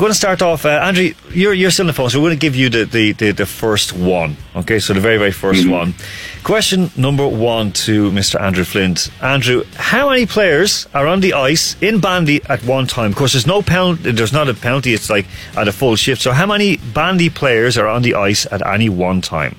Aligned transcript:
going 0.00 0.10
to 0.10 0.18
start 0.18 0.42
off, 0.42 0.66
uh, 0.66 0.70
Andrew. 0.70 1.12
You're 1.30 1.54
you're 1.54 1.70
still 1.70 1.84
on 1.84 1.86
the 1.86 1.92
phone, 1.92 2.10
so 2.10 2.18
we're 2.18 2.30
going 2.30 2.38
to 2.40 2.44
give 2.44 2.56
you 2.56 2.68
the, 2.68 2.84
the, 2.84 3.12
the, 3.12 3.30
the 3.30 3.46
first 3.46 3.92
one. 3.92 4.36
Okay, 4.56 4.80
so 4.80 4.92
the 4.92 4.98
very 4.98 5.18
very 5.18 5.30
1st 5.30 5.70
one. 5.70 5.94
Question 6.42 6.90
number 6.96 7.28
one 7.28 7.70
to 7.86 8.10
Mr. 8.10 8.40
Andrew 8.40 8.64
Flint. 8.64 9.08
Andrew, 9.22 9.62
how 9.76 10.10
many 10.10 10.26
players 10.26 10.88
are 10.94 11.06
on 11.06 11.20
the 11.20 11.32
ice 11.34 11.76
in 11.80 12.00
bandy 12.00 12.42
at 12.48 12.64
one 12.64 12.88
time? 12.88 13.12
Of 13.12 13.16
course, 13.16 13.34
there's 13.34 13.46
no 13.46 13.62
penalty. 13.62 14.10
There's 14.10 14.32
not 14.32 14.48
a 14.48 14.54
penalty. 14.54 14.94
It's 14.94 15.08
like 15.08 15.26
at 15.56 15.68
a 15.68 15.72
full 15.72 15.94
shift. 15.94 16.22
So, 16.22 16.32
how 16.32 16.46
many 16.46 16.78
bandy 16.78 17.30
players 17.30 17.78
are 17.78 17.86
on 17.86 18.02
the 18.02 18.16
ice 18.16 18.48
at 18.50 18.66
any 18.66 18.88
one 18.88 19.20
time? 19.20 19.54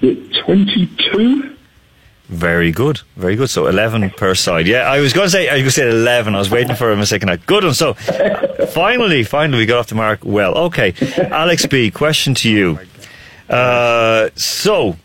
22? 0.00 1.56
Very 2.32 2.72
good, 2.72 3.02
very 3.14 3.36
good. 3.36 3.50
So 3.50 3.66
eleven 3.66 4.08
per 4.08 4.34
side. 4.34 4.66
Yeah, 4.66 4.90
I 4.90 5.00
was 5.00 5.12
going 5.12 5.26
to 5.26 5.30
say 5.30 5.50
I 5.50 5.52
was 5.52 5.60
going 5.60 5.64
to 5.64 5.70
say 5.72 5.90
eleven. 5.90 6.34
I 6.34 6.38
was 6.38 6.50
waiting 6.50 6.74
for 6.74 6.90
a 6.90 7.06
second. 7.06 7.44
Good 7.44 7.62
one. 7.62 7.74
So 7.74 7.92
finally, 7.92 9.22
finally, 9.22 9.58
we 9.58 9.66
got 9.66 9.80
off 9.80 9.88
the 9.88 9.96
mark. 9.96 10.20
Well, 10.24 10.54
okay. 10.54 10.94
Alex 11.30 11.66
B. 11.66 11.90
Question 11.90 12.32
to 12.36 12.50
you. 12.50 12.78
Uh, 13.50 14.30
so, 14.34 14.96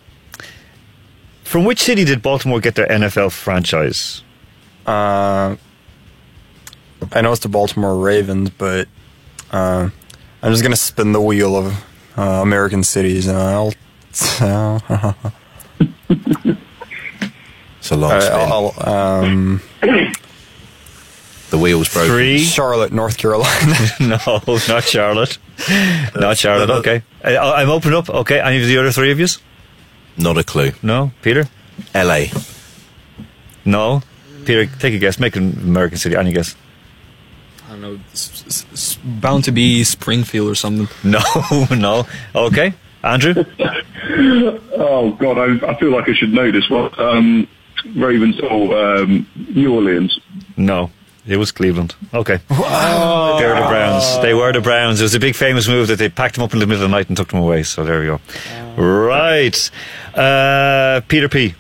from 1.44 1.66
which 1.66 1.82
city 1.82 2.06
did 2.06 2.22
Baltimore 2.22 2.62
get 2.62 2.76
their 2.76 2.88
NFL 2.88 3.34
franchise? 3.34 4.24
Uh, 4.86 5.58
I 7.12 7.22
know 7.22 7.34
it's 7.34 7.42
the 7.42 7.50
Baltimore 7.50 7.98
Ravens, 7.98 8.52
but 8.52 8.88
uh, 9.52 9.90
I'm 10.42 10.52
just 10.54 10.64
gonna 10.64 10.78
spin 10.78 11.12
the 11.12 11.20
wheel 11.20 11.58
of 11.58 11.74
uh, 12.18 12.22
American 12.22 12.86
cities, 12.86 13.28
and 13.28 13.38
I'll. 13.38 13.74
It's 17.88 17.92
a 17.92 17.96
long 17.96 18.12
I- 18.12 18.20
spin. 18.20 18.52
I'll, 18.52 18.74
um, 19.24 19.62
the 21.50 21.58
wheel's 21.58 21.88
broken. 21.94 22.12
Three. 22.12 22.40
Charlotte, 22.40 22.92
North 22.92 23.18
Carolina. 23.18 23.76
no, 24.02 24.18
not 24.68 24.84
Charlotte. 24.84 25.38
Not 26.16 26.38
Charlotte. 26.38 26.70
Okay, 26.70 27.02
I, 27.24 27.38
I'm 27.38 27.70
opening 27.70 27.98
up. 27.98 28.10
Okay, 28.10 28.40
any 28.42 28.62
of 28.62 28.68
the 28.68 28.78
other 28.78 28.92
three 28.92 29.12
of 29.12 29.20
you? 29.20 29.28
Not 30.18 30.38
a 30.38 30.44
clue. 30.44 30.72
No, 30.84 31.12
Peter. 31.22 31.46
L.A. 31.94 32.30
No, 33.64 34.02
Peter. 34.46 34.66
Take 34.66 34.94
a 34.96 34.98
guess. 35.00 35.18
Make 35.20 35.36
an 35.38 35.54
American 35.62 35.98
city. 35.98 36.16
Any 36.18 36.34
guess? 36.34 36.56
I 37.66 37.70
don't 37.72 37.82
know. 37.82 38.00
It's, 38.12 38.42
it's- 38.42 38.66
it's 38.72 38.96
bound 39.06 39.44
to 39.46 39.52
be 39.54 39.84
Springfield 39.86 40.50
or 40.50 40.56
something. 40.56 40.88
No, 41.10 41.22
no. 41.72 42.06
Okay, 42.36 42.74
Andrew. 43.04 43.46
Oh, 44.80 45.12
God, 45.20 45.38
I, 45.38 45.68
I 45.72 45.80
feel 45.80 45.92
like 45.92 46.08
I 46.08 46.14
should 46.14 46.32
know 46.34 46.50
this 46.52 46.70
one. 46.70 46.92
Um, 47.00 47.48
Ravens 47.96 48.40
or 48.40 48.78
um, 48.78 49.28
New 49.56 49.74
Orleans? 49.74 50.20
No, 50.58 50.92
it 51.26 51.38
was 51.38 51.52
Cleveland. 51.52 51.96
Okay. 52.14 52.40
They 52.50 52.56
were 52.56 53.56
the 53.56 53.68
Browns. 53.70 54.22
They 54.22 54.34
were 54.34 54.52
the 54.54 54.62
Browns. 54.62 55.00
It 55.00 55.04
was 55.04 55.16
a 55.16 55.20
big 55.20 55.36
famous 55.36 55.68
move 55.68 55.88
that 55.88 55.98
they 56.00 56.10
packed 56.10 56.36
them 56.36 56.44
up 56.44 56.54
in 56.54 56.60
the 56.60 56.66
middle 56.68 56.84
of 56.84 56.90
the 56.90 56.96
night 56.96 57.08
and 57.08 57.18
took 57.18 57.30
them 57.30 57.40
away. 57.40 57.64
So 57.64 57.84
there 57.84 58.00
we 58.00 58.06
go. 58.08 58.20
Right. 58.82 59.70
Uh, 60.16 61.02
Peter 61.08 61.30
P. 61.30 61.56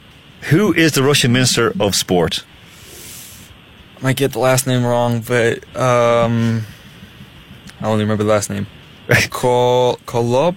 Who 0.49 0.73
is 0.73 0.93
the 0.93 1.03
Russian 1.03 1.31
Minister 1.33 1.73
of 1.79 1.95
Sport? 1.95 2.43
I 3.97 4.03
might 4.03 4.15
get 4.17 4.31
the 4.33 4.39
last 4.39 4.67
name 4.67 4.85
wrong, 4.85 5.21
but 5.21 5.63
um, 5.75 6.63
I 7.81 7.85
only 7.87 8.03
remember 8.03 8.23
the 8.23 8.29
last 8.29 8.49
name. 8.49 8.67
Kol 9.29 9.97
Kolob. 10.05 10.55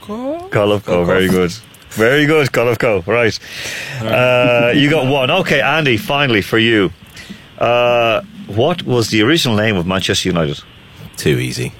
Kol- 0.00 0.48
Kolobkov. 0.50 1.06
Very 1.06 1.28
good. 1.28 1.52
Very 1.96 2.26
good, 2.26 2.48
Kolobkov. 2.48 3.06
Right. 3.06 3.38
Uh, 4.02 4.72
you 4.74 4.90
got 4.90 5.06
one. 5.10 5.30
Okay, 5.30 5.60
Andy, 5.60 5.96
finally 5.96 6.42
for 6.42 6.58
you. 6.58 6.90
Uh, 7.58 8.22
what 8.46 8.82
was 8.82 9.10
the 9.10 9.22
original 9.22 9.56
name 9.56 9.76
of 9.76 9.86
Manchester 9.86 10.28
United? 10.28 10.60
Too 11.16 11.38
easy. 11.38 11.72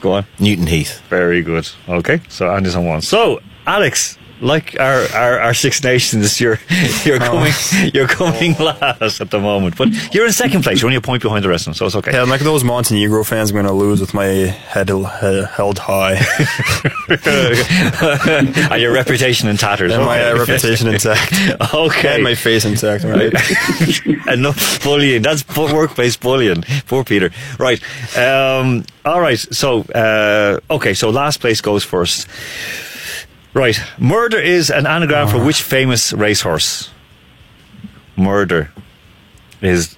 Go 0.00 0.12
on. 0.12 0.26
Newton 0.38 0.66
Heath. 0.66 1.00
Very 1.08 1.42
good. 1.42 1.68
Okay, 1.88 2.20
so 2.28 2.50
Andy's 2.50 2.76
on 2.76 2.86
one. 2.86 3.02
So, 3.02 3.40
Alex, 3.66 4.17
like 4.40 4.78
our, 4.78 5.02
our, 5.14 5.38
our 5.40 5.54
Six 5.54 5.82
Nations, 5.82 6.40
you're 6.40 6.58
you're 7.04 7.18
coming 7.18 7.52
you're 7.94 8.06
coming 8.08 8.54
last 8.58 9.20
at 9.20 9.30
the 9.30 9.38
moment, 9.40 9.76
but 9.76 9.88
you're 10.14 10.26
in 10.26 10.32
second 10.32 10.62
place. 10.62 10.80
You're 10.80 10.88
only 10.88 10.96
a 10.96 11.00
point 11.00 11.22
behind 11.22 11.44
the 11.44 11.48
rest 11.48 11.62
of 11.62 11.72
them, 11.72 11.74
so 11.74 11.86
it's 11.86 11.96
okay. 11.96 12.12
yeah, 12.12 12.22
I'm 12.22 12.28
like 12.28 12.40
those 12.40 12.64
Montenegro 12.64 13.24
fans. 13.24 13.50
I'm 13.50 13.56
gonna 13.56 13.72
lose 13.72 14.00
with 14.00 14.14
my 14.14 14.24
head 14.26 14.88
he- 14.90 15.02
held 15.56 15.78
high 15.78 16.14
and 18.70 18.80
your 18.80 18.92
reputation 18.92 19.48
in 19.48 19.56
tatters. 19.56 19.92
and 19.92 20.04
my 20.04 20.22
uh, 20.30 20.36
reputation 20.38 20.86
intact, 20.92 21.32
Okay. 21.74 22.14
and 22.14 22.24
my 22.24 22.34
face 22.34 22.64
intact. 22.64 23.04
Right. 23.04 23.32
Enough 24.32 24.82
bullying. 24.82 25.22
That's 25.22 25.44
workplace 25.56 26.16
bullying. 26.16 26.62
Poor 26.86 27.04
Peter. 27.04 27.30
Right. 27.58 27.80
Um, 28.16 28.84
all 29.04 29.20
right. 29.20 29.38
So, 29.38 29.82
uh, 29.94 30.58
okay. 30.70 30.94
So 30.94 31.10
last 31.10 31.40
place 31.40 31.60
goes 31.60 31.84
first. 31.84 32.28
Right. 33.54 33.78
Murder 33.98 34.38
is 34.38 34.70
an 34.70 34.86
anagram 34.86 35.28
for 35.28 35.44
which 35.44 35.62
famous 35.62 36.12
racehorse? 36.12 36.90
Murder 38.16 38.70
is 39.60 39.96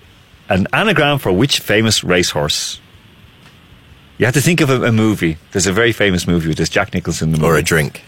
an 0.49 0.67
anagram 0.73 1.19
for 1.19 1.33
which 1.33 1.61
famous 1.61 2.05
racehorse? 2.05 2.81
You 4.19 4.27
have 4.27 4.35
to 4.35 4.41
think 4.41 4.61
of 4.61 4.71
a, 4.71 4.85
a 4.85 4.93
movie. 4.93 5.39
There's 5.53 5.67
a 5.67 5.73
very 5.73 5.93
famous 5.93 6.27
movie 6.27 6.49
with 6.49 6.59
this 6.59 6.69
Jack 6.69 6.93
Nicholson 6.93 7.29
in 7.29 7.33
the 7.33 7.39
movie. 7.39 7.51
Or 7.51 7.57
a 7.57 7.63
drink. 7.63 8.03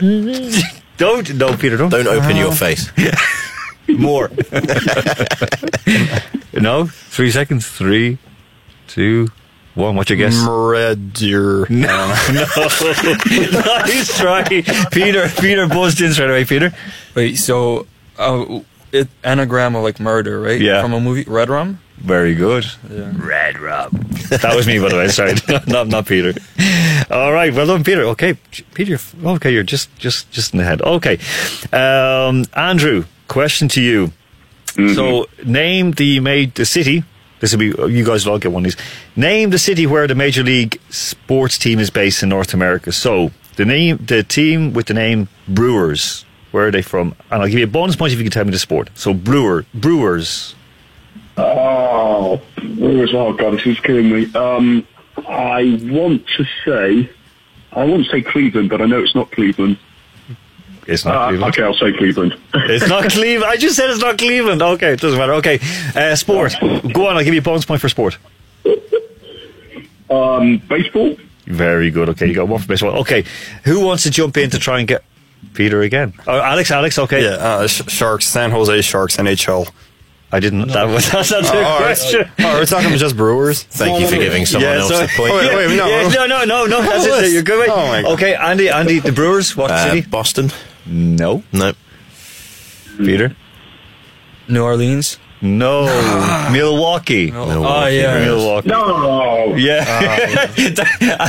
Don't, 0.96 1.34
no, 1.34 1.56
Peter, 1.56 1.76
don't. 1.76 1.90
Don't 1.90 2.06
open 2.06 2.36
your 2.36 2.52
face. 2.52 2.88
More. 3.88 4.28
no? 6.52 6.86
Three 6.86 7.32
seconds. 7.32 7.66
Three, 7.68 8.18
two, 8.86 9.26
one. 9.74 9.96
What's 9.96 10.10
your 10.10 10.18
guess? 10.18 10.36
Murder. 10.44 11.66
No. 11.70 11.86
no. 12.32 12.44
Nice 13.84 14.18
try. 14.18 14.44
Peter, 14.90 15.28
Peter 15.40 15.66
buzzed 15.68 16.00
in 16.00 16.12
straight 16.12 16.30
away, 16.30 16.44
Peter. 16.44 16.72
Wait, 17.14 17.36
so 17.36 17.86
uh, 18.18 18.60
it 18.92 19.08
anagram 19.22 19.74
of 19.74 19.82
like 19.82 20.00
murder, 20.00 20.40
right? 20.40 20.60
Yeah. 20.60 20.82
From 20.82 20.92
a 20.92 21.00
movie, 21.00 21.24
Red 21.24 21.48
Rum. 21.48 21.80
Very 21.96 22.34
good. 22.34 22.66
Yeah. 22.90 23.12
Red 23.16 23.58
Rob. 23.58 23.92
That 24.28 24.54
was 24.54 24.66
me, 24.66 24.78
by 24.78 24.88
the 24.88 24.96
way. 24.96 25.08
Sorry, 25.08 25.34
not 25.66 25.88
not 25.88 26.06
Peter. 26.06 26.32
All 27.10 27.32
right, 27.32 27.52
well 27.54 27.66
done, 27.66 27.84
Peter. 27.84 28.02
Okay, 28.02 28.34
Peter. 28.74 28.98
Okay, 29.24 29.52
you're 29.52 29.62
just 29.62 29.94
just 29.96 30.30
just 30.30 30.52
in 30.52 30.58
the 30.58 30.64
head. 30.64 30.82
Okay, 30.82 31.18
um, 31.72 32.44
Andrew. 32.54 33.04
Question 33.28 33.68
to 33.68 33.80
you. 33.80 34.12
So, 34.94 35.26
name 35.44 35.92
the 35.92 36.20
made 36.20 36.56
the 36.56 36.66
city. 36.66 37.04
This 37.40 37.52
will 37.52 37.58
be 37.58 37.92
you 37.92 38.04
guys 38.04 38.24
will 38.24 38.32
all 38.32 38.38
get 38.38 38.52
one 38.52 38.64
of 38.64 38.72
these. 38.72 38.84
Name 39.16 39.50
the 39.50 39.58
city 39.58 39.86
where 39.86 40.06
the 40.06 40.14
major 40.14 40.42
league 40.42 40.80
sports 40.90 41.58
team 41.58 41.78
is 41.78 41.90
based 41.90 42.22
in 42.22 42.28
North 42.28 42.54
America. 42.54 42.92
So, 42.92 43.30
the 43.56 43.64
name, 43.64 43.98
the 43.98 44.22
team 44.22 44.72
with 44.72 44.86
the 44.86 44.94
name 44.94 45.28
Brewers. 45.48 46.24
Where 46.52 46.68
are 46.68 46.70
they 46.70 46.82
from? 46.82 47.14
And 47.30 47.42
I'll 47.42 47.48
give 47.48 47.58
you 47.58 47.64
a 47.64 47.68
bonus 47.68 47.96
point 47.96 48.12
if 48.12 48.18
you 48.18 48.24
can 48.24 48.32
tell 48.32 48.44
me 48.44 48.52
the 48.52 48.58
sport. 48.58 48.90
So, 48.94 49.12
Brewer 49.12 49.66
Brewers. 49.74 50.54
Oh, 51.36 52.40
Brewers! 52.56 53.12
oh, 53.12 53.32
God, 53.32 53.54
this 53.54 53.66
is 53.66 53.80
killing 53.80 54.08
me. 54.08 54.32
Um, 54.34 54.86
I 55.28 55.80
want 55.82 56.26
to 56.36 56.44
say, 56.64 57.10
I 57.72 57.84
want 57.84 58.04
to 58.04 58.10
say 58.10 58.22
Cleveland, 58.22 58.70
but 58.70 58.80
I 58.80 58.86
know 58.86 59.02
it's 59.02 59.14
not 59.14 59.32
Cleveland. 59.32 59.78
It's 60.86 61.04
not 61.04 61.14
Uh, 61.16 61.28
Cleveland. 61.28 61.54
okay, 61.54 61.62
I'll 61.62 61.74
say 61.74 61.92
Cleveland. 61.96 62.36
It's 62.54 62.88
not 62.88 63.04
Cleveland. 63.10 63.50
I 63.50 63.56
just 63.56 63.76
said 63.76 63.90
it's 63.90 64.00
not 64.00 64.18
Cleveland. 64.18 64.60
Okay, 64.62 64.92
it 64.92 65.00
doesn't 65.00 65.18
matter. 65.18 65.34
Okay, 65.34 65.58
uh, 65.96 66.14
sport. 66.14 66.54
Go 66.60 67.06
on. 67.08 67.16
I'll 67.16 67.24
give 67.24 67.34
you 67.34 67.40
a 67.40 67.42
bonus 67.42 67.64
point 67.64 67.80
for 67.80 67.88
sport. 67.88 68.18
um, 70.10 70.58
baseball? 70.68 71.16
Very 71.46 71.90
good. 71.90 72.08
Okay, 72.10 72.26
you 72.26 72.34
got 72.34 72.48
one 72.48 72.60
for 72.60 72.68
baseball. 72.68 72.98
Okay, 73.00 73.24
who 73.64 73.80
wants 73.80 74.02
to 74.04 74.10
jump 74.10 74.36
in 74.36 74.50
to 74.50 74.58
try 74.58 74.78
and 74.78 74.88
get 74.88 75.04
Peter 75.54 75.82
again? 75.82 76.12
Oh, 76.26 76.38
Alex. 76.40 76.70
Alex. 76.70 76.98
Okay. 76.98 77.22
Yeah, 77.22 77.30
uh, 77.36 77.66
sh- 77.66 77.82
Sharks, 77.88 78.26
San 78.26 78.50
Jose 78.50 78.80
Sharks, 78.82 79.16
NHL. 79.16 79.68
I 80.32 80.40
didn't. 80.40 80.68
That 80.68 80.84
was 80.88 81.10
that's 81.12 81.30
not 81.30 81.42
the 81.44 81.52
Oh, 81.52 81.62
all 81.62 81.78
right. 81.80 81.84
question. 81.96 82.28
Oh, 82.40 82.58
we're 82.58 82.66
talking 82.66 82.96
just 82.98 83.16
Brewers. 83.16 83.62
Thank 83.64 84.00
you 84.00 84.08
for 84.08 84.16
giving 84.16 84.46
someone 84.46 84.70
Yeah, 84.72 84.78
else 84.80 84.88
so- 84.88 85.02
the 85.02 85.08
point. 85.16 85.30
Oh, 85.32 85.36
wait, 85.36 85.54
wait, 85.68 85.76
no. 85.76 85.86
Yeah, 85.86 86.08
no, 86.08 86.26
no, 86.26 86.44
no, 86.44 86.66
no. 86.66 86.82
That's 86.82 87.06
it. 87.06 87.32
You're 87.32 87.42
good. 87.42 87.60
Mate. 87.68 87.72
Oh, 87.72 87.86
my 87.88 88.02
God. 88.02 88.12
Okay, 88.14 88.34
Andy. 88.34 88.68
Andy, 88.68 88.98
the 88.98 89.12
Brewers. 89.12 89.54
What 89.56 89.70
Uh, 89.70 89.90
city? 89.90 90.00
Boston? 90.08 90.50
No. 90.86 91.42
No. 91.52 91.72
Peter. 92.98 93.34
New 94.48 94.62
Orleans. 94.62 95.18
No. 95.40 95.84
Milwaukee. 96.52 97.30
Oh 97.32 97.86
yeah. 97.86 98.18
Milwaukee. 98.24 98.68
No, 98.68 99.54
Yeah. 99.56 100.18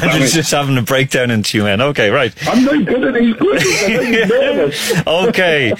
Andrew's 0.01 0.33
just 0.39 0.51
having 0.51 0.77
a 0.77 0.81
breakdown 0.81 1.31
in 1.31 1.43
UN. 1.47 1.81
Okay, 1.81 2.09
right. 2.09 2.33
I'm 2.47 2.63
no 2.63 2.81
good 2.83 3.03
at 3.03 3.13
these 3.13 3.35
quizzes. 3.35 3.83
I'm 3.83 3.91
really 3.91 4.25
nervous. 4.25 4.93
okay. 5.07 5.73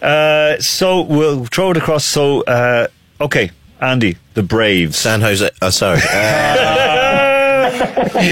Uh, 0.00 0.60
so 0.60 1.02
we'll 1.02 1.44
throw 1.46 1.70
it 1.72 1.76
across. 1.76 2.04
So, 2.04 2.42
uh, 2.42 2.86
okay, 3.20 3.50
Andy, 3.80 4.16
the 4.34 4.42
Braves. 4.44 4.96
San 4.98 5.20
Jose. 5.20 5.48
Oh, 5.60 5.70
sorry. 5.70 6.00
Uh, 6.02 7.70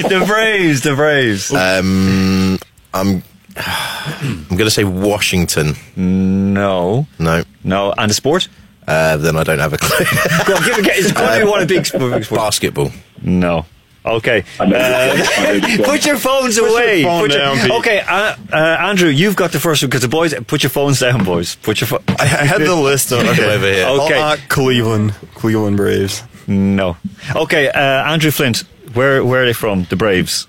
the 0.08 0.22
Braves, 0.26 0.82
the 0.82 0.94
Braves. 0.94 1.52
um, 1.52 2.58
I'm. 2.94 3.22
I'm 3.66 4.44
going 4.48 4.58
to 4.64 4.70
say 4.70 4.84
Washington. 4.84 5.74
no, 5.96 7.06
No. 7.18 7.44
no. 7.64 7.94
And 7.96 8.10
a 8.10 8.14
sport? 8.14 8.48
Uh, 8.86 9.16
then 9.18 9.36
I 9.36 9.44
don't 9.44 9.58
have 9.60 9.72
a 9.72 9.78
clue. 9.78 9.98
Go 10.46 10.56
on, 10.56 10.64
give 10.64 10.78
it. 10.78 10.86
It's 10.88 11.12
got 11.12 11.34
to 11.38 11.44
be 11.44 11.50
one 11.50 11.62
of 11.62 11.68
the 11.68 11.74
big 11.74 11.86
sport. 11.86 12.28
Basketball. 12.30 12.90
No. 13.22 13.66
Okay. 14.04 14.44
Uh, 14.58 14.64
I 14.64 14.66
know 14.66 15.14
this 15.62 15.78
one. 15.78 15.86
put 15.86 16.06
your 16.06 16.16
phones 16.16 16.56
your 16.56 16.68
away. 16.68 17.02
phone 17.04 17.20
Put 17.20 17.32
your- 17.32 17.40
down, 17.40 17.58
Pete. 17.58 17.70
okay, 17.70 18.00
uh, 18.00 18.34
uh, 18.52 18.56
Andrew, 18.56 19.10
you've 19.10 19.36
got 19.36 19.52
the 19.52 19.60
first 19.60 19.82
one 19.82 19.90
because 19.90 20.00
the 20.02 20.08
boys. 20.08 20.34
Put 20.46 20.62
your 20.62 20.70
phones 20.70 21.00
down, 21.00 21.22
boys. 21.22 21.56
Put 21.56 21.80
your 21.82 21.88
phone. 21.88 22.02
I, 22.08 22.22
I 22.22 22.44
had 22.46 22.62
the 22.62 22.74
list 22.74 23.12
of 23.12 23.18
okay. 23.28 23.54
over 23.54 23.66
here. 23.70 23.86
Okay. 23.86 24.18
Uh, 24.20 24.36
Cleveland, 24.48 25.12
Cleveland 25.34 25.76
Braves. 25.76 26.22
No. 26.48 26.96
Okay, 27.36 27.68
uh, 27.68 27.78
Andrew 28.10 28.30
Flint. 28.30 28.64
Where 28.94 29.22
where 29.24 29.42
are 29.42 29.46
they 29.46 29.52
from? 29.52 29.84
The 29.84 29.96
Braves. 29.96 30.48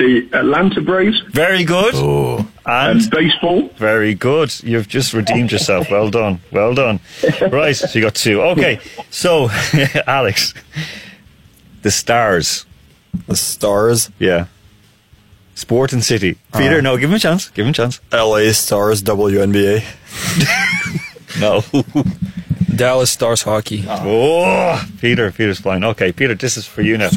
The 0.00 0.26
Atlanta 0.32 0.80
Braves 0.80 1.20
Very 1.28 1.62
good. 1.62 1.92
Oh. 1.94 2.48
And 2.64 3.00
and 3.02 3.10
baseball. 3.10 3.68
very 3.76 4.14
good. 4.14 4.50
You've 4.64 4.88
just 4.88 5.12
redeemed 5.12 5.52
yourself. 5.52 5.90
Well 5.90 6.08
done. 6.08 6.40
Well 6.50 6.72
done. 6.74 7.00
Right. 7.50 7.76
So 7.76 7.86
you 7.98 8.00
got 8.06 8.14
two. 8.14 8.40
Okay. 8.40 8.80
So, 9.10 9.50
Alex, 10.06 10.54
the 11.82 11.90
Stars. 11.90 12.64
The 13.26 13.36
Stars, 13.36 14.10
Yeah. 14.18 14.46
Sport 15.54 15.92
and 15.92 16.02
City. 16.02 16.38
Peter, 16.56 16.78
ah. 16.78 16.80
no, 16.80 16.96
give 16.96 17.10
him 17.10 17.16
a 17.16 17.18
chance. 17.18 17.50
Give 17.50 17.66
him 17.66 17.70
a 17.70 17.74
chance. 17.74 18.00
L.A. 18.10 18.54
Stars, 18.54 19.02
WNBA. 19.02 19.84
No. 21.38 21.62
Dallas 22.74 23.10
Stars 23.10 23.42
hockey. 23.42 23.84
oh, 23.88 24.82
Peter. 25.00 25.30
Peter's 25.30 25.60
flying. 25.60 25.84
Okay, 25.84 26.10
Peter, 26.12 26.34
this 26.34 26.56
is 26.56 26.66
for 26.66 26.82
you 26.82 26.98
now. 26.98 27.10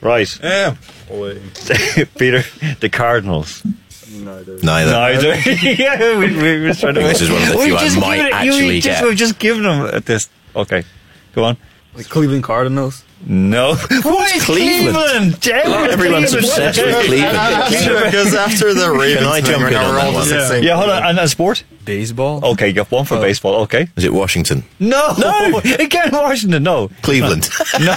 Right. 0.00 0.28
Yeah. 0.42 0.76
Peter, 2.18 2.42
the 2.80 2.88
Cardinals. 2.90 3.62
Neither. 4.10 4.58
Neither. 4.62 5.34
yeah, 5.62 6.18
we, 6.18 6.34
we 6.36 6.60
were 6.60 6.74
trying 6.74 6.94
to. 6.94 7.00
This 7.00 7.20
is 7.20 7.30
one 7.30 7.42
of 7.42 7.48
the 7.48 7.56
We've 7.58 7.66
few 7.66 7.76
I 7.76 7.84
just 7.84 8.00
might 8.00 8.20
it- 8.20 8.32
actually 8.32 8.80
just, 8.80 9.00
get. 9.00 9.08
We've 9.08 9.16
just 9.16 9.38
given 9.38 9.62
them 9.62 9.86
at 9.86 10.04
this. 10.06 10.28
Okay, 10.54 10.84
go 11.34 11.44
on. 11.44 11.56
The 11.94 12.04
Cleveland 12.04 12.44
Cardinals. 12.44 13.04
No. 13.24 13.74
Why 14.02 14.30
Cleveland? 14.40 14.94
Cleveland? 14.96 15.40
Damn, 15.40 15.90
Everyone's 15.90 16.30
Cleveland. 16.30 16.34
obsessed 16.34 16.82
with 16.84 17.06
Cleveland. 17.06 18.04
because 18.04 18.34
after 18.34 18.74
the 18.74 18.90
Ravens, 18.98 19.26
I 19.26 19.40
jump 19.40 19.62
in 19.68 19.74
on 19.74 19.94
we're 19.94 20.00
that 20.00 20.12
one? 20.14 20.28
Yeah. 20.28 20.70
Yeah, 20.70 20.76
hold 20.76 20.90
on. 20.90 21.02
And 21.04 21.18
a 21.20 21.28
sport? 21.28 21.62
Baseball. 21.84 22.44
Okay, 22.44 22.68
you 22.68 22.72
got 22.74 22.90
one 22.90 23.04
for 23.04 23.16
Oh. 23.16 23.20
baseball. 23.20 23.54
Okay. 23.62 23.88
Is 23.96 24.04
it 24.04 24.12
Washington? 24.12 24.64
No. 24.80 25.14
No. 25.18 25.58
Again, 25.58 26.10
Washington. 26.12 26.62
No. 26.64 26.88
Cleveland. 27.02 27.48
No. 27.80 27.94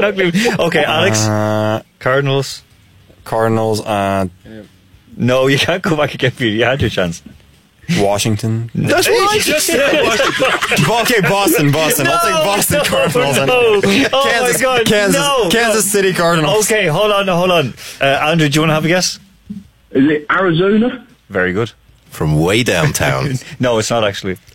Not 0.00 0.14
Cleveland. 0.14 0.60
Okay, 0.60 0.84
Alex. 0.84 1.20
Uh, 1.26 1.82
Cardinals. 1.98 2.62
Cardinals, 3.24 3.80
uh, 3.84 4.26
No, 5.16 5.46
you 5.48 5.58
can't 5.58 5.82
go 5.82 5.96
back 5.96 6.14
again, 6.14 6.30
Peter. 6.32 6.54
You 6.54 6.64
had 6.64 6.80
your 6.80 6.90
chance. 6.90 7.22
Washington. 7.96 8.70
That's 8.74 9.08
what 9.08 9.34
I 9.34 9.38
just 9.38 9.66
said. 9.66 9.78
okay, 11.00 11.20
Boston, 11.22 11.72
Boston. 11.72 12.06
I'll 12.08 12.20
take 12.20 12.44
Boston 12.44 12.80
Cardinals. 12.84 13.36
No. 13.46 13.74
and- 13.76 14.08
Oh 14.12 14.28
Kansas, 14.30 14.56
my 14.56 14.62
God. 14.62 14.86
Kansas, 14.86 15.20
no. 15.20 15.48
Kansas 15.50 15.90
City 15.90 16.12
Cardinals. 16.12 16.66
Okay, 16.66 16.86
hold 16.86 17.10
on, 17.12 17.26
hold 17.28 17.50
on. 17.50 17.74
Uh, 18.00 18.04
Andrew, 18.04 18.48
do 18.48 18.54
you 18.56 18.60
want 18.60 18.70
to 18.70 18.74
have 18.74 18.84
a 18.84 18.88
guess? 18.88 19.18
Is 19.90 20.10
it 20.10 20.26
Arizona? 20.30 21.06
Very 21.30 21.52
good. 21.52 21.72
From 22.18 22.34
way 22.40 22.64
downtown. 22.64 23.34
No, 23.60 23.78
it's 23.78 23.90
not 23.90 24.02
actually. 24.04 24.36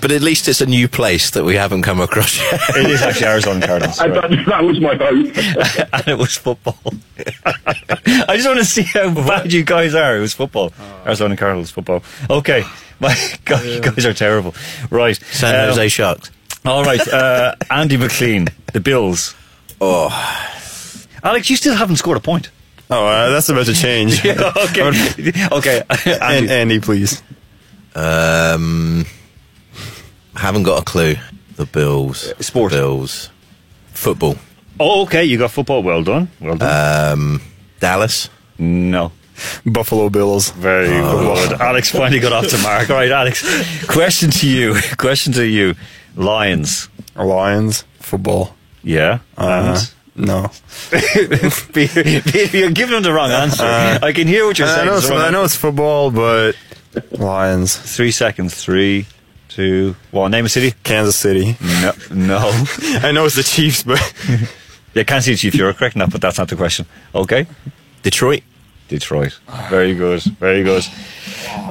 but 0.00 0.10
at 0.12 0.20
least 0.20 0.46
it's 0.46 0.60
a 0.60 0.66
new 0.66 0.88
place 0.88 1.30
that 1.30 1.42
we 1.42 1.54
haven't 1.54 1.80
come 1.82 2.00
across 2.02 2.38
yet. 2.38 2.60
It 2.76 2.90
is 2.90 3.00
actually 3.00 3.26
Arizona 3.28 3.66
Cardinals. 3.66 3.98
I, 3.98 4.08
right. 4.08 4.30
that, 4.30 4.44
that 4.46 4.62
was 4.62 4.80
my 4.80 4.94
hope. 4.94 5.88
and 5.94 6.08
it 6.08 6.18
was 6.18 6.36
football. 6.36 6.76
I 7.16 8.36
just 8.36 8.46
want 8.46 8.58
to 8.58 8.64
see 8.66 8.82
how 8.82 9.14
bad 9.14 9.54
you 9.54 9.64
guys 9.64 9.94
are. 9.94 10.18
It 10.18 10.20
was 10.20 10.34
football. 10.34 10.72
Arizona 11.06 11.34
Cardinals 11.34 11.70
football. 11.70 12.02
Okay. 12.28 12.62
My 13.00 13.16
God, 13.46 13.64
you 13.64 13.80
guys 13.80 14.04
are 14.04 14.12
terrible. 14.14 14.54
Right. 14.90 15.16
San 15.16 15.54
Um, 15.54 15.68
Jose 15.70 15.88
Sharks. 15.88 16.30
All 16.66 16.84
right. 16.84 17.06
Uh, 17.08 17.54
Andy 17.70 17.96
McLean, 17.96 18.48
the 18.74 18.80
Bills. 18.80 19.34
Oh, 19.80 20.10
Alex, 21.22 21.48
you 21.48 21.56
still 21.56 21.74
haven't 21.74 21.96
scored 21.96 22.18
a 22.18 22.20
point. 22.20 22.50
Oh, 22.94 23.06
uh, 23.06 23.30
that's 23.30 23.48
about 23.48 23.66
to 23.66 23.74
change. 23.74 24.24
okay. 24.24 25.42
okay. 25.52 25.82
and, 25.88 26.22
Andy, 26.22 26.52
Andy, 26.52 26.80
please. 26.80 27.22
um, 27.96 29.04
haven't 30.36 30.62
got 30.62 30.82
a 30.82 30.84
clue. 30.84 31.16
The 31.56 31.66
Bills. 31.66 32.32
sport. 32.44 32.70
Bills. 32.72 33.30
Football. 33.88 34.36
oh, 34.78 35.02
okay. 35.02 35.24
You 35.24 35.38
got 35.38 35.50
football. 35.50 35.82
Well 35.82 36.04
done. 36.04 36.28
Well 36.40 36.56
done. 36.56 37.12
Um, 37.12 37.42
Dallas. 37.80 38.28
no. 38.58 39.10
Buffalo 39.66 40.08
Bills. 40.08 40.50
Very 40.50 40.86
good. 40.86 41.60
Alex 41.60 41.90
finally 41.90 42.20
got 42.20 42.32
off 42.32 42.48
the 42.48 42.58
mark. 42.58 42.88
All 42.90 42.96
right, 42.96 43.10
Alex. 43.10 43.42
Question 43.88 44.30
to 44.30 44.48
you. 44.48 44.76
Question 44.96 45.32
to 45.32 45.44
you. 45.44 45.74
Lions. 46.14 46.88
Lions. 47.16 47.84
Football. 47.98 48.54
Yeah. 48.84 49.18
Uh, 49.36 49.74
and 49.76 49.94
no. 50.16 50.50
You're 50.92 52.70
giving 52.70 52.90
them 52.94 53.02
the 53.02 53.12
wrong 53.14 53.30
answer. 53.30 53.64
Uh, 53.64 53.98
I 54.02 54.12
can 54.12 54.26
hear 54.28 54.46
what 54.46 54.58
you're 54.58 54.68
I 54.68 54.74
saying. 54.74 54.86
know, 54.86 54.92
It's 54.94 55.04
it's, 55.04 55.08
the 55.08 55.14
wrong 55.16 55.24
I 55.24 55.30
know 55.30 55.44
it's 55.44 55.56
football, 55.56 56.10
but 56.10 56.56
Lions. 57.12 57.76
Three 57.76 58.10
seconds. 58.10 58.54
Three, 58.62 59.06
two, 59.48 59.96
one. 60.10 60.30
Name 60.30 60.44
a 60.46 60.48
city. 60.48 60.74
Kansas 60.84 61.16
City. 61.16 61.56
No, 61.60 61.92
no. 62.10 62.38
I 63.02 63.12
know 63.12 63.24
it's 63.26 63.36
the 63.36 63.42
Chiefs, 63.42 63.82
but 63.82 63.98
yeah, 64.94 65.02
can't 65.04 65.24
see 65.24 65.32
the 65.32 65.36
chief. 65.38 65.54
You're 65.54 65.72
correct 65.74 65.96
enough, 65.96 66.10
but 66.12 66.20
that's 66.20 66.38
not 66.38 66.48
the 66.48 66.56
question. 66.56 66.86
Okay. 67.14 67.46
Detroit. 68.02 68.42
Detroit. 68.88 69.38
Very 69.70 69.94
good. 69.94 70.22
Very 70.22 70.62
good. 70.62 70.84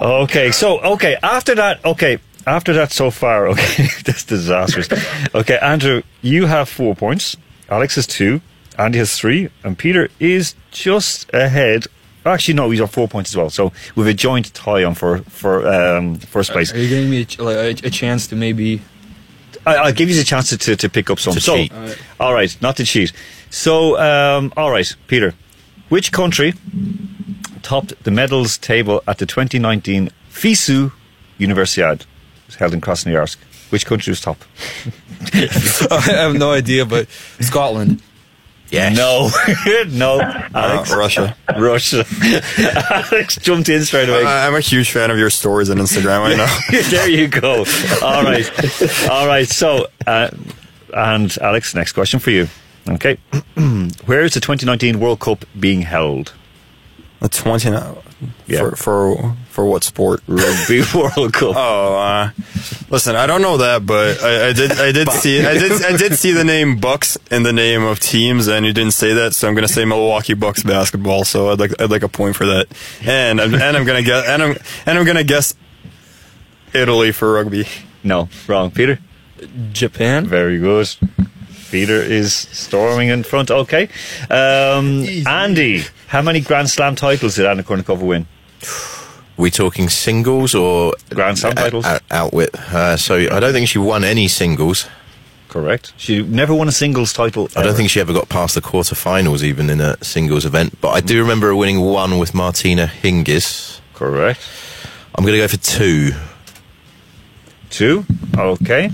Okay, 0.01 0.51
so 0.51 0.79
okay, 0.81 1.15
after 1.21 1.53
that, 1.55 1.83
okay, 1.85 2.17
after 2.47 2.73
that 2.73 2.91
so 2.91 3.11
far, 3.11 3.47
okay, 3.49 3.87
that's 4.03 4.23
disastrous. 4.25 4.89
Okay, 5.33 5.57
Andrew, 5.61 6.01
you 6.21 6.47
have 6.47 6.67
four 6.67 6.95
points. 6.95 7.37
Alex 7.73 7.95
has 7.95 8.05
two. 8.05 8.39
Andy 8.77 8.99
has 8.99 9.17
three, 9.17 9.49
and 9.63 9.75
Peter 9.75 10.07
is 10.19 10.53
just 10.69 11.33
ahead. 11.33 11.87
Actually, 12.23 12.53
no, 12.53 12.69
he's 12.69 12.79
on 12.79 12.87
four 12.87 13.07
points 13.07 13.31
as 13.31 13.35
well. 13.35 13.49
So 13.49 13.71
we've 13.95 14.05
a 14.07 14.13
joint 14.13 14.53
tie 14.53 14.83
on 14.83 14.93
for 14.93 15.19
for 15.23 15.67
um, 15.67 16.15
first 16.17 16.51
place. 16.51 16.71
Are 16.71 16.77
you 16.77 16.87
giving 16.87 17.09
me 17.09 17.21
a, 17.21 17.25
ch- 17.25 17.39
like, 17.39 17.83
a, 17.83 17.87
a 17.87 17.89
chance 17.89 18.27
to 18.27 18.35
maybe? 18.35 18.81
I, 19.65 19.75
I'll 19.75 19.93
give 19.93 20.09
you 20.09 20.21
a 20.21 20.23
chance 20.23 20.49
to, 20.49 20.57
to, 20.57 20.75
to 20.75 20.89
pick 20.89 21.09
up 21.09 21.19
some. 21.19 21.33
To 21.33 21.41
so, 21.41 21.55
cheat. 21.55 21.73
Alright. 21.73 21.97
all 22.19 22.33
right, 22.33 22.61
not 22.61 22.77
to 22.77 22.83
cheat. 22.83 23.11
So, 23.49 23.97
um, 23.99 24.53
all 24.55 24.69
right, 24.69 24.95
Peter, 25.07 25.33
which 25.89 26.11
country 26.11 26.53
topped 27.63 28.03
the 28.03 28.11
medals 28.11 28.57
table 28.57 29.01
at 29.07 29.17
the 29.17 29.25
2019 29.25 30.11
FISU 30.31 30.91
Universiade? 31.39 32.05
Held 32.59 32.73
in 32.73 32.81
Krasnoyarsk. 32.81 33.37
Which 33.71 33.87
country 33.87 34.11
was 34.11 34.21
top? 34.21 34.37
I 35.91 36.01
have 36.01 36.35
no 36.35 36.51
idea, 36.51 36.85
but 36.85 37.07
Scotland. 37.39 38.01
Yes. 38.69 38.97
No, 38.97 39.29
no, 39.89 40.19
uh, 40.19 40.85
Russia. 40.97 41.35
Russia. 41.59 42.05
Alex 43.11 43.35
jumped 43.37 43.69
in 43.69 43.83
straight 43.85 44.09
away. 44.09 44.23
I- 44.25 44.47
I'm 44.47 44.55
a 44.55 44.61
huge 44.61 44.89
fan 44.91 45.11
of 45.11 45.17
your 45.19 45.29
stories 45.29 45.69
on 45.69 45.77
Instagram. 45.77 46.21
I 46.21 46.35
know. 46.35 46.81
there 46.89 47.07
you 47.07 47.27
go. 47.27 47.65
All 48.01 48.23
right. 48.23 49.09
All 49.11 49.27
right. 49.27 49.47
So, 49.47 49.85
uh, 50.07 50.29
and 50.93 51.37
Alex, 51.39 51.75
next 51.75 51.91
question 51.93 52.19
for 52.19 52.31
you. 52.31 52.47
Okay. 52.89 53.17
Where 54.05 54.21
is 54.23 54.33
the 54.33 54.39
2019 54.39 54.99
World 54.99 55.19
Cup 55.19 55.45
being 55.59 55.81
held? 55.83 56.33
The 57.19 57.29
20 57.29 57.69
now. 57.69 57.97
Yeah. 58.47 58.69
For, 58.69 58.75
for 58.75 59.35
for 59.49 59.65
what 59.65 59.83
sport? 59.83 60.21
Rugby 60.27 60.81
World 60.95 61.33
Cup. 61.33 61.55
Oh, 61.55 61.95
uh, 61.95 62.31
listen, 62.89 63.15
I 63.15 63.27
don't 63.27 63.41
know 63.41 63.57
that, 63.57 63.85
but 63.85 64.23
I, 64.23 64.49
I 64.49 64.53
did 64.53 64.71
I 64.71 64.91
did 64.91 65.09
see 65.11 65.45
I 65.45 65.53
did 65.53 65.83
I 65.83 65.97
did 65.97 66.17
see 66.17 66.31
the 66.31 66.43
name 66.43 66.77
Bucks 66.79 67.17
in 67.31 67.43
the 67.43 67.53
name 67.53 67.83
of 67.83 67.99
teams, 67.99 68.47
and 68.47 68.65
you 68.65 68.73
didn't 68.73 68.93
say 68.93 69.13
that, 69.13 69.33
so 69.33 69.47
I'm 69.47 69.55
gonna 69.55 69.67
say 69.67 69.85
Milwaukee 69.85 70.33
Bucks 70.33 70.63
basketball. 70.63 71.23
So 71.23 71.49
I'd 71.49 71.59
like 71.59 71.79
I'd 71.81 71.91
like 71.91 72.03
a 72.03 72.09
point 72.09 72.35
for 72.35 72.45
that, 72.45 72.67
and 73.05 73.39
I'm, 73.39 73.53
and 73.53 73.77
I'm 73.77 73.85
gonna 73.85 74.03
guess 74.03 74.27
and 74.27 74.41
I'm 74.41 74.57
and 74.85 74.97
I'm 74.97 75.05
gonna 75.05 75.23
guess 75.23 75.55
Italy 76.73 77.11
for 77.11 77.33
rugby. 77.33 77.67
No, 78.03 78.29
wrong. 78.47 78.71
Peter? 78.71 78.99
Japan. 79.71 80.25
Very 80.25 80.59
good. 80.59 80.89
Peter 81.71 81.95
is 81.95 82.33
storming 82.33 83.09
in 83.09 83.23
front. 83.23 83.49
Okay. 83.49 83.89
Um, 84.29 85.05
Andy, 85.25 85.83
how 86.13 86.21
many 86.21 86.41
Grand 86.41 86.69
Slam 86.69 86.95
titles 86.95 87.37
did 87.37 87.47
Anna 87.47 87.63
Kournikova 87.63 88.03
win? 88.03 88.27
we 89.35 89.49
talking 89.49 89.89
singles 89.89 90.53
or 90.53 90.93
Grand 91.09 91.39
Slam 91.39 91.55
titles? 91.55 91.85
Out, 91.85 92.01
outwit? 92.11 92.53
Uh, 92.53 92.95
so 92.95 93.15
I 93.15 93.39
don't 93.39 93.51
think 93.51 93.67
she 93.67 93.79
won 93.79 94.03
any 94.03 94.27
singles. 94.27 94.87
Correct. 95.49 95.91
She 95.97 96.21
never 96.21 96.53
won 96.53 96.67
a 96.67 96.71
singles 96.71 97.13
title. 97.13 97.49
I 97.55 97.63
don't 97.63 97.73
think 97.73 97.89
she 97.89 97.99
ever 97.99 98.13
got 98.13 98.29
past 98.29 98.53
the 98.53 98.61
quarterfinals 98.61 99.41
even 99.41 99.71
in 99.71 99.81
a 99.81 100.01
singles 100.03 100.45
event. 100.45 100.79
But 100.81 100.89
I 100.91 101.01
do 101.01 101.19
remember 101.19 101.47
her 101.47 101.55
winning 101.55 101.81
one 101.81 102.19
with 102.19 102.35
Martina 102.35 102.85
Hingis. 102.85 103.79
Correct. 103.95 104.39
I'm 105.15 105.23
going 105.23 105.33
to 105.33 105.39
go 105.39 105.47
for 105.47 105.57
two. 105.57 106.11
Two. 107.71 108.05
Okay. 108.37 108.91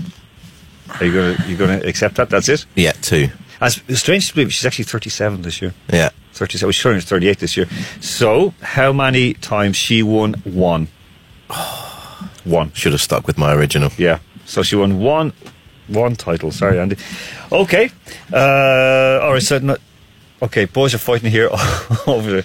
Are 0.98 1.04
you 1.04 1.12
gonna 1.12 1.44
you 1.46 1.56
gonna 1.56 1.80
accept 1.84 2.16
that? 2.16 2.30
That's 2.30 2.48
it. 2.48 2.66
Yeah, 2.74 2.92
two. 2.92 3.28
As 3.60 3.80
strange 3.94 4.28
to 4.28 4.34
believe, 4.34 4.52
she's 4.52 4.66
actually 4.66 4.84
thirty-seven 4.86 5.42
this 5.42 5.60
year. 5.60 5.74
Yeah. 5.92 6.10
Thirty-seven. 6.32 6.72
She's 6.72 6.82
turning 6.82 7.00
thirty-eight 7.00 7.38
this 7.38 7.56
year. 7.56 7.66
So, 8.00 8.54
how 8.62 8.92
many 8.92 9.34
times 9.34 9.76
she 9.76 10.02
won 10.02 10.34
one? 10.44 10.88
One. 12.44 12.72
Should 12.72 12.92
have 12.92 13.02
stuck 13.02 13.26
with 13.26 13.36
my 13.36 13.52
original. 13.52 13.90
Yeah. 13.98 14.20
So 14.46 14.62
she 14.62 14.74
won 14.74 14.98
one 14.98 15.34
one 15.88 16.16
title. 16.16 16.50
Sorry, 16.50 16.78
Andy. 16.78 16.96
Okay. 17.52 17.90
Uh, 18.32 19.20
all 19.22 19.32
right. 19.32 19.42
So, 19.42 19.58
not, 19.58 19.80
okay, 20.42 20.64
boys 20.64 20.94
are 20.94 20.98
fighting 20.98 21.30
here 21.30 21.50
over 22.06 22.42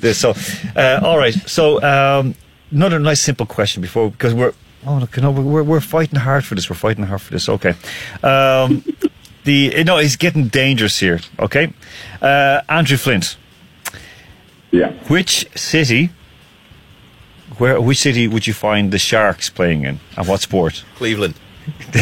this. 0.00 0.18
So, 0.18 0.34
uh, 0.76 1.00
all 1.02 1.18
right. 1.18 1.34
So, 1.48 1.82
um, 1.82 2.34
another 2.70 2.98
nice 2.98 3.20
simple 3.20 3.46
question 3.46 3.82
before 3.82 4.10
because 4.10 4.34
we're 4.34 4.52
oh 4.86 4.98
look, 4.98 5.16
no, 5.18 5.30
we're 5.30 5.62
we're 5.62 5.80
fighting 5.80 6.18
hard 6.20 6.44
for 6.44 6.54
this. 6.54 6.70
We're 6.70 6.76
fighting 6.76 7.04
hard 7.04 7.20
for 7.20 7.32
this. 7.32 7.48
Okay. 7.48 7.74
Um, 8.22 8.84
the 9.46 9.72
you 9.76 9.84
know 9.84 9.96
it's 9.96 10.16
getting 10.16 10.48
dangerous 10.48 10.98
here. 10.98 11.20
Okay. 11.38 11.72
Uh, 12.20 12.60
Andrew 12.68 12.98
Flint. 12.98 13.36
Yeah. 14.70 14.92
Which 15.08 15.48
city? 15.56 16.10
Where? 17.56 17.80
Which 17.80 17.98
city 17.98 18.28
would 18.28 18.46
you 18.46 18.52
find 18.52 18.92
the 18.92 18.98
Sharks 18.98 19.48
playing 19.48 19.84
in, 19.84 20.00
and 20.16 20.28
what 20.28 20.40
sport? 20.42 20.84
Cleveland. 20.96 21.34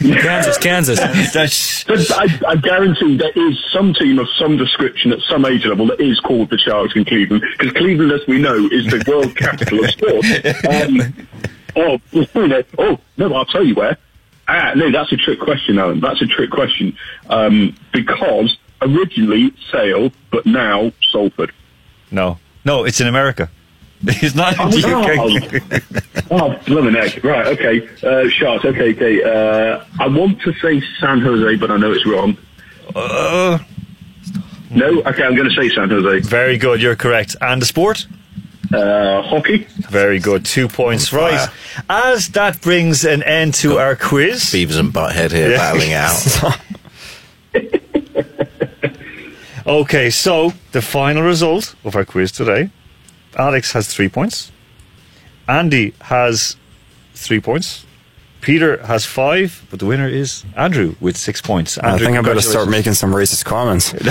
Kansas, 0.00 0.58
Kansas. 0.58 0.98
That's 1.32 1.84
But 1.84 2.10
I, 2.12 2.26
I 2.46 2.56
guarantee 2.56 3.16
there 3.16 3.32
is 3.34 3.58
some 3.72 3.94
team 3.94 4.18
of 4.18 4.28
some 4.38 4.58
description 4.58 5.12
at 5.12 5.20
some 5.20 5.46
age 5.46 5.64
level 5.64 5.86
that 5.86 6.00
is 6.00 6.20
called 6.20 6.50
the 6.50 6.58
Sharks 6.58 6.94
in 6.94 7.06
Cleveland, 7.06 7.42
because 7.56 7.72
Cleveland, 7.72 8.12
as 8.12 8.20
we 8.28 8.38
know, 8.38 8.68
is 8.70 8.84
the 8.86 9.02
world 9.08 9.34
capital 9.36 9.82
of 9.84 9.90
sport. 9.90 10.26
Um, 10.74 11.26
oh, 11.76 11.98
you 12.12 12.26
know, 12.48 12.62
oh, 12.78 12.98
no, 13.16 13.32
I'll 13.32 13.46
tell 13.46 13.64
you 13.64 13.74
where. 13.74 13.96
Ah, 14.46 14.72
no, 14.76 14.90
that's 14.90 15.12
a 15.12 15.16
trick 15.16 15.40
question, 15.40 15.78
Alan. 15.78 16.00
That's 16.00 16.20
a 16.22 16.26
trick 16.26 16.50
question. 16.50 16.96
Um, 17.30 17.74
because 17.92 18.56
originally 18.82 19.52
Sale, 19.72 20.12
but 20.30 20.44
now 20.46 20.92
Salford. 21.10 21.52
no, 22.10 22.38
no. 22.64 22.84
It's 22.84 23.00
in 23.00 23.06
America. 23.06 23.48
It's 24.06 24.34
not 24.34 24.52
in 24.60 24.68
the 24.70 25.80
UK. 26.20 26.24
Oh, 26.30 26.54
blooming 26.66 26.94
egg. 26.96 27.24
Right, 27.24 27.46
okay. 27.46 27.88
Uh, 28.06 28.28
Sharks, 28.28 28.64
okay, 28.66 28.92
okay. 28.94 29.22
Uh, 29.22 29.82
I 29.98 30.08
want 30.08 30.42
to 30.42 30.52
say 30.54 30.82
San 31.00 31.20
Jose, 31.22 31.56
but 31.56 31.70
I 31.70 31.78
know 31.78 31.90
it's 31.92 32.04
wrong. 32.06 32.36
Uh, 32.94 33.58
No? 34.70 35.00
Okay, 35.04 35.22
I'm 35.22 35.34
going 35.36 35.48
to 35.48 35.54
say 35.54 35.70
San 35.70 35.88
Jose. 35.88 36.28
very 36.28 36.58
good. 36.58 36.82
You're 36.82 36.96
correct. 36.96 37.34
And 37.40 37.62
the 37.62 37.66
sport? 37.66 38.06
Uh, 38.74 39.22
hockey? 39.22 39.58
Very 39.88 40.18
good. 40.18 40.44
Two 40.44 40.68
points. 40.68 41.12
Right. 41.12 41.48
As 41.88 42.28
that 42.30 42.60
brings 42.60 43.04
an 43.04 43.22
end 43.22 43.54
to 43.54 43.78
our 43.78 43.94
quiz. 43.96 44.42
Beavis 44.44 44.78
and 44.78 44.92
Butthead 44.92 45.30
here 45.32 45.50
Yeah. 45.52 45.56
battling 45.58 45.92
out. 45.92 46.60
Okay, 49.66 50.10
so 50.10 50.52
the 50.72 50.82
final 50.82 51.22
result 51.22 51.74
of 51.84 51.96
our 51.96 52.04
quiz 52.04 52.30
today 52.30 52.68
Alex 53.38 53.72
has 53.72 53.88
three 53.88 54.10
points. 54.10 54.52
Andy 55.48 55.94
has 56.02 56.56
three 57.14 57.40
points. 57.40 57.86
Peter 58.44 58.76
has 58.86 59.04
five, 59.06 59.66
but 59.70 59.78
the 59.78 59.86
winner 59.86 60.06
is 60.06 60.44
Andrew 60.56 60.94
with 61.00 61.16
six 61.16 61.40
points. 61.40 61.78
I 61.78 61.98
think 61.98 62.16
I 62.16 62.20
better 62.22 62.40
start 62.40 62.68
making 62.68 62.94
some 62.94 63.12
racist 63.12 63.44
comments. 63.44 63.94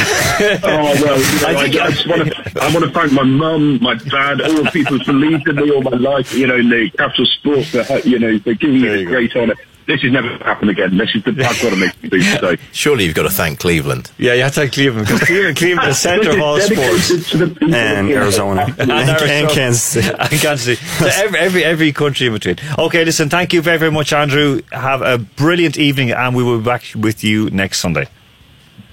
Oh, 0.66 0.68
well, 0.68 0.96
you 0.98 1.06
know, 1.06 1.48
I 1.48 1.52
I, 1.64 1.70
think- 1.70 1.82
I 1.82 1.92
just 1.92 2.08
want 2.08 2.28
to, 2.34 2.62
I 2.64 2.74
want 2.74 2.86
to 2.86 2.92
thank 2.92 3.12
my 3.12 3.24
mum, 3.24 3.82
my 3.82 3.96
dad, 3.96 4.42
all 4.42 4.64
the 4.64 4.70
people 4.72 4.98
who've 4.98 5.06
believed 5.06 5.48
in 5.48 5.56
me 5.58 5.72
all 5.72 5.82
my 5.82 5.92
life, 5.98 6.34
you 6.34 6.48
know, 6.48 6.56
in 6.56 6.70
the 6.70 6.90
capital 6.92 7.26
sports, 7.26 7.70
for, 7.70 8.00
you 8.00 8.18
know, 8.20 8.40
for 8.40 8.54
giving 8.56 8.82
me 8.82 8.88
There 8.88 8.98
you 8.98 9.06
this 9.06 9.10
great 9.12 9.36
honour. 9.36 9.56
This 9.86 10.02
has 10.02 10.12
never 10.12 10.30
happened 10.38 10.70
again. 10.72 10.98
This 10.98 11.14
is 11.16 11.24
the, 11.24 11.32
I've 11.32 11.62
got 11.62 11.70
to 11.72 11.76
make 11.76 12.00
the 12.02 12.10
boost 12.10 12.36
today. 12.36 12.58
Surely 12.72 13.06
you've 13.06 13.16
got 13.16 13.24
to 13.24 13.30
thank 13.30 13.60
Cleveland. 13.60 14.12
Yeah, 14.18 14.34
you 14.34 14.44
have 14.44 14.54
to 14.54 14.62
take 14.62 14.72
Cleveland 14.72 15.08
because 15.08 15.28
Cleveland, 15.28 15.58
Cleveland 15.58 15.90
is 15.90 15.96
the 15.98 16.02
centre 16.02 16.30
of 16.32 16.40
all 16.42 16.60
sports. 16.60 17.30
to 17.32 17.38
the 17.38 17.48
people 17.48 17.76
and 17.76 18.10
Arizona. 18.10 18.66
and, 18.80 18.92
Arizona. 18.92 19.32
and 19.32 19.50
Kansas 19.50 19.84
City. 19.84 20.10
I 20.18 20.28
can't 20.28 20.60
see. 20.60 20.76
So 20.76 21.08
every, 21.08 21.40
every 21.40 21.64
every 21.64 21.92
country 21.92 22.28
in 22.28 22.34
between. 22.34 22.58
Okay, 22.78 23.04
listen. 23.04 23.30
Thank 23.30 23.54
you 23.54 23.62
very 23.62 23.78
very 23.78 23.92
much, 23.92 24.14
Andrew. 24.14 24.62
Have 24.72 25.02
a 25.02 25.18
brilliant 25.18 25.78
evening, 25.78 26.12
and 26.12 26.36
we 26.36 26.44
will 26.44 26.60
be 26.60 26.66
back 26.66 26.84
with 26.96 27.24
you 27.24 27.50
next 27.50 27.80
Sunday. 27.80 28.08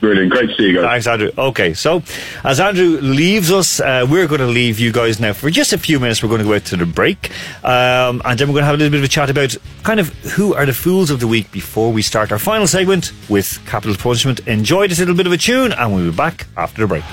Brilliant. 0.00 0.32
Great 0.32 0.48
to 0.48 0.54
see 0.56 0.62
you 0.68 0.76
guys. 0.76 0.84
Thanks, 0.84 1.06
Andrew. 1.06 1.30
Okay, 1.36 1.74
so 1.74 2.02
as 2.42 2.58
Andrew 2.58 2.98
leaves 3.02 3.52
us, 3.52 3.80
uh, 3.80 4.06
we're 4.10 4.26
going 4.26 4.40
to 4.40 4.46
leave 4.46 4.78
you 4.78 4.92
guys 4.92 5.20
now 5.20 5.34
for 5.34 5.50
just 5.50 5.74
a 5.74 5.78
few 5.78 6.00
minutes. 6.00 6.22
We're 6.22 6.30
going 6.30 6.40
to 6.40 6.46
go 6.46 6.54
out 6.54 6.64
to 6.66 6.76
the 6.76 6.86
break, 6.86 7.30
um, 7.62 8.22
and 8.24 8.38
then 8.38 8.48
we're 8.48 8.54
going 8.54 8.62
to 8.62 8.66
have 8.66 8.76
a 8.76 8.78
little 8.78 8.90
bit 8.90 8.98
of 9.00 9.04
a 9.04 9.08
chat 9.08 9.28
about 9.28 9.54
kind 9.82 10.00
of 10.00 10.08
who 10.32 10.54
are 10.54 10.64
the 10.64 10.72
fools 10.72 11.10
of 11.10 11.20
the 11.20 11.26
week 11.26 11.52
before 11.52 11.92
we 11.92 12.00
start 12.00 12.32
our 12.32 12.38
final 12.38 12.66
segment 12.66 13.12
with 13.28 13.62
Capital 13.66 13.94
Punishment. 13.96 14.40
Enjoy 14.48 14.88
this 14.88 14.98
little 14.98 15.14
bit 15.14 15.26
of 15.26 15.32
a 15.32 15.36
tune, 15.36 15.72
and 15.72 15.94
we'll 15.94 16.10
be 16.10 16.16
back 16.16 16.46
after 16.56 16.80
the 16.80 16.88
break. 16.88 17.04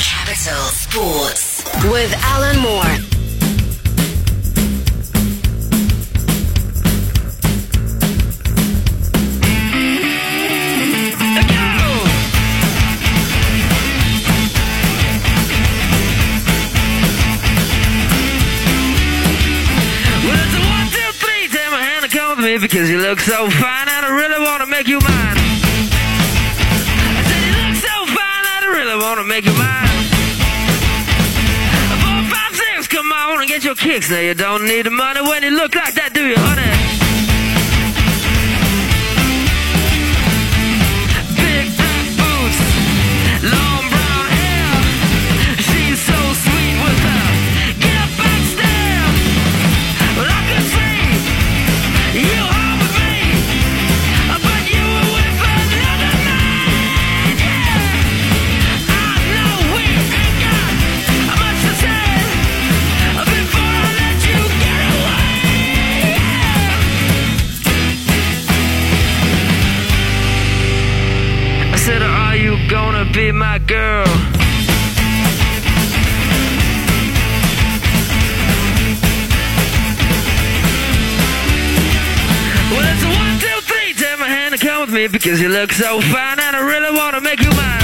Capital 0.00 0.62
Sports 0.64 1.64
with 1.84 2.14
Alan 2.24 2.58
Moore. 2.60 3.17
Because 22.60 22.90
you 22.90 22.98
look 22.98 23.20
so 23.20 23.48
fine 23.50 23.88
and 23.88 24.06
I 24.06 24.10
really 24.10 24.42
want 24.44 24.62
to 24.62 24.66
make 24.66 24.88
you 24.88 24.98
mine. 25.00 25.36
I 27.16 27.22
said 27.28 27.42
you 27.46 27.52
look 27.62 27.76
so 27.76 28.06
fine 28.06 28.44
and 28.54 28.64
I 28.64 28.70
really 28.74 28.96
want 28.96 29.18
to 29.18 29.24
make 29.24 29.44
you 29.44 29.52
mine. 29.52 29.88
Four, 32.02 32.22
five, 32.34 32.54
six, 32.56 32.88
come 32.88 33.12
on 33.12 33.40
and 33.40 33.48
get 33.48 33.64
your 33.64 33.74
kicks. 33.74 34.10
Now 34.10 34.20
you 34.20 34.34
don't 34.34 34.64
need 34.64 34.86
the 34.86 34.90
money 34.90 35.20
when 35.20 35.42
you 35.42 35.50
look 35.50 35.74
like 35.74 35.94
that, 35.94 36.12
do 36.14 36.26
you, 36.26 36.36
honey? 36.36 36.97
Look 85.60 85.72
so 85.72 86.00
fine 86.00 86.38
and 86.38 86.54
I 86.54 86.60
really 86.60 86.96
want 86.96 87.16
to 87.16 87.20
make 87.20 87.40
you 87.40 87.50
mine. 87.50 87.82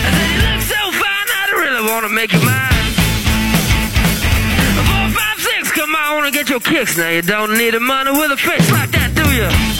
I 0.00 0.10
said, 0.16 0.30
You 0.32 0.40
look 0.48 0.62
so 0.64 0.82
fine 0.96 1.28
and 1.36 1.48
I 1.52 1.56
really 1.60 1.84
want 1.90 2.06
to 2.06 2.08
make 2.08 2.32
you 2.32 2.40
mine. 2.40 2.84
Four, 4.88 5.20
five, 5.20 5.38
six, 5.38 5.70
come 5.72 5.94
on 5.94 6.24
and 6.24 6.32
get 6.32 6.48
your 6.48 6.60
kicks. 6.60 6.96
Now 6.96 7.10
you 7.10 7.20
don't 7.20 7.52
need 7.58 7.74
the 7.74 7.80
money 7.80 8.12
with 8.12 8.32
a 8.32 8.38
face 8.38 8.70
like 8.70 8.90
that, 8.92 9.12
do 9.14 9.28
you? 9.76 9.79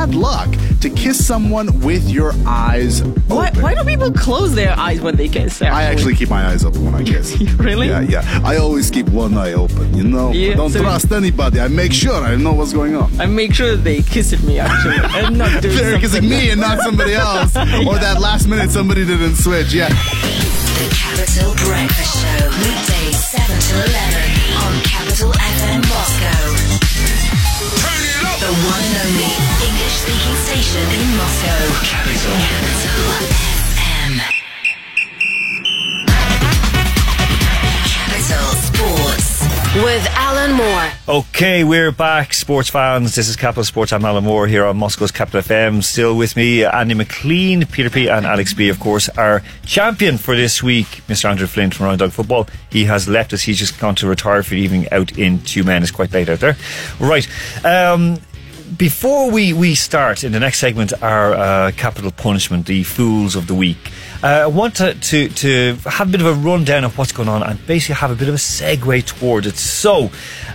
Bad 0.00 0.14
luck 0.14 0.48
to 0.80 0.88
kiss 0.88 1.22
someone 1.26 1.68
with 1.80 2.08
your 2.08 2.32
eyes 2.46 3.02
Why, 3.28 3.48
open? 3.48 3.62
why 3.62 3.74
do 3.74 3.84
people 3.84 4.10
close 4.10 4.54
their 4.54 4.72
eyes 4.78 4.98
when 5.02 5.14
they 5.16 5.28
kiss? 5.28 5.60
I 5.60 5.82
actually 5.84 6.14
keep 6.14 6.30
my 6.30 6.46
eyes 6.46 6.64
open 6.64 6.86
when 6.86 6.94
I 6.94 7.02
kiss. 7.04 7.36
Really? 7.60 7.88
Yeah, 7.88 8.00
yeah. 8.00 8.40
I 8.42 8.56
always 8.56 8.90
keep 8.90 9.08
one 9.10 9.36
eye 9.36 9.52
open, 9.52 9.94
you 9.94 10.04
know? 10.04 10.32
Yeah, 10.32 10.54
Don't 10.54 10.70
so- 10.70 10.80
trust 10.80 11.12
anybody. 11.12 11.60
I 11.60 11.68
make 11.68 11.92
sure 11.92 12.14
I 12.24 12.36
know 12.36 12.54
what's 12.54 12.72
going 12.72 12.96
on. 12.96 13.08
I 13.20 13.26
make 13.26 13.52
sure 13.52 13.76
they 13.76 14.00
kiss 14.00 14.32
at 14.32 14.42
me 14.42 14.58
actually, 14.58 14.96
and 15.20 15.36
not 15.36 15.60
doing 15.62 15.76
They're 15.76 15.98
kissing 16.00 16.22
something 16.22 16.30
me 16.30 16.48
and 16.50 16.60
not 16.60 16.78
somebody 16.80 17.12
else. 17.12 17.54
Or 17.90 17.96
that 17.98 18.16
last 18.20 18.48
minute 18.48 18.70
somebody 18.70 19.04
didn't 19.04 19.36
switch. 19.36 19.74
Yeah. 19.74 19.88
The 19.90 20.88
Capital 20.96 21.52
Breakfast 21.68 22.14
Show. 22.22 22.48
Weekdays 22.64 23.18
7 23.20 23.44
to 23.68 23.74
11 23.84 24.56
on 24.64 24.72
Capital 24.82 25.32
FM 25.32 25.80
Moscow. 25.92 26.40
The 28.40 28.52
one 28.72 28.80
and 28.80 28.96
only 29.04 29.24
English 29.24 29.49
speaking 30.10 30.36
station 30.36 30.82
in 31.00 31.16
Moscow. 31.16 31.60
Capital. 31.84 32.34
Capital 32.42 33.10
FM. 33.30 34.12
Capital 37.86 38.46
Sports. 38.58 39.40
With 39.76 40.04
Alan 40.16 40.52
Moore. 40.52 40.90
Okay, 41.08 41.62
we're 41.62 41.92
back, 41.92 42.34
sports 42.34 42.68
fans. 42.68 43.14
This 43.14 43.28
is 43.28 43.36
Capital 43.36 43.62
Sports. 43.62 43.92
I'm 43.92 44.04
Alan 44.04 44.24
Moore 44.24 44.48
here 44.48 44.64
on 44.64 44.78
Moscow's 44.78 45.12
Capital 45.12 45.42
FM. 45.42 45.84
Still 45.84 46.16
with 46.16 46.34
me, 46.34 46.64
Andy 46.64 46.94
McLean, 46.94 47.64
Peter 47.66 47.88
P, 47.88 48.08
and 48.08 48.26
Alex 48.26 48.52
B. 48.52 48.68
Of 48.68 48.80
course, 48.80 49.08
our 49.10 49.44
champion 49.64 50.18
for 50.18 50.34
this 50.34 50.60
week, 50.60 50.86
Mr. 51.06 51.26
Andrew 51.30 51.46
Flint 51.46 51.74
from 51.74 51.86
Round 51.86 52.00
Dog 52.00 52.10
Football. 52.10 52.48
He 52.70 52.86
has 52.86 53.06
left 53.08 53.32
us. 53.32 53.42
He's 53.42 53.60
just 53.60 53.78
gone 53.78 53.94
to 53.96 54.08
retire 54.08 54.42
for 54.42 54.50
the 54.50 54.60
evening 54.60 54.88
out 54.90 55.16
in 55.16 55.38
Tyumen. 55.38 55.82
It's 55.82 55.92
quite 55.92 56.12
late 56.12 56.28
out 56.28 56.40
there. 56.40 56.56
Right. 56.98 57.28
Um, 57.64 58.18
before 58.76 59.30
we, 59.30 59.52
we 59.52 59.74
start 59.74 60.24
in 60.24 60.32
the 60.32 60.40
next 60.40 60.58
segment, 60.58 60.92
our 61.02 61.34
uh, 61.34 61.72
capital 61.76 62.10
punishment, 62.10 62.66
the 62.66 62.84
fools 62.84 63.36
of 63.36 63.46
the 63.46 63.54
week, 63.54 63.90
uh, 64.22 64.26
I 64.26 64.46
want 64.46 64.76
to, 64.76 64.94
to, 64.94 65.28
to 65.28 65.74
have 65.84 66.08
a 66.08 66.10
bit 66.10 66.20
of 66.20 66.26
a 66.26 66.34
rundown 66.34 66.84
of 66.84 66.96
what's 66.96 67.12
going 67.12 67.28
on 67.28 67.42
and 67.42 67.64
basically 67.66 67.96
have 67.96 68.10
a 68.10 68.14
bit 68.14 68.28
of 68.28 68.34
a 68.34 68.38
segue 68.38 69.04
towards 69.06 69.46
it. 69.46 69.56
So, 69.56 70.10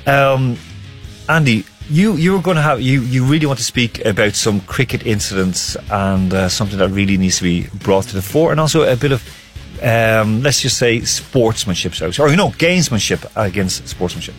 um, 0.05 0.57
Andy, 1.27 1.65
you 1.87 2.15
you 2.15 2.33
were 2.33 2.41
going 2.41 2.55
to 2.55 2.63
have 2.63 2.81
you 2.81 3.01
you 3.01 3.23
really 3.25 3.45
want 3.45 3.59
to 3.59 3.65
speak 3.65 4.03
about 4.05 4.33
some 4.33 4.59
cricket 4.61 5.05
incidents 5.05 5.77
and 5.91 6.33
uh, 6.33 6.49
something 6.49 6.79
that 6.79 6.89
really 6.89 7.15
needs 7.15 7.37
to 7.37 7.43
be 7.43 7.67
brought 7.83 8.05
to 8.05 8.15
the 8.15 8.23
fore, 8.23 8.51
and 8.51 8.59
also 8.59 8.91
a 8.91 8.95
bit 8.95 9.11
of 9.11 9.23
um, 9.83 10.41
let's 10.41 10.61
just 10.61 10.77
say 10.77 11.01
sportsmanship, 11.01 11.93
or 12.19 12.29
you 12.29 12.35
know 12.35 12.49
gamesmanship 12.49 13.29
against 13.35 13.87
sportsmanship. 13.87 14.33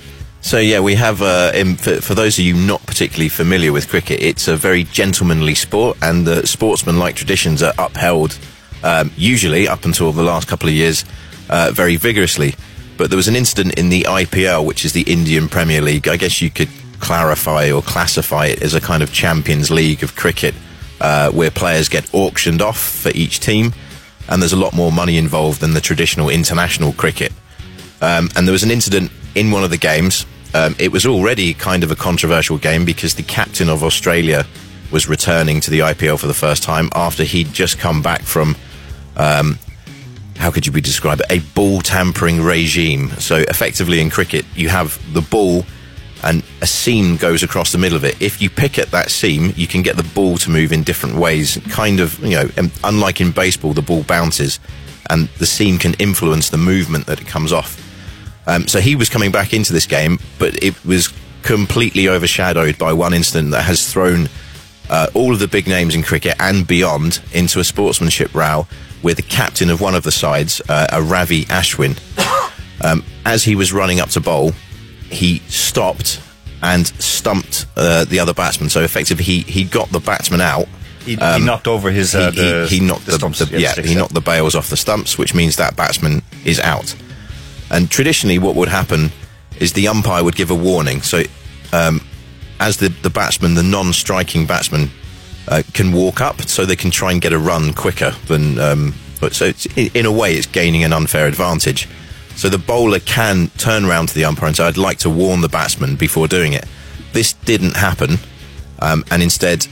So 0.46 0.58
yeah, 0.58 0.78
we 0.78 0.94
have. 0.94 1.22
Uh, 1.22 1.50
in, 1.56 1.74
for, 1.74 2.00
for 2.00 2.14
those 2.14 2.38
of 2.38 2.44
you 2.44 2.54
not 2.54 2.86
particularly 2.86 3.28
familiar 3.28 3.72
with 3.72 3.88
cricket, 3.88 4.22
it's 4.22 4.46
a 4.46 4.56
very 4.56 4.84
gentlemanly 4.84 5.56
sport, 5.56 5.98
and 6.00 6.24
the 6.24 6.46
sportsman-like 6.46 7.16
traditions 7.16 7.64
are 7.64 7.74
upheld 7.76 8.38
um, 8.84 9.10
usually 9.16 9.66
up 9.66 9.84
until 9.84 10.12
the 10.12 10.22
last 10.22 10.46
couple 10.46 10.68
of 10.68 10.74
years 10.76 11.04
uh, 11.50 11.72
very 11.74 11.96
vigorously. 11.96 12.54
But 12.96 13.10
there 13.10 13.16
was 13.16 13.26
an 13.26 13.34
incident 13.34 13.76
in 13.76 13.88
the 13.88 14.02
IPL, 14.02 14.64
which 14.64 14.84
is 14.84 14.92
the 14.92 15.02
Indian 15.02 15.48
Premier 15.48 15.80
League. 15.80 16.06
I 16.06 16.16
guess 16.16 16.40
you 16.40 16.48
could 16.48 16.70
clarify 17.00 17.72
or 17.72 17.82
classify 17.82 18.46
it 18.46 18.62
as 18.62 18.72
a 18.72 18.80
kind 18.80 19.02
of 19.02 19.12
Champions 19.12 19.72
League 19.72 20.04
of 20.04 20.14
cricket, 20.14 20.54
uh, 21.00 21.28
where 21.32 21.50
players 21.50 21.88
get 21.88 22.08
auctioned 22.14 22.62
off 22.62 22.78
for 22.78 23.10
each 23.16 23.40
team, 23.40 23.72
and 24.28 24.40
there's 24.40 24.52
a 24.52 24.56
lot 24.56 24.74
more 24.74 24.92
money 24.92 25.18
involved 25.18 25.60
than 25.60 25.74
the 25.74 25.80
traditional 25.80 26.28
international 26.28 26.92
cricket. 26.92 27.32
Um, 28.00 28.30
and 28.36 28.46
there 28.46 28.52
was 28.52 28.62
an 28.62 28.70
incident 28.70 29.10
in 29.34 29.50
one 29.50 29.64
of 29.64 29.70
the 29.70 29.76
games. 29.76 30.24
Um, 30.54 30.74
it 30.78 30.92
was 30.92 31.06
already 31.06 31.54
kind 31.54 31.84
of 31.84 31.90
a 31.90 31.96
controversial 31.96 32.58
game 32.58 32.84
because 32.84 33.14
the 33.14 33.22
captain 33.22 33.68
of 33.68 33.82
Australia 33.82 34.46
was 34.90 35.08
returning 35.08 35.60
to 35.60 35.70
the 35.70 35.80
IPL 35.80 36.18
for 36.18 36.26
the 36.26 36.34
first 36.34 36.62
time 36.62 36.88
after 36.94 37.24
he'd 37.24 37.52
just 37.52 37.78
come 37.78 38.02
back 38.02 38.22
from, 38.22 38.56
um, 39.16 39.58
how 40.36 40.50
could 40.50 40.66
you 40.66 40.72
be 40.72 40.80
described? 40.80 41.22
A 41.30 41.40
ball 41.54 41.80
tampering 41.80 42.42
regime. 42.42 43.10
So 43.18 43.36
effectively 43.36 44.00
in 44.00 44.10
cricket, 44.10 44.44
you 44.54 44.68
have 44.68 45.00
the 45.12 45.22
ball 45.22 45.64
and 46.22 46.42
a 46.62 46.66
seam 46.66 47.16
goes 47.16 47.42
across 47.42 47.72
the 47.72 47.78
middle 47.78 47.96
of 47.96 48.04
it. 48.04 48.20
If 48.20 48.40
you 48.40 48.50
pick 48.50 48.78
at 48.78 48.90
that 48.90 49.10
seam, 49.10 49.52
you 49.56 49.66
can 49.66 49.82
get 49.82 49.96
the 49.96 50.02
ball 50.14 50.38
to 50.38 50.50
move 50.50 50.72
in 50.72 50.82
different 50.82 51.16
ways. 51.16 51.58
Kind 51.68 52.00
of, 52.00 52.18
you 52.24 52.36
know, 52.36 52.48
um, 52.56 52.70
unlike 52.84 53.20
in 53.20 53.32
baseball, 53.32 53.74
the 53.74 53.82
ball 53.82 54.02
bounces 54.02 54.58
and 55.10 55.28
the 55.38 55.46
seam 55.46 55.78
can 55.78 55.94
influence 55.94 56.50
the 56.50 56.58
movement 56.58 57.06
that 57.06 57.20
it 57.20 57.26
comes 57.26 57.52
off. 57.52 57.82
Um, 58.46 58.68
so 58.68 58.80
he 58.80 58.94
was 58.96 59.08
coming 59.08 59.32
back 59.32 59.52
into 59.52 59.72
this 59.72 59.86
game, 59.86 60.18
but 60.38 60.62
it 60.62 60.84
was 60.84 61.12
completely 61.42 62.08
overshadowed 62.08 62.78
by 62.78 62.92
one 62.92 63.14
incident 63.14 63.50
that 63.52 63.62
has 63.62 63.90
thrown 63.92 64.28
uh, 64.90 65.08
all 65.14 65.32
of 65.32 65.38
the 65.40 65.48
big 65.48 65.66
names 65.66 65.94
in 65.94 66.02
cricket 66.02 66.34
and 66.38 66.66
beyond 66.66 67.20
into 67.32 67.58
a 67.60 67.64
sportsmanship 67.64 68.34
row 68.34 68.66
with 69.02 69.16
the 69.16 69.22
captain 69.22 69.68
of 69.70 69.80
one 69.80 69.94
of 69.94 70.02
the 70.04 70.12
sides, 70.12 70.60
uh, 70.68 70.86
a 70.92 71.02
Ravi 71.02 71.44
Ashwin. 71.46 71.98
Um, 72.78 73.04
as 73.24 73.42
he 73.42 73.56
was 73.56 73.72
running 73.72 74.00
up 74.00 74.10
to 74.10 74.20
bowl, 74.20 74.52
he 75.08 75.38
stopped 75.48 76.20
and 76.62 76.86
stumped 76.86 77.64
uh, 77.74 78.04
the 78.04 78.18
other 78.20 78.34
batsman. 78.34 78.68
So 78.68 78.82
effectively, 78.82 79.24
he, 79.24 79.40
he 79.40 79.64
got 79.64 79.88
the 79.88 79.98
batsman 79.98 80.42
out. 80.42 80.68
He, 81.02 81.12
he 81.14 81.16
Um, 81.16 81.46
knocked 81.46 81.66
over 81.66 81.90
his 81.90 82.14
uh, 82.14 82.30
he, 82.32 82.36
the, 82.38 82.66
he, 82.68 82.78
he 82.80 82.84
knocked 82.86 83.06
the 83.06 83.12
the, 83.12 83.16
stumps. 83.18 83.38
the- 83.38 83.58
yeah, 83.58 83.72
sticks, 83.72 83.88
he 83.88 83.94
knocked 83.94 84.12
the 84.12 84.20
bails 84.20 84.54
off 84.54 84.68
the 84.68 84.76
stumps, 84.76 85.16
which 85.16 85.34
means 85.34 85.56
that 85.56 85.74
batsman 85.74 86.20
is 86.44 86.60
out. 86.60 86.94
And 87.70 87.90
traditionally, 87.90 88.38
what 88.38 88.54
would 88.54 88.68
happen 88.68 89.10
is 89.58 89.72
the 89.72 89.88
umpire 89.88 90.22
would 90.22 90.36
give 90.36 90.50
a 90.50 90.54
warning. 90.54 91.02
So, 91.02 91.22
um, 91.72 92.00
as 92.60 92.76
the 92.78 92.88
the 92.88 93.10
batsman, 93.10 93.54
the 93.54 93.62
non-striking 93.62 94.46
batsman, 94.46 94.90
uh, 95.48 95.62
can 95.74 95.92
walk 95.92 96.20
up, 96.20 96.42
so 96.42 96.64
they 96.64 96.76
can 96.76 96.90
try 96.90 97.12
and 97.12 97.20
get 97.20 97.32
a 97.32 97.38
run 97.38 97.72
quicker 97.72 98.12
than. 98.26 98.58
Um, 98.58 98.94
but 99.20 99.34
so, 99.34 99.52
in, 99.76 100.06
a 100.06 100.12
way, 100.12 100.34
it's 100.34 100.46
gaining 100.46 100.84
an 100.84 100.92
unfair 100.92 101.26
advantage. 101.26 101.88
So 102.36 102.50
the 102.50 102.58
bowler 102.58 103.00
can 103.00 103.48
turn 103.56 103.86
around 103.86 104.08
to 104.08 104.14
the 104.14 104.24
umpire 104.24 104.48
and 104.48 104.56
say, 104.56 104.64
"I'd 104.64 104.76
like 104.76 104.98
to 104.98 105.10
warn 105.10 105.40
the 105.40 105.48
batsman 105.48 105.96
before 105.96 106.28
doing 106.28 106.52
it." 106.52 106.66
This 107.12 107.32
didn't 107.32 107.76
happen, 107.76 108.18
um, 108.80 109.04
and 109.10 109.22
instead 109.22 109.66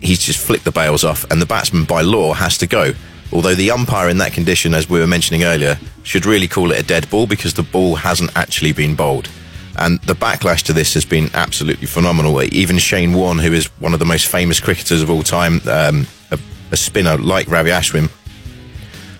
he's 0.00 0.20
just 0.20 0.38
flicked 0.38 0.64
the 0.64 0.72
bails 0.72 1.04
off, 1.04 1.24
and 1.30 1.42
the 1.42 1.46
batsman 1.46 1.84
by 1.84 2.02
law 2.02 2.32
has 2.32 2.56
to 2.58 2.66
go. 2.66 2.94
Although 3.32 3.54
the 3.54 3.70
umpire 3.70 4.08
in 4.08 4.18
that 4.18 4.32
condition, 4.32 4.74
as 4.74 4.88
we 4.88 4.98
were 4.98 5.06
mentioning 5.06 5.44
earlier, 5.44 5.78
should 6.02 6.26
really 6.26 6.48
call 6.48 6.72
it 6.72 6.80
a 6.80 6.82
dead 6.82 7.08
ball 7.10 7.26
because 7.26 7.54
the 7.54 7.62
ball 7.62 7.94
hasn't 7.96 8.36
actually 8.36 8.72
been 8.72 8.96
bowled. 8.96 9.28
And 9.76 10.00
the 10.00 10.14
backlash 10.14 10.62
to 10.64 10.72
this 10.72 10.94
has 10.94 11.04
been 11.04 11.30
absolutely 11.32 11.86
phenomenal. 11.86 12.42
Even 12.42 12.78
Shane 12.78 13.12
Warne, 13.12 13.38
who 13.38 13.52
is 13.52 13.66
one 13.80 13.92
of 13.92 14.00
the 14.00 14.04
most 14.04 14.26
famous 14.26 14.58
cricketers 14.58 15.02
of 15.02 15.10
all 15.10 15.22
time, 15.22 15.60
um, 15.68 16.06
a, 16.30 16.38
a 16.72 16.76
spinner 16.76 17.16
like 17.16 17.48
Ravi 17.48 17.70
Ashwin, 17.70 18.10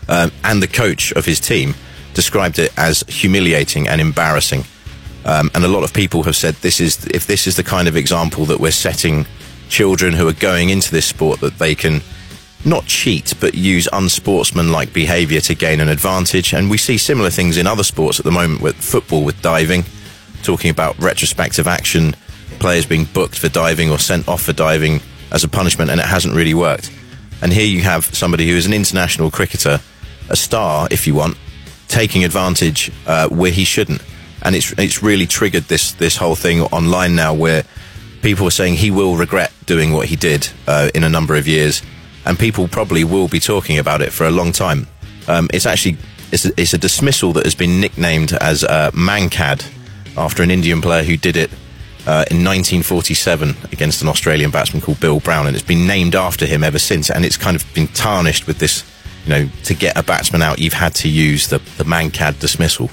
um, 0.08 0.32
and 0.42 0.62
the 0.62 0.68
coach 0.68 1.12
of 1.12 1.24
his 1.24 1.38
team, 1.38 1.74
described 2.14 2.58
it 2.58 2.72
as 2.76 3.04
humiliating 3.08 3.86
and 3.86 4.00
embarrassing. 4.00 4.64
Um, 5.24 5.50
and 5.54 5.64
a 5.64 5.68
lot 5.68 5.84
of 5.84 5.92
people 5.92 6.24
have 6.24 6.34
said 6.34 6.54
this 6.56 6.80
is 6.80 7.06
if 7.06 7.26
this 7.26 7.46
is 7.46 7.56
the 7.56 7.62
kind 7.62 7.86
of 7.86 7.96
example 7.96 8.46
that 8.46 8.58
we're 8.58 8.72
setting 8.72 9.26
children 9.68 10.14
who 10.14 10.26
are 10.26 10.32
going 10.32 10.70
into 10.70 10.90
this 10.90 11.06
sport 11.06 11.40
that 11.40 11.58
they 11.58 11.74
can 11.74 12.00
not 12.64 12.84
cheat 12.86 13.32
but 13.40 13.54
use 13.54 13.88
unsportsmanlike 13.92 14.92
behaviour 14.92 15.40
to 15.40 15.54
gain 15.54 15.80
an 15.80 15.88
advantage. 15.88 16.52
And 16.52 16.70
we 16.70 16.76
see 16.76 16.98
similar 16.98 17.30
things 17.30 17.56
in 17.56 17.66
other 17.66 17.82
sports 17.82 18.18
at 18.18 18.24
the 18.24 18.32
moment 18.32 18.60
with 18.60 18.76
football, 18.76 19.24
with 19.24 19.40
diving, 19.42 19.84
talking 20.42 20.70
about 20.70 20.98
retrospective 20.98 21.66
action, 21.66 22.14
players 22.58 22.86
being 22.86 23.04
booked 23.04 23.38
for 23.38 23.48
diving 23.48 23.90
or 23.90 23.98
sent 23.98 24.28
off 24.28 24.42
for 24.42 24.52
diving 24.52 25.00
as 25.32 25.44
a 25.44 25.48
punishment, 25.48 25.90
and 25.90 26.00
it 26.00 26.06
hasn't 26.06 26.34
really 26.34 26.54
worked. 26.54 26.90
And 27.42 27.52
here 27.52 27.66
you 27.66 27.82
have 27.82 28.04
somebody 28.14 28.48
who 28.48 28.56
is 28.56 28.66
an 28.66 28.72
international 28.72 29.30
cricketer, 29.30 29.80
a 30.28 30.36
star, 30.36 30.88
if 30.90 31.06
you 31.06 31.14
want, 31.14 31.36
taking 31.88 32.24
advantage 32.24 32.90
uh, 33.06 33.28
where 33.28 33.50
he 33.50 33.64
shouldn't. 33.64 34.02
And 34.42 34.54
it's 34.54 34.72
it's 34.78 35.02
really 35.02 35.26
triggered 35.26 35.64
this 35.64 35.92
this 35.92 36.16
whole 36.16 36.34
thing 36.34 36.62
online 36.62 37.14
now, 37.14 37.34
where 37.34 37.64
people 38.22 38.46
are 38.46 38.50
saying 38.50 38.74
he 38.74 38.90
will 38.90 39.16
regret 39.16 39.52
doing 39.66 39.92
what 39.92 40.08
he 40.08 40.16
did 40.16 40.48
uh, 40.66 40.90
in 40.94 41.04
a 41.04 41.08
number 41.08 41.36
of 41.36 41.46
years, 41.46 41.82
and 42.30 42.38
people 42.38 42.68
probably 42.68 43.02
will 43.02 43.26
be 43.26 43.40
talking 43.40 43.76
about 43.76 44.00
it 44.00 44.12
for 44.12 44.24
a 44.24 44.30
long 44.30 44.52
time. 44.52 44.86
Um, 45.26 45.50
it's 45.52 45.66
actually 45.66 45.96
it's 46.30 46.44
a, 46.44 46.52
it's 46.56 46.72
a 46.72 46.78
dismissal 46.78 47.32
that 47.32 47.44
has 47.44 47.56
been 47.56 47.80
nicknamed 47.80 48.32
as 48.34 48.62
uh, 48.62 48.92
Mankad 48.92 49.68
after 50.16 50.44
an 50.44 50.50
Indian 50.52 50.80
player 50.80 51.02
who 51.02 51.16
did 51.16 51.36
it 51.36 51.50
uh, 52.06 52.24
in 52.30 52.44
1947 52.44 53.56
against 53.72 54.00
an 54.00 54.06
Australian 54.06 54.52
batsman 54.52 54.80
called 54.80 55.00
Bill 55.00 55.18
Brown, 55.18 55.48
and 55.48 55.56
it's 55.56 55.66
been 55.66 55.88
named 55.88 56.14
after 56.14 56.46
him 56.46 56.62
ever 56.62 56.78
since. 56.78 57.10
And 57.10 57.24
it's 57.24 57.36
kind 57.36 57.56
of 57.56 57.74
been 57.74 57.88
tarnished 57.88 58.46
with 58.46 58.60
this, 58.60 58.84
you 59.24 59.30
know, 59.30 59.48
to 59.64 59.74
get 59.74 59.98
a 59.98 60.02
batsman 60.04 60.40
out, 60.40 60.60
you've 60.60 60.72
had 60.72 60.94
to 60.96 61.08
use 61.08 61.48
the 61.48 61.58
the 61.78 61.84
Mankad 61.84 62.38
dismissal. 62.38 62.90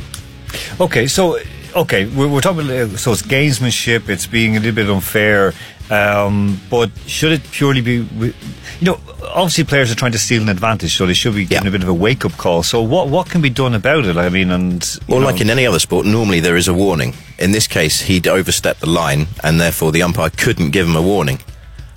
Okay, 0.82 1.06
so 1.06 1.38
okay, 1.77 2.05
we're, 2.05 2.27
we're 2.27 2.41
talking. 2.41 2.61
About, 2.61 2.71
uh, 2.71 2.97
so 2.97 3.11
it's 3.11 3.21
gamesmanship. 3.21 4.09
It's 4.09 4.27
being 4.27 4.55
a 4.57 4.59
little 4.59 4.75
bit 4.75 4.89
unfair. 4.89 5.53
Um, 5.89 6.59
but 6.69 6.91
should 7.05 7.31
it 7.31 7.43
purely 7.51 7.81
be? 7.81 8.05
You 8.19 8.33
know, 8.81 8.99
obviously 9.23 9.63
players 9.63 9.89
are 9.91 9.95
trying 9.95 10.11
to 10.11 10.17
steal 10.17 10.41
an 10.41 10.49
advantage, 10.49 10.95
so 10.97 11.05
they 11.05 11.13
should 11.13 11.33
be 11.35 11.45
given 11.45 11.63
Yeah. 11.63 11.69
a 11.69 11.71
bit 11.71 11.83
of 11.83 11.87
a 11.89 11.93
wake 11.93 12.25
up 12.25 12.33
call. 12.37 12.61
So 12.63 12.81
what 12.81 13.07
what 13.07 13.29
can 13.29 13.41
be 13.41 13.49
done 13.49 13.73
about 13.73 14.05
it? 14.05 14.17
I 14.17 14.27
mean, 14.29 14.51
and 14.51 14.85
Well, 15.07 15.21
know, 15.21 15.25
like 15.25 15.39
in 15.39 15.49
any 15.49 15.65
other 15.65 15.79
sport, 15.79 16.05
normally 16.05 16.41
there 16.41 16.57
is 16.57 16.67
a 16.67 16.73
warning. 16.73 17.13
In 17.39 17.51
this 17.53 17.67
case, 17.67 18.01
he'd 18.01 18.27
overstepped 18.27 18.81
the 18.81 18.89
line, 18.89 19.27
and 19.43 19.61
therefore 19.61 19.91
the 19.93 20.03
umpire 20.03 20.29
couldn't 20.29 20.71
give 20.71 20.87
him 20.87 20.95
a 20.97 21.01
warning. 21.01 21.39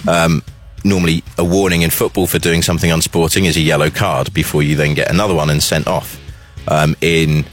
Um, 0.07 0.43
normally, 0.85 1.25
a 1.37 1.45
warning 1.45 1.83
in 1.83 1.91
football 1.91 2.27
for 2.29 2.39
doing 2.39 2.63
something 2.63 2.91
unsporting 2.93 3.45
is 3.47 3.57
a 3.57 3.61
yellow 3.61 3.91
card 3.91 4.33
before 4.33 4.63
you 4.63 4.77
then 4.77 4.95
get 4.95 5.11
another 5.11 5.35
one 5.35 5.51
and 5.51 5.61
sent 5.63 5.89
off. 5.89 6.17
Um, 6.69 6.95
in 7.01 7.45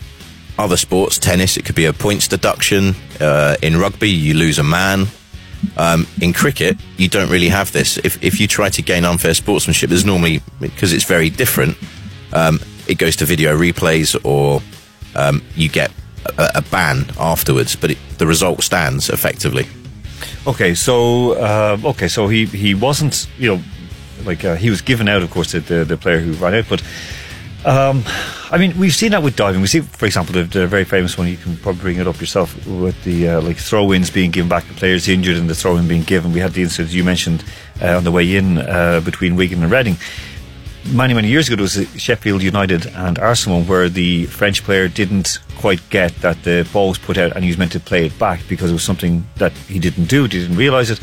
other 0.57 0.77
sports, 0.77 1.17
tennis, 1.19 1.57
it 1.57 1.65
could 1.65 1.75
be 1.75 1.85
a 1.85 1.93
points 1.93 2.27
deduction. 2.27 2.95
Uh, 3.19 3.55
in 3.61 3.77
rugby, 3.77 4.09
you 4.09 4.33
lose 4.33 4.59
a 4.59 4.63
man. 4.63 5.07
Um, 5.75 6.07
in 6.21 6.33
cricket, 6.33 6.77
you 6.97 7.09
don't 7.09 7.29
really 7.29 7.49
have 7.49 7.71
this. 7.71 7.97
If, 7.97 8.23
if 8.23 8.39
you 8.39 8.47
try 8.47 8.69
to 8.69 8.81
gain 8.81 9.05
unfair 9.05 9.33
sportsmanship, 9.33 9.89
there's 9.89 10.05
normally, 10.05 10.41
because 10.59 10.93
it's 10.93 11.03
very 11.03 11.29
different, 11.29 11.77
um, 12.33 12.59
it 12.87 12.97
goes 12.97 13.15
to 13.17 13.25
video 13.25 13.57
replays 13.57 14.15
or 14.23 14.61
um, 15.15 15.41
you 15.55 15.69
get 15.69 15.91
a, 16.37 16.51
a 16.55 16.61
ban 16.61 17.05
afterwards, 17.19 17.75
but 17.75 17.91
it, 17.91 17.97
the 18.17 18.27
result 18.27 18.61
stands 18.63 19.09
effectively. 19.09 19.67
Okay, 20.45 20.75
so 20.75 21.33
uh, 21.33 21.77
okay, 21.83 22.07
so 22.07 22.27
he 22.27 22.45
he 22.45 22.73
wasn't 22.73 23.27
you 23.37 23.55
know 23.55 23.63
like 24.23 24.45
uh, 24.45 24.55
he 24.55 24.69
was 24.69 24.81
given 24.81 25.07
out, 25.07 25.21
of 25.21 25.29
course, 25.29 25.51
the 25.51 25.59
the, 25.59 25.85
the 25.85 25.97
player 25.97 26.19
who 26.19 26.33
ran 26.33 26.55
out, 26.55 26.65
but. 26.69 26.81
Um, 27.65 28.03
I 28.49 28.57
mean, 28.57 28.77
we've 28.77 28.93
seen 28.93 29.11
that 29.11 29.23
with 29.23 29.35
diving. 29.35 29.61
We 29.61 29.67
see, 29.67 29.81
for 29.81 30.05
example, 30.05 30.33
the, 30.33 30.43
the 30.43 30.67
very 30.67 30.85
famous 30.85 31.17
one. 31.17 31.27
You 31.27 31.37
can 31.37 31.57
probably 31.57 31.81
bring 31.81 31.97
it 31.97 32.07
up 32.07 32.19
yourself 32.19 32.65
with 32.67 33.01
the 33.03 33.29
uh, 33.29 33.41
like 33.41 33.57
throw-ins 33.57 34.09
being 34.09 34.31
given 34.31 34.47
back 34.47 34.67
to 34.67 34.73
players 34.73 35.07
injured 35.07 35.37
and 35.37 35.49
the 35.49 35.55
throw-in 35.55 35.87
being 35.87 36.03
given. 36.03 36.31
We 36.31 36.39
had 36.39 36.53
the 36.53 36.61
incident 36.61 36.93
you 36.93 37.03
mentioned 37.03 37.43
uh, 37.81 37.97
on 37.97 38.03
the 38.03 38.11
way 38.11 38.35
in 38.35 38.59
uh, 38.59 39.01
between 39.03 39.35
Wigan 39.35 39.63
and 39.63 39.71
Reading. 39.71 39.97
Many 40.91 41.13
many 41.13 41.27
years 41.27 41.49
ago, 41.49 41.55
it 41.55 41.61
was 41.61 42.01
Sheffield 42.01 42.41
United 42.41 42.85
and 42.95 43.19
Arsenal 43.19 43.61
where 43.63 43.89
the 43.89 44.25
French 44.27 44.63
player 44.63 44.87
didn't 44.87 45.39
quite 45.57 45.81
get 45.89 46.15
that 46.21 46.43
the 46.43 46.65
ball 46.71 46.89
was 46.89 46.97
put 46.97 47.17
out 47.17 47.33
and 47.33 47.43
he 47.43 47.49
was 47.49 47.57
meant 47.57 47.73
to 47.73 47.79
play 47.81 48.05
it 48.05 48.17
back 48.17 48.39
because 48.47 48.69
it 48.69 48.73
was 48.73 48.83
something 48.83 49.27
that 49.35 49.51
he 49.51 49.79
didn't 49.79 50.05
do. 50.05 50.23
He 50.23 50.29
didn't 50.29 50.55
realise 50.55 50.89
it. 50.89 51.01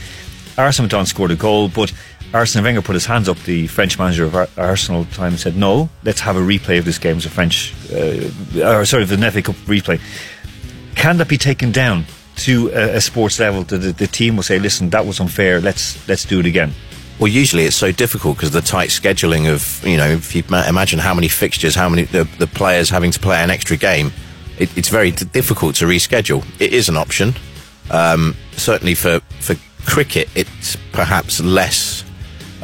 Arsenal 0.56 0.84
went 0.84 0.94
on 0.94 1.00
and 1.00 1.08
scored 1.08 1.32
a 1.32 1.36
goal, 1.36 1.68
but 1.68 1.92
Arsene 2.34 2.64
Wenger 2.64 2.82
put 2.82 2.94
his 2.94 3.06
hands 3.06 3.28
up, 3.28 3.38
the 3.44 3.68
French 3.68 3.96
manager 3.96 4.24
of 4.24 4.34
Ar- 4.34 4.48
Arsenal 4.56 5.02
at 5.02 5.10
the 5.10 5.14
time, 5.14 5.36
said, 5.36 5.56
No, 5.56 5.88
let's 6.02 6.20
have 6.20 6.36
a 6.36 6.40
replay 6.40 6.80
of 6.80 6.84
this 6.84 6.98
game 6.98 7.16
as 7.16 7.24
a 7.24 7.30
French, 7.30 7.72
uh, 7.92 8.28
or 8.60 8.84
sorry, 8.84 9.04
the 9.04 9.16
FA 9.30 9.40
Cup 9.40 9.54
replay. 9.66 10.00
Can 10.96 11.16
that 11.18 11.28
be 11.28 11.38
taken 11.38 11.70
down 11.70 12.04
to 12.36 12.70
a, 12.70 12.96
a 12.96 13.00
sports 13.00 13.38
level? 13.38 13.62
The, 13.62 13.78
the, 13.78 13.92
the 13.92 14.06
team 14.08 14.34
will 14.34 14.42
say, 14.42 14.58
Listen, 14.58 14.90
that 14.90 15.06
was 15.06 15.20
unfair, 15.20 15.60
let's, 15.60 16.06
let's 16.08 16.24
do 16.24 16.40
it 16.40 16.46
again. 16.46 16.72
Well, 17.20 17.28
usually 17.28 17.66
it's 17.66 17.76
so 17.76 17.92
difficult 17.92 18.36
because 18.36 18.50
the 18.50 18.60
tight 18.60 18.88
scheduling 18.88 19.52
of 19.52 19.86
you 19.86 19.96
know, 19.96 20.08
if 20.08 20.34
you 20.34 20.42
ma- 20.48 20.66
imagine 20.66 20.98
how 20.98 21.14
many 21.14 21.28
fixtures, 21.28 21.76
how 21.76 21.88
many 21.88 22.02
the, 22.02 22.24
the 22.38 22.48
players 22.48 22.90
having 22.90 23.12
to 23.12 23.20
play 23.20 23.36
an 23.36 23.50
extra 23.50 23.76
game, 23.76 24.12
it, 24.58 24.76
it's 24.76 24.88
very 24.88 25.12
difficult 25.12 25.76
to 25.76 25.84
reschedule. 25.84 26.44
It 26.60 26.72
is 26.72 26.88
an 26.88 26.96
option. 26.96 27.34
Um, 27.92 28.34
certainly 28.56 28.96
for 28.96 29.20
for 29.38 29.54
cricket, 29.86 30.28
it's 30.34 30.76
perhaps 30.90 31.40
less 31.40 32.03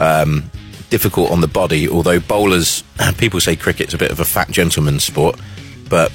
um, 0.00 0.50
difficult 0.90 1.30
on 1.30 1.40
the 1.40 1.48
body. 1.48 1.88
Although 1.88 2.20
bowlers, 2.20 2.82
people 3.18 3.40
say 3.40 3.54
cricket's 3.54 3.94
a 3.94 3.98
bit 3.98 4.10
of 4.10 4.18
a 4.18 4.24
fat 4.24 4.50
gentleman's 4.50 5.04
sport, 5.04 5.38
but 5.88 6.10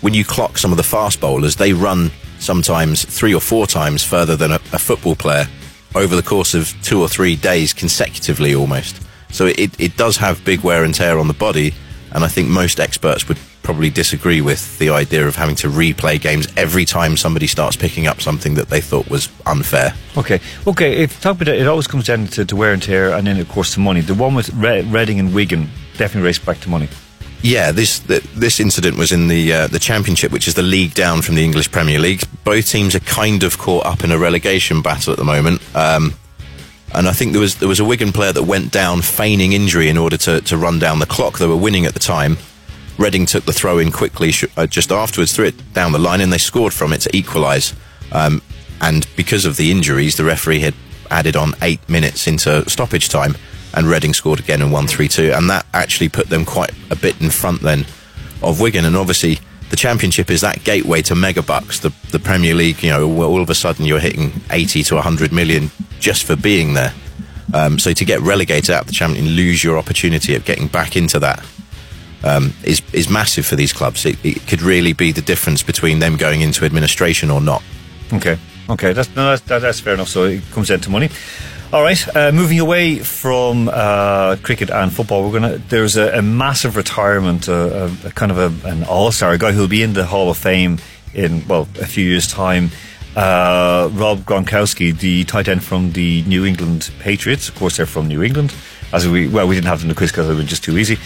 when 0.00 0.14
you 0.14 0.24
clock 0.24 0.58
some 0.58 0.72
of 0.72 0.76
the 0.76 0.82
fast 0.82 1.20
bowlers, 1.20 1.56
they 1.56 1.72
run 1.72 2.10
sometimes 2.38 3.04
three 3.04 3.34
or 3.34 3.40
four 3.40 3.66
times 3.66 4.02
further 4.02 4.36
than 4.36 4.52
a, 4.52 4.60
a 4.72 4.78
football 4.78 5.16
player 5.16 5.46
over 5.94 6.14
the 6.14 6.22
course 6.22 6.54
of 6.54 6.72
two 6.82 7.00
or 7.00 7.08
three 7.08 7.36
days 7.36 7.72
consecutively 7.72 8.54
almost. 8.54 9.00
So 9.30 9.46
it, 9.46 9.78
it 9.80 9.96
does 9.96 10.16
have 10.18 10.44
big 10.44 10.60
wear 10.60 10.84
and 10.84 10.94
tear 10.94 11.18
on 11.18 11.28
the 11.28 11.34
body, 11.34 11.74
and 12.12 12.24
I 12.24 12.28
think 12.28 12.48
most 12.48 12.80
experts 12.80 13.28
would 13.28 13.38
probably 13.68 13.90
disagree 13.90 14.40
with 14.40 14.78
the 14.78 14.88
idea 14.88 15.28
of 15.28 15.36
having 15.36 15.54
to 15.54 15.68
replay 15.68 16.18
games 16.18 16.48
every 16.56 16.86
time 16.86 17.18
somebody 17.18 17.46
starts 17.46 17.76
picking 17.76 18.06
up 18.06 18.18
something 18.18 18.54
that 18.54 18.70
they 18.70 18.80
thought 18.80 19.10
was 19.10 19.28
unfair. 19.44 19.92
Okay, 20.16 20.40
okay. 20.66 21.02
If 21.02 21.20
talk 21.20 21.36
about 21.36 21.48
it, 21.48 21.60
it 21.60 21.66
always 21.66 21.86
comes 21.86 22.06
down 22.06 22.28
to, 22.28 22.46
to 22.46 22.56
wear 22.56 22.72
and 22.72 22.82
tear, 22.82 23.12
and 23.12 23.26
then 23.26 23.38
of 23.38 23.46
course 23.50 23.74
to 23.74 23.80
money. 23.80 24.00
The 24.00 24.14
one 24.14 24.34
with 24.34 24.48
Re- 24.54 24.80
Reading 24.80 25.20
and 25.20 25.34
Wigan 25.34 25.68
definitely 25.98 26.22
raced 26.22 26.46
back 26.46 26.60
to 26.60 26.70
money. 26.70 26.88
Yeah, 27.42 27.70
this 27.70 27.98
th- 27.98 28.22
this 28.34 28.58
incident 28.58 28.96
was 28.96 29.12
in 29.12 29.28
the 29.28 29.52
uh, 29.52 29.66
the 29.66 29.78
Championship, 29.78 30.32
which 30.32 30.48
is 30.48 30.54
the 30.54 30.62
league 30.62 30.94
down 30.94 31.20
from 31.20 31.34
the 31.34 31.44
English 31.44 31.70
Premier 31.70 31.98
League. 31.98 32.22
Both 32.44 32.70
teams 32.70 32.94
are 32.94 33.00
kind 33.00 33.42
of 33.42 33.58
caught 33.58 33.84
up 33.84 34.02
in 34.02 34.12
a 34.12 34.18
relegation 34.18 34.80
battle 34.80 35.12
at 35.12 35.18
the 35.18 35.26
moment. 35.26 35.60
Um, 35.76 36.14
and 36.94 37.06
I 37.06 37.12
think 37.12 37.32
there 37.32 37.40
was 37.42 37.56
there 37.56 37.68
was 37.68 37.80
a 37.80 37.84
Wigan 37.84 38.12
player 38.12 38.32
that 38.32 38.44
went 38.44 38.72
down 38.72 39.02
feigning 39.02 39.52
injury 39.52 39.90
in 39.90 39.98
order 39.98 40.16
to, 40.16 40.40
to 40.40 40.56
run 40.56 40.78
down 40.78 41.00
the 41.00 41.06
clock. 41.06 41.38
They 41.38 41.46
were 41.46 41.54
winning 41.54 41.84
at 41.84 41.92
the 41.92 42.00
time. 42.00 42.38
Reading 42.98 43.26
took 43.26 43.44
the 43.44 43.52
throw 43.52 43.78
in 43.78 43.92
quickly 43.92 44.32
uh, 44.56 44.66
just 44.66 44.90
afterwards, 44.90 45.34
threw 45.34 45.46
it 45.46 45.72
down 45.72 45.92
the 45.92 45.98
line, 46.00 46.20
and 46.20 46.32
they 46.32 46.38
scored 46.38 46.74
from 46.74 46.92
it 46.92 47.00
to 47.02 47.16
equalise. 47.16 47.72
Um, 48.10 48.42
and 48.80 49.06
because 49.16 49.44
of 49.44 49.56
the 49.56 49.70
injuries, 49.70 50.16
the 50.16 50.24
referee 50.24 50.60
had 50.60 50.74
added 51.10 51.36
on 51.36 51.54
eight 51.62 51.86
minutes 51.88 52.26
into 52.26 52.68
stoppage 52.68 53.08
time, 53.08 53.36
and 53.72 53.86
Reading 53.86 54.14
scored 54.14 54.40
again 54.40 54.62
and 54.62 54.72
won 54.72 54.88
3 54.88 55.06
2. 55.06 55.32
And 55.32 55.48
that 55.48 55.64
actually 55.72 56.08
put 56.08 56.28
them 56.28 56.44
quite 56.44 56.72
a 56.90 56.96
bit 56.96 57.20
in 57.20 57.30
front 57.30 57.62
then 57.62 57.86
of 58.42 58.60
Wigan. 58.60 58.84
And 58.84 58.96
obviously, 58.96 59.38
the 59.70 59.76
Championship 59.76 60.28
is 60.28 60.40
that 60.40 60.64
gateway 60.64 61.02
to 61.02 61.14
mega 61.14 61.42
bucks. 61.42 61.78
The, 61.78 61.94
the 62.10 62.18
Premier 62.18 62.54
League, 62.54 62.82
you 62.82 62.90
know, 62.90 63.22
all 63.22 63.40
of 63.40 63.50
a 63.50 63.54
sudden 63.54 63.84
you're 63.84 64.00
hitting 64.00 64.32
80 64.50 64.82
to 64.84 64.94
100 64.96 65.32
million 65.32 65.70
just 66.00 66.24
for 66.24 66.34
being 66.34 66.74
there. 66.74 66.94
Um, 67.54 67.78
so 67.78 67.92
to 67.92 68.04
get 68.04 68.20
relegated 68.20 68.70
out 68.70 68.82
of 68.82 68.86
the 68.88 68.92
Champion, 68.92 69.26
lose 69.28 69.62
your 69.62 69.78
opportunity 69.78 70.34
of 70.34 70.44
getting 70.44 70.66
back 70.66 70.96
into 70.96 71.18
that 71.20 71.44
um, 72.24 72.52
is 72.64 72.82
is 72.92 73.08
massive 73.08 73.46
for 73.46 73.56
these 73.56 73.72
clubs. 73.72 74.04
It, 74.04 74.22
it 74.24 74.46
could 74.46 74.62
really 74.62 74.92
be 74.92 75.12
the 75.12 75.22
difference 75.22 75.62
between 75.62 75.98
them 75.98 76.16
going 76.16 76.40
into 76.40 76.64
administration 76.64 77.30
or 77.30 77.40
not. 77.40 77.62
Okay, 78.12 78.38
okay, 78.68 78.92
that's 78.92 79.14
no, 79.14 79.30
that's, 79.30 79.42
that, 79.42 79.60
that's 79.60 79.80
fair 79.80 79.94
enough. 79.94 80.08
So 80.08 80.24
it 80.24 80.42
comes 80.52 80.68
down 80.68 80.80
to 80.80 80.90
money. 80.90 81.10
All 81.70 81.82
right, 81.82 82.16
uh, 82.16 82.32
moving 82.32 82.60
away 82.60 82.98
from 82.98 83.68
uh, 83.70 84.36
cricket 84.42 84.70
and 84.70 84.90
football, 84.90 85.22
we're 85.24 85.38
gonna. 85.38 85.58
There's 85.58 85.98
a, 85.98 86.18
a 86.18 86.22
massive 86.22 86.76
retirement, 86.76 87.46
uh, 87.48 87.90
a, 88.04 88.08
a 88.08 88.10
kind 88.12 88.32
of 88.32 88.38
a, 88.38 88.68
an 88.68 88.84
all-star, 88.84 89.32
a 89.32 89.38
guy 89.38 89.52
who'll 89.52 89.68
be 89.68 89.82
in 89.82 89.92
the 89.92 90.06
Hall 90.06 90.30
of 90.30 90.38
Fame 90.38 90.78
in 91.12 91.46
well 91.46 91.68
a 91.80 91.86
few 91.86 92.04
years' 92.04 92.26
time. 92.26 92.70
Uh, 93.14 93.90
Rob 93.92 94.20
Gronkowski, 94.20 94.98
the 94.98 95.24
tight 95.24 95.48
end 95.48 95.62
from 95.62 95.92
the 95.92 96.22
New 96.22 96.46
England 96.46 96.90
Patriots. 97.00 97.48
Of 97.48 97.56
course, 97.56 97.76
they're 97.76 97.86
from 97.86 98.08
New 98.08 98.22
England. 98.22 98.54
As 98.92 99.06
we 99.06 99.28
well, 99.28 99.46
we 99.46 99.54
didn't 99.54 99.66
have 99.66 99.80
them 99.80 99.90
in 99.90 99.94
the 99.94 99.98
quiz 99.98 100.10
because 100.10 100.30
it 100.30 100.34
was 100.34 100.46
just 100.46 100.64
too 100.64 100.78
easy. 100.78 100.96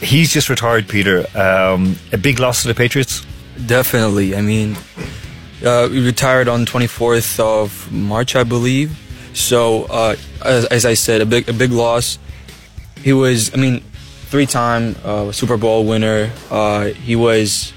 He's 0.00 0.32
just 0.32 0.48
retired, 0.48 0.88
Peter. 0.88 1.26
Um, 1.36 1.96
a 2.12 2.18
big 2.18 2.38
loss 2.38 2.62
to 2.62 2.68
the 2.68 2.74
Patriots. 2.74 3.26
Definitely. 3.66 4.36
I 4.36 4.42
mean, 4.42 4.76
uh, 5.64 5.88
he 5.88 6.04
retired 6.04 6.48
on 6.48 6.66
24th 6.66 7.40
of 7.40 7.90
March, 7.90 8.36
I 8.36 8.44
believe. 8.44 8.96
So, 9.32 9.84
uh, 9.84 10.16
as, 10.44 10.66
as 10.66 10.84
I 10.84 10.94
said, 10.94 11.20
a 11.20 11.26
big 11.26 11.48
a 11.48 11.52
big 11.52 11.70
loss. 11.70 12.18
He 13.02 13.12
was, 13.12 13.52
I 13.54 13.58
mean, 13.58 13.80
three-time 14.30 14.96
uh, 15.04 15.32
Super 15.32 15.56
Bowl 15.56 15.84
winner. 15.84 16.30
Uh, 16.50 16.86
he 16.86 17.16
was 17.16 17.72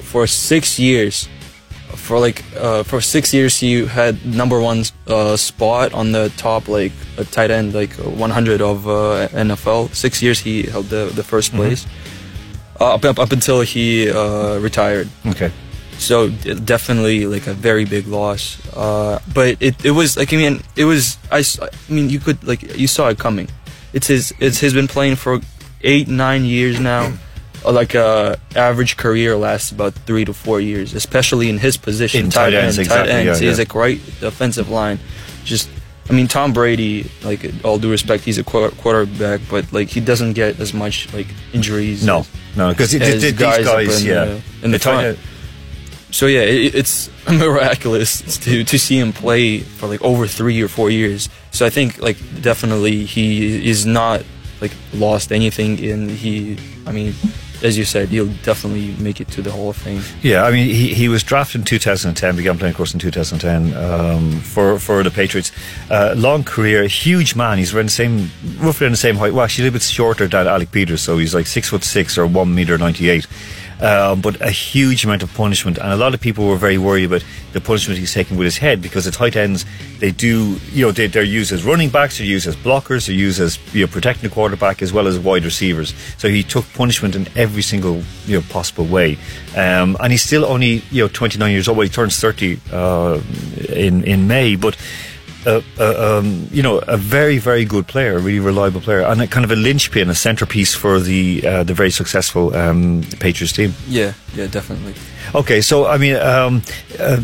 for 0.00 0.26
six 0.26 0.78
years. 0.78 1.28
For 1.94 2.18
like 2.18 2.44
uh, 2.56 2.82
for 2.82 3.00
six 3.00 3.32
years, 3.32 3.58
he 3.58 3.86
had 3.86 4.24
number 4.24 4.60
one 4.60 4.84
uh, 5.06 5.36
spot 5.36 5.92
on 5.94 6.12
the 6.12 6.32
top 6.36 6.68
like 6.68 6.92
uh, 7.18 7.24
tight 7.24 7.50
end 7.50 7.74
like 7.74 7.92
100 7.94 8.60
of 8.60 8.88
uh, 8.88 9.28
NFL. 9.32 9.94
Six 9.94 10.22
years 10.22 10.40
he 10.40 10.64
held 10.64 10.86
the 10.86 11.10
the 11.14 11.22
1st 11.22 11.50
place. 11.56 11.86
Uh, 12.80 12.94
up, 12.94 13.04
up 13.04 13.18
up 13.18 13.32
until 13.32 13.60
he 13.60 14.10
uh, 14.10 14.58
retired. 14.58 15.08
Okay. 15.26 15.50
So 15.98 16.28
definitely 16.28 17.26
like 17.26 17.46
a 17.46 17.54
very 17.54 17.84
big 17.84 18.06
loss. 18.08 18.58
Uh, 18.74 19.20
but 19.32 19.56
it, 19.60 19.84
it 19.84 19.92
was 19.92 20.16
like 20.16 20.32
I 20.32 20.36
mean 20.36 20.60
it 20.76 20.84
was 20.84 21.18
I, 21.30 21.38
I 21.62 21.92
mean 21.92 22.10
you 22.10 22.18
could 22.18 22.42
like 22.44 22.76
you 22.76 22.86
saw 22.86 23.08
it 23.08 23.18
coming. 23.18 23.48
It's 23.92 24.08
his 24.08 24.34
it's 24.40 24.58
he's 24.58 24.74
been 24.74 24.88
playing 24.88 25.16
for 25.16 25.40
eight 25.82 26.08
nine 26.08 26.44
years 26.44 26.80
now. 26.80 27.12
Uh, 27.64 27.72
Like 27.72 27.94
uh, 27.94 28.36
average 28.54 28.96
career 28.96 29.36
lasts 29.36 29.72
about 29.72 29.94
three 30.06 30.24
to 30.24 30.32
four 30.34 30.60
years, 30.60 30.94
especially 30.94 31.48
in 31.48 31.58
his 31.58 31.76
position, 31.76 32.24
In 32.26 32.30
tight 32.30 32.52
ends, 32.54 32.78
end, 32.78 32.86
exactly, 32.86 33.12
tight 33.12 33.18
ends. 33.26 33.40
yeah, 33.40 33.48
He's 33.48 33.58
yeah. 33.58 33.62
like 33.62 33.74
right 33.74 34.00
offensive 34.22 34.68
line. 34.68 34.98
Just 35.44 35.68
I 36.10 36.12
mean 36.12 36.28
Tom 36.28 36.52
Brady, 36.52 37.08
like 37.24 37.40
all 37.64 37.78
due 37.78 37.90
respect, 37.90 38.24
he's 38.24 38.36
a 38.38 38.44
quar- 38.44 38.70
quarterback, 38.82 39.40
but 39.48 39.64
like 39.72 39.88
he 39.88 40.00
doesn't 40.00 40.34
get 40.34 40.60
as 40.60 40.74
much 40.74 41.08
like 41.14 41.26
injuries. 41.54 42.04
No, 42.04 42.26
no, 42.56 42.68
because 42.70 42.90
these 42.92 43.32
guys 43.32 43.64
guys, 43.64 44.02
in 44.02 44.08
yeah, 44.08 44.24
the- 44.24 44.40
in 44.64 44.70
the 44.72 44.78
front. 44.78 45.18
So 46.10 46.26
yeah, 46.26 46.42
it, 46.42 46.74
it's 46.74 47.08
miraculous 47.28 48.20
to 48.44 48.62
to 48.64 48.78
see 48.78 48.98
him 48.98 49.12
play 49.12 49.60
for 49.60 49.88
like 49.88 50.02
over 50.04 50.26
three 50.28 50.60
or 50.62 50.68
four 50.68 50.90
years. 50.90 51.28
So 51.50 51.64
I 51.66 51.70
think 51.70 51.98
like 52.00 52.18
definitely 52.42 53.04
he 53.04 53.66
is 53.68 53.86
not 53.86 54.22
like 54.60 54.72
lost 54.92 55.32
anything 55.32 55.78
in 55.78 56.08
he. 56.08 56.56
I 56.86 56.92
mean, 56.92 57.14
as 57.62 57.78
you 57.78 57.84
said, 57.84 58.08
he'll 58.08 58.32
definitely 58.42 58.94
make 59.02 59.20
it 59.20 59.28
to 59.28 59.42
the 59.42 59.50
Hall 59.50 59.70
of 59.70 59.76
Fame. 59.76 60.02
Yeah, 60.22 60.44
I 60.44 60.50
mean, 60.50 60.66
he, 60.66 60.94
he 60.94 61.08
was 61.08 61.22
drafted 61.22 61.60
in 61.60 61.64
2010, 61.64 62.36
began 62.36 62.58
playing, 62.58 62.72
of 62.72 62.76
course, 62.76 62.94
in 62.94 63.00
2010 63.00 63.74
um, 63.76 64.40
for 64.40 64.78
for 64.78 65.02
the 65.02 65.10
Patriots. 65.10 65.52
Uh, 65.90 66.14
long 66.16 66.44
career, 66.44 66.86
huge 66.86 67.34
man. 67.36 67.58
He's 67.58 67.74
around 67.74 67.86
the 67.86 67.90
same, 67.90 68.30
roughly 68.58 68.86
around 68.86 68.92
the 68.92 68.96
same 68.98 69.16
height. 69.16 69.32
Well, 69.32 69.44
actually, 69.44 69.64
a 69.64 69.66
little 69.66 69.78
bit 69.78 69.82
shorter 69.82 70.26
than 70.26 70.46
Alec 70.46 70.70
Peters, 70.70 71.02
so 71.02 71.18
he's 71.18 71.34
like 71.34 71.46
six 71.46 71.68
foot 71.68 71.84
six 71.84 72.18
or 72.18 72.26
one 72.26 72.54
meter 72.54 72.76
ninety 72.78 73.08
eight. 73.10 73.26
Um, 73.80 74.20
but 74.20 74.40
a 74.40 74.50
huge 74.50 75.04
amount 75.04 75.22
of 75.22 75.34
punishment, 75.34 75.78
and 75.78 75.92
a 75.92 75.96
lot 75.96 76.14
of 76.14 76.20
people 76.20 76.46
were 76.46 76.56
very 76.56 76.78
worried 76.78 77.04
about 77.04 77.24
the 77.52 77.60
punishment 77.60 77.98
he's 77.98 78.14
taking 78.14 78.36
with 78.36 78.44
his 78.44 78.58
head 78.58 78.80
because 78.80 79.04
the 79.04 79.10
tight 79.10 79.36
ends 79.36 79.64
they 79.98 80.10
do, 80.10 80.58
you 80.72 80.84
know, 80.84 80.92
they, 80.92 81.06
they're 81.06 81.22
used 81.22 81.52
as 81.52 81.64
running 81.64 81.88
backs, 81.88 82.18
they're 82.18 82.26
used 82.26 82.46
as 82.46 82.56
blockers, 82.56 83.06
they're 83.06 83.16
used 83.16 83.40
as 83.40 83.58
you 83.74 83.86
know 83.86 83.90
protecting 83.90 84.28
the 84.28 84.34
quarterback 84.34 84.82
as 84.82 84.92
well 84.92 85.06
as 85.06 85.18
wide 85.18 85.44
receivers. 85.44 85.94
So 86.18 86.28
he 86.28 86.42
took 86.42 86.64
punishment 86.74 87.16
in 87.16 87.26
every 87.36 87.62
single 87.62 88.02
you 88.26 88.38
know 88.38 88.44
possible 88.50 88.84
way, 88.84 89.18
um, 89.56 89.96
and 90.00 90.12
he's 90.12 90.22
still 90.22 90.44
only 90.44 90.82
you 90.90 91.04
know 91.04 91.08
29 91.08 91.50
years 91.50 91.68
old. 91.68 91.78
Well, 91.78 91.86
he 91.86 91.92
turns 91.92 92.18
30 92.20 92.60
uh, 92.72 93.20
in 93.70 94.04
in 94.04 94.26
May, 94.28 94.56
but 94.56 94.76
uh, 95.46 95.60
uh, 95.78 96.18
um, 96.18 96.48
you 96.50 96.62
know, 96.62 96.78
a 96.78 96.96
very, 96.96 97.38
very 97.38 97.64
good 97.64 97.86
player, 97.86 98.16
a 98.16 98.20
really 98.20 98.40
reliable 98.40 98.80
player, 98.80 99.02
and 99.02 99.20
a 99.20 99.26
kind 99.26 99.44
of 99.44 99.50
a 99.50 99.56
linchpin, 99.56 100.10
a 100.10 100.14
centerpiece 100.14 100.74
for 100.74 101.00
the 101.00 101.46
uh, 101.46 101.62
the 101.64 101.74
very 101.74 101.90
successful 101.90 102.54
um, 102.54 103.02
Patriots 103.20 103.52
team. 103.52 103.74
Yeah, 103.88 104.14
yeah, 104.34 104.46
definitely. 104.46 104.94
Okay, 105.34 105.60
so 105.60 105.86
I 105.86 105.98
mean, 105.98 106.16
um, 106.16 106.62
uh, 106.98 107.22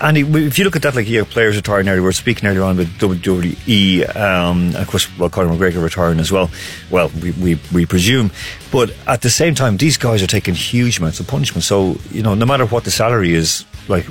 Andy, 0.00 0.20
if 0.20 0.58
you 0.58 0.64
look 0.64 0.76
at 0.76 0.82
that, 0.82 0.94
like, 0.94 1.08
you 1.08 1.18
know, 1.18 1.24
players 1.24 1.56
retiring 1.56 1.88
early, 1.88 2.00
we 2.00 2.06
we're 2.06 2.12
speaking 2.12 2.48
earlier 2.48 2.62
on 2.62 2.78
about 2.78 2.92
WWE, 2.98 4.16
um, 4.16 4.74
of 4.76 4.86
course, 4.86 5.08
well, 5.18 5.28
Conor 5.28 5.54
McGregor 5.54 5.82
retiring 5.82 6.20
as 6.20 6.30
well. 6.30 6.50
Well, 6.90 7.10
we, 7.20 7.32
we, 7.32 7.60
we 7.72 7.84
presume. 7.84 8.30
But 8.70 8.94
at 9.08 9.22
the 9.22 9.30
same 9.30 9.56
time, 9.56 9.76
these 9.76 9.96
guys 9.96 10.22
are 10.22 10.28
taking 10.28 10.54
huge 10.54 10.98
amounts 10.98 11.18
of 11.18 11.26
punishment. 11.26 11.64
So, 11.64 11.96
you 12.10 12.22
know, 12.22 12.34
no 12.34 12.46
matter 12.46 12.64
what 12.64 12.84
the 12.84 12.92
salary 12.92 13.34
is, 13.34 13.64
like, 13.88 14.06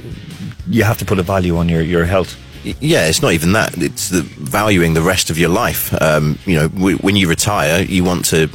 you 0.67 0.83
have 0.83 0.97
to 0.97 1.05
put 1.05 1.19
a 1.19 1.23
value 1.23 1.55
on 1.57 1.69
your, 1.69 1.81
your 1.81 2.05
health. 2.05 2.35
Yeah, 2.79 3.07
it's 3.07 3.21
not 3.21 3.33
even 3.33 3.53
that. 3.53 3.77
It's 3.77 4.09
the 4.09 4.21
valuing 4.21 4.93
the 4.93 5.01
rest 5.01 5.29
of 5.29 5.37
your 5.37 5.49
life. 5.49 5.93
Um, 6.01 6.37
you 6.45 6.55
know, 6.55 6.67
w- 6.67 6.97
when 6.97 7.15
you 7.15 7.27
retire, 7.29 7.81
you 7.83 8.03
want 8.03 8.25
to, 8.25 8.49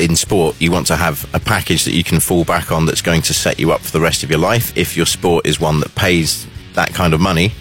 in 0.00 0.16
sport, 0.16 0.60
you 0.60 0.72
want 0.72 0.86
to 0.88 0.96
have 0.96 1.28
a 1.34 1.40
package 1.40 1.84
that 1.84 1.92
you 1.92 2.02
can 2.04 2.20
fall 2.20 2.44
back 2.44 2.72
on 2.72 2.86
that's 2.86 3.02
going 3.02 3.22
to 3.22 3.34
set 3.34 3.60
you 3.60 3.72
up 3.72 3.80
for 3.80 3.92
the 3.92 4.00
rest 4.00 4.22
of 4.22 4.30
your 4.30 4.38
life. 4.38 4.76
If 4.76 4.96
your 4.96 5.06
sport 5.06 5.46
is 5.46 5.60
one 5.60 5.80
that 5.80 5.94
pays 5.94 6.46
that 6.74 6.92
kind 6.94 7.14
of 7.14 7.20
money, 7.20 7.52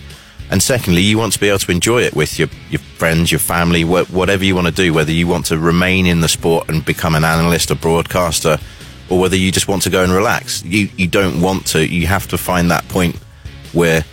and 0.50 0.62
secondly, 0.62 1.02
you 1.02 1.18
want 1.18 1.34
to 1.34 1.40
be 1.40 1.48
able 1.48 1.60
to 1.60 1.72
enjoy 1.72 2.02
it 2.02 2.14
with 2.14 2.38
your 2.38 2.50
your 2.70 2.82
friends, 2.98 3.32
your 3.32 3.40
family, 3.40 3.84
wh- 3.84 4.12
whatever 4.14 4.44
you 4.44 4.54
want 4.56 4.68
to 4.68 4.74
do. 4.74 4.94
Whether 4.94 5.14
you 5.14 5.28
want 5.28 5.46
to 5.48 5.58
remain 5.58 6.06
in 6.06 6.20
the 6.22 6.28
sport 6.28 6.68
and 6.70 6.84
become 6.84 7.16
an 7.16 7.24
analyst, 7.24 7.72
or 7.72 7.76
broadcaster, 7.76 8.58
or 9.10 9.20
whether 9.20 9.38
you 9.38 9.52
just 9.52 9.68
want 9.70 9.84
to 9.84 9.90
go 9.90 10.04
and 10.04 10.12
relax. 10.12 10.64
You 10.66 10.90
you 10.98 11.08
don't 11.08 11.42
want 11.42 11.68
to. 11.68 11.88
You 11.88 12.08
have 12.08 12.28
to 12.30 12.38
find 12.38 12.70
that 12.72 12.86
point 12.90 13.16
where 13.72 14.04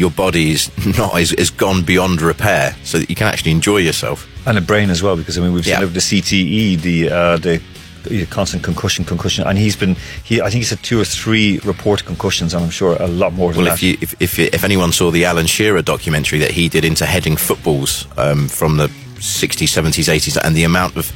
your 0.00 0.10
body's 0.10 0.70
not 0.98 1.20
is, 1.20 1.32
is 1.34 1.50
gone 1.50 1.84
beyond 1.84 2.22
repair, 2.22 2.74
so 2.84 2.98
that 2.98 3.08
you 3.10 3.14
can 3.14 3.26
actually 3.28 3.52
enjoy 3.52 3.76
yourself. 3.78 4.26
And 4.46 4.56
a 4.58 4.60
brain 4.60 4.90
as 4.90 5.02
well, 5.02 5.16
because 5.16 5.36
I 5.38 5.42
mean 5.42 5.52
we've 5.52 5.64
seen 5.64 5.72
Yeah. 5.74 5.82
it 5.82 5.92
with 5.92 5.94
the 5.94 6.00
CTE, 6.00 6.80
the 6.80 7.10
uh, 7.10 7.36
the 7.36 7.60
the 8.04 8.24
constant 8.26 8.62
concussion, 8.64 9.04
concussion, 9.04 9.46
and 9.46 9.58
he's 9.58 9.76
been 9.76 9.94
he 10.24 10.40
I 10.40 10.48
think 10.50 10.62
he's 10.62 10.70
had 10.70 10.82
two 10.82 10.98
or 10.98 11.04
three 11.04 11.58
reported 11.64 12.06
concussions, 12.06 12.54
and 12.54 12.64
I'm 12.64 12.70
sure 12.70 12.96
a 12.98 13.06
lot 13.06 13.34
more 13.34 13.52
than 13.52 13.62
Well, 13.62 13.66
that. 13.70 13.74
if 13.74 13.82
you 13.82 13.98
if, 14.00 14.14
if 14.20 14.38
if 14.38 14.64
anyone 14.64 14.90
saw 14.92 15.10
the 15.10 15.26
Alan 15.26 15.46
Shearer 15.46 15.82
documentary 15.82 16.38
that 16.40 16.50
he 16.52 16.68
did 16.70 16.84
into 16.84 17.04
heading 17.04 17.36
footballs 17.36 18.06
um, 18.16 18.48
from 18.48 18.78
the 18.78 18.88
60s, 19.18 19.68
70s, 19.68 20.08
80s, 20.10 20.38
and 20.42 20.56
the 20.56 20.64
amount 20.64 20.96
of 20.96 21.12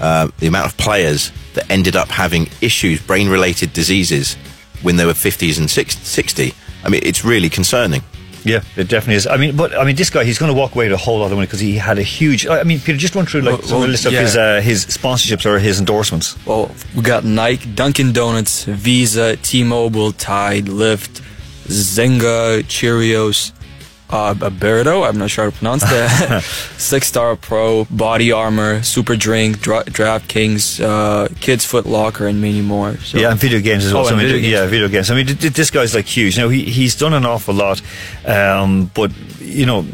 uh, 0.00 0.28
the 0.38 0.46
amount 0.46 0.66
of 0.66 0.76
players 0.78 1.30
that 1.52 1.70
ended 1.70 1.94
up 1.96 2.08
having 2.08 2.48
issues, 2.62 2.98
brain-related 3.06 3.74
diseases, 3.74 4.36
when 4.80 4.96
they 4.96 5.04
were 5.04 5.12
50s 5.12 5.58
and 5.58 5.70
60, 5.70 6.02
60 6.02 6.54
I 6.84 6.88
mean, 6.88 7.02
it's 7.04 7.24
really 7.24 7.48
concerning. 7.50 8.02
Yeah, 8.44 8.62
it 8.76 8.88
definitely 8.88 9.16
is. 9.16 9.26
I 9.26 9.36
mean, 9.36 9.56
but 9.56 9.76
I 9.78 9.84
mean, 9.84 9.96
this 9.96 10.10
guy 10.10 10.24
he's 10.24 10.38
going 10.38 10.52
to 10.52 10.58
walk 10.58 10.74
away 10.74 10.86
with 10.86 10.94
a 10.94 11.02
whole 11.02 11.18
lot 11.18 11.26
of 11.26 11.32
money 11.32 11.46
because 11.46 11.60
he 11.60 11.76
had 11.76 11.98
a 11.98 12.02
huge. 12.02 12.46
I 12.46 12.62
mean, 12.64 12.80
Peter, 12.80 12.98
just 12.98 13.14
run 13.14 13.26
through 13.26 13.42
like 13.42 13.58
Well, 13.58 13.62
some 13.62 13.68
the 13.68 13.80
well, 13.80 13.88
list 13.90 14.06
of 14.06 14.12
yeah. 14.12 14.20
his 14.20 14.36
uh, 14.36 14.60
his 14.60 14.86
sponsorships 14.86 15.46
or 15.46 15.58
his 15.58 15.78
endorsements. 15.78 16.36
Well, 16.46 16.70
we 16.94 17.02
got 17.02 17.24
Nike, 17.24 17.70
Dunkin' 17.72 18.12
Donuts, 18.12 18.64
Visa, 18.64 19.36
T-Mobile, 19.36 20.12
Tide, 20.12 20.66
Lyft, 20.66 21.20
Zenga, 21.66 22.62
Cheerios, 22.64 23.52
uh, 24.12 24.34
Berto, 24.34 25.08
I'm 25.08 25.18
not 25.18 25.30
sure 25.30 25.44
how 25.44 25.50
to 25.50 25.56
pronounce 25.56 25.82
that. 25.82 26.42
Six 26.78 27.06
Star 27.08 27.34
Pro, 27.36 27.86
Body 27.86 28.30
Armor, 28.30 28.82
Super 28.82 29.16
Drink, 29.16 29.60
Dra- 29.60 29.84
DraftKings, 29.84 30.80
uh, 30.84 31.28
Kids 31.40 31.64
Foot 31.64 31.86
Locker, 31.86 32.26
and 32.26 32.40
many 32.40 32.60
more. 32.60 32.96
So. 32.98 33.18
Yeah, 33.18 33.30
and 33.30 33.40
video 33.40 33.60
games 33.60 33.84
as 33.86 33.92
well. 33.92 34.02
Oh, 34.02 34.08
So, 34.08 34.10
I 34.10 34.12
and 34.12 34.18
mean, 34.18 34.26
video 34.28 34.40
games. 34.42 34.52
Yeah, 34.52 34.66
video 34.66 34.88
games. 34.88 35.10
I 35.10 35.14
mean, 35.14 35.26
th- 35.26 35.40
th- 35.40 35.52
this 35.54 35.70
guy's 35.70 35.94
like 35.94 36.04
huge. 36.06 36.36
You 36.36 36.42
know, 36.42 36.48
he 36.50 36.64
he's 36.64 36.94
done 36.94 37.14
an 37.14 37.24
awful 37.24 37.54
lot, 37.54 37.80
um, 38.26 38.90
but 38.94 39.10
you 39.40 39.66
know, 39.66 39.86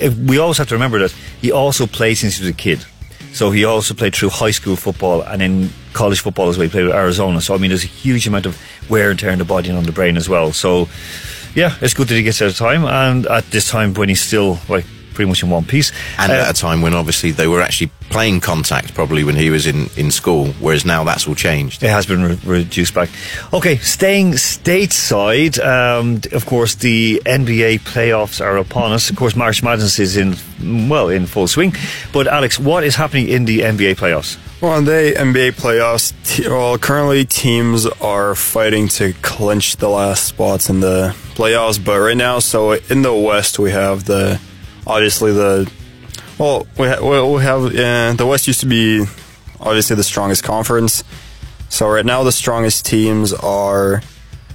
if- 0.00 0.16
we 0.16 0.38
always 0.38 0.58
have 0.58 0.68
to 0.68 0.74
remember 0.74 0.98
that 1.00 1.12
he 1.40 1.52
also 1.52 1.86
played 1.86 2.14
since 2.14 2.36
he 2.38 2.42
was 2.44 2.50
a 2.50 2.56
kid. 2.56 2.84
So 3.32 3.50
he 3.50 3.64
also 3.64 3.92
played 3.94 4.14
through 4.14 4.30
high 4.30 4.50
school 4.52 4.74
football 4.74 5.20
and 5.22 5.42
in 5.42 5.70
college 5.92 6.20
football 6.20 6.48
as 6.48 6.56
well. 6.56 6.66
He 6.66 6.70
played 6.70 6.86
with 6.86 6.94
Arizona. 6.94 7.40
So 7.42 7.54
I 7.54 7.58
mean, 7.58 7.68
there's 7.70 7.84
a 7.84 7.86
huge 7.86 8.26
amount 8.26 8.46
of 8.46 8.56
wear 8.88 9.10
and 9.10 9.18
tear 9.18 9.30
on 9.30 9.38
the 9.38 9.44
body 9.44 9.68
and 9.68 9.76
on 9.78 9.84
the 9.84 9.92
brain 9.92 10.16
as 10.16 10.28
well. 10.28 10.52
So 10.52 10.88
yeah, 11.58 11.74
it's 11.80 11.94
good 11.94 12.08
that 12.08 12.14
he 12.14 12.22
gets 12.22 12.40
out 12.40 12.50
of 12.50 12.56
time, 12.56 12.84
and 12.84 13.26
at 13.26 13.44
this 13.50 13.68
time 13.68 13.92
when 13.94 14.08
he's 14.08 14.20
still 14.22 14.58
like 14.68 14.86
pretty 15.14 15.28
much 15.28 15.42
in 15.42 15.50
one 15.50 15.64
piece. 15.64 15.90
And 16.16 16.30
Uh, 16.30 16.36
at 16.36 16.50
a 16.50 16.52
time 16.52 16.80
when 16.80 16.94
obviously 16.94 17.32
they 17.32 17.48
were 17.48 17.60
actually 17.60 17.90
playing 18.08 18.40
contact, 18.40 18.94
probably 18.94 19.24
when 19.24 19.34
he 19.34 19.50
was 19.50 19.66
in, 19.66 19.90
in 19.96 20.12
school, 20.12 20.46
whereas 20.60 20.84
now 20.84 21.02
that's 21.02 21.26
all 21.26 21.34
changed. 21.34 21.82
It 21.82 21.90
has 21.90 22.06
been 22.06 22.22
re- 22.22 22.38
reduced 22.44 22.94
back. 22.94 23.08
Okay, 23.52 23.78
staying 23.78 24.34
stateside, 24.34 25.58
um, 25.58 26.20
of 26.30 26.46
course, 26.46 26.76
the 26.76 27.20
NBA 27.26 27.80
playoffs 27.80 28.40
are 28.40 28.58
upon 28.58 28.92
us. 28.92 29.10
Of 29.10 29.16
course, 29.16 29.34
March 29.34 29.60
Madness 29.60 29.98
is 29.98 30.16
in, 30.16 30.36
well, 30.88 31.08
in 31.08 31.26
full 31.26 31.48
swing. 31.48 31.74
But, 32.12 32.28
Alex, 32.28 32.58
what 32.60 32.84
is 32.84 32.94
happening 32.94 33.28
in 33.28 33.44
the 33.44 33.62
NBA 33.62 33.96
playoffs? 33.96 34.38
Well, 34.60 34.76
in 34.76 34.86
the 34.86 35.14
NBA 35.16 35.52
playoffs, 35.52 36.12
well, 36.48 36.76
currently 36.78 37.24
teams 37.24 37.86
are 37.86 38.34
fighting 38.34 38.88
to 38.88 39.12
clinch 39.22 39.76
the 39.76 39.88
last 39.88 40.24
spots 40.24 40.68
in 40.68 40.80
the 40.80 41.14
playoffs. 41.34 41.82
But 41.82 42.00
right 42.00 42.16
now, 42.16 42.40
so 42.40 42.72
in 42.72 43.02
the 43.02 43.14
West, 43.14 43.60
we 43.60 43.70
have 43.70 44.06
the 44.06 44.40
obviously 44.84 45.32
the 45.32 45.70
well, 46.38 46.66
we 46.76 46.88
ha- 46.88 47.00
we 47.00 47.42
have 47.44 47.66
uh, 47.66 48.14
the 48.14 48.26
West 48.26 48.48
used 48.48 48.58
to 48.58 48.66
be 48.66 49.04
obviously 49.60 49.94
the 49.94 50.02
strongest 50.02 50.42
conference. 50.42 51.04
So 51.68 51.88
right 51.88 52.04
now, 52.04 52.24
the 52.24 52.32
strongest 52.32 52.84
teams 52.84 53.32
are 53.32 54.02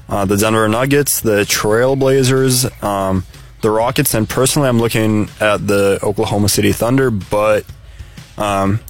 uh, 0.10 0.26
the 0.26 0.36
Denver 0.36 0.68
Nuggets, 0.68 1.22
the 1.22 1.44
Trailblazers, 1.44 2.84
um, 2.84 3.24
the 3.62 3.72
Rockets, 3.72 4.14
and 4.14 4.28
personally, 4.28 4.68
I'm 4.68 4.80
looking 4.80 5.30
at 5.40 5.66
the 5.66 6.00
Oklahoma 6.04 6.50
City 6.50 6.74
Thunder, 6.74 7.10
but 7.10 7.66
um, 8.38 8.82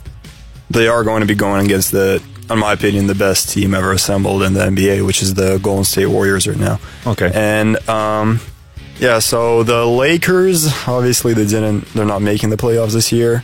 they 0.74 0.88
are 0.88 1.04
going 1.04 1.22
to 1.22 1.28
be 1.28 1.36
going 1.36 1.66
against 1.66 1.92
the, 1.92 2.22
in 2.50 2.60
my 2.60 2.74
opinion, 2.74 3.08
the 3.08 3.16
best 3.16 3.50
team 3.50 3.74
ever 3.74 3.92
assembled 3.92 4.44
in 4.44 4.54
the 4.54 4.62
NBA, 4.62 5.06
which 5.06 5.22
is 5.22 5.34
the 5.36 5.60
Golden 5.60 5.86
State 5.86 6.08
Warriors 6.08 6.48
right 6.48 6.58
now. 6.58 6.80
Okay. 7.06 7.32
And 7.34 7.78
um, 7.88 8.40
yeah, 8.98 9.20
so 9.20 9.64
the 9.64 9.86
Lakers, 9.86 10.68
obviously, 10.88 11.34
they 11.34 11.46
didn't, 11.46 11.86
they're 11.94 12.06
not 12.06 12.22
making 12.22 12.50
the 12.50 12.58
playoffs 12.58 12.94
this 12.94 13.12
year. 13.12 13.44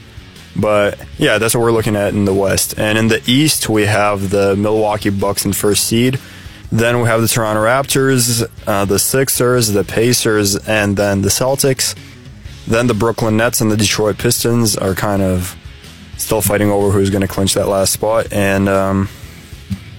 But 0.55 0.99
yeah, 1.17 1.37
that's 1.37 1.53
what 1.53 1.61
we're 1.61 1.71
looking 1.71 1.95
at 1.95 2.13
in 2.13 2.25
the 2.25 2.33
West. 2.33 2.77
And 2.77 2.97
in 2.97 3.07
the 3.07 3.21
East, 3.27 3.69
we 3.69 3.85
have 3.85 4.29
the 4.29 4.55
Milwaukee 4.55 5.11
Bucks 5.11 5.45
in 5.45 5.53
first 5.53 5.85
seed. 5.85 6.19
Then 6.71 7.01
we 7.01 7.07
have 7.07 7.21
the 7.21 7.27
Toronto 7.27 7.63
Raptors, 7.63 8.47
uh, 8.67 8.85
the 8.85 8.99
Sixers, 8.99 9.69
the 9.69 9.83
Pacers, 9.83 10.55
and 10.67 10.97
then 10.97 11.21
the 11.21 11.29
Celtics. 11.29 11.95
Then 12.67 12.87
the 12.87 12.93
Brooklyn 12.93 13.37
Nets 13.37 13.61
and 13.61 13.71
the 13.71 13.77
Detroit 13.77 14.17
Pistons 14.17 14.77
are 14.77 14.93
kind 14.93 15.21
of 15.21 15.55
still 16.19 16.41
fighting 16.41 16.69
over 16.69 16.91
who's 16.91 17.09
going 17.09 17.21
to 17.21 17.27
clinch 17.27 17.55
that 17.55 17.67
last 17.67 17.93
spot. 17.93 18.31
And 18.31 18.69
um, 18.69 19.09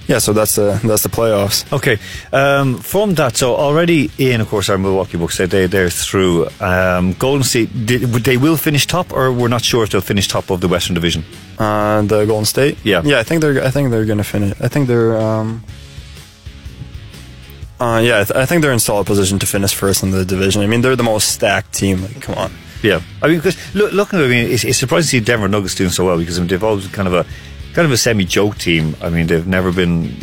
yeah, 0.06 0.18
so 0.18 0.32
that's 0.32 0.56
the 0.56 0.80
that's 0.84 1.04
the 1.04 1.08
playoffs. 1.08 1.70
Okay, 1.72 1.98
um, 2.32 2.78
from 2.78 3.14
that, 3.14 3.36
so 3.36 3.54
already 3.54 4.10
in, 4.18 4.40
of 4.40 4.48
course, 4.48 4.68
our 4.68 4.76
Milwaukee 4.76 5.16
Bucks, 5.16 5.38
they, 5.38 5.46
they, 5.46 5.66
they're 5.66 5.88
through. 5.88 6.48
Um, 6.60 7.12
Golden 7.12 7.44
State, 7.44 7.86
did, 7.86 8.02
they 8.02 8.36
will 8.36 8.56
finish 8.56 8.86
top, 8.86 9.12
or 9.12 9.32
we're 9.32 9.48
not 9.48 9.62
sure 9.62 9.84
if 9.84 9.90
they'll 9.90 10.00
finish 10.00 10.26
top 10.26 10.50
of 10.50 10.60
the 10.60 10.68
Western 10.68 10.94
Division? 10.94 11.24
Uh, 11.58 12.02
the 12.02 12.24
Golden 12.26 12.44
State. 12.44 12.78
Yeah. 12.84 13.02
yeah. 13.04 13.20
I 13.20 13.22
think 13.22 13.40
they're 13.40 13.62
I 13.62 13.70
think 13.70 13.90
they're 13.90 14.04
going 14.04 14.18
to 14.18 14.24
finish. 14.24 14.60
I 14.60 14.68
think 14.68 14.88
they're. 14.88 15.16
Um, 15.16 15.62
uh, 17.78 18.00
yeah, 18.04 18.20
I, 18.20 18.24
th- 18.24 18.36
I 18.36 18.46
think 18.46 18.60
they're 18.60 18.72
in 18.72 18.80
solid 18.80 19.06
position 19.06 19.38
to 19.38 19.46
finish 19.46 19.74
first 19.74 20.02
in 20.02 20.10
the 20.10 20.24
division. 20.24 20.60
I 20.60 20.66
mean, 20.66 20.82
they're 20.82 20.96
the 20.96 21.02
most 21.02 21.28
stacked 21.28 21.72
team. 21.72 22.02
Like, 22.02 22.20
come 22.20 22.34
on. 22.34 22.52
Yeah, 22.82 23.02
I 23.22 23.28
mean, 23.28 23.36
because 23.36 23.56
look, 23.74 23.92
looking 23.92 24.18
at, 24.20 24.24
it, 24.24 24.26
I 24.26 24.28
mean, 24.28 24.50
it's, 24.50 24.64
it's 24.64 24.78
surprising 24.78 25.04
to 25.04 25.10
see 25.10 25.20
Denver 25.20 25.48
Nuggets 25.48 25.74
doing 25.74 25.90
so 25.90 26.06
well 26.06 26.18
because 26.18 26.38
I 26.38 26.40
mean, 26.40 26.48
they've 26.48 26.64
always 26.64 26.84
been 26.86 26.92
kind 26.94 27.08
of 27.08 27.14
a 27.14 27.24
kind 27.74 27.84
of 27.86 27.92
a 27.92 27.96
semi-joke 27.96 28.56
team. 28.58 28.96
I 29.02 29.10
mean, 29.10 29.26
they've 29.26 29.46
never 29.46 29.70
been, 29.70 30.14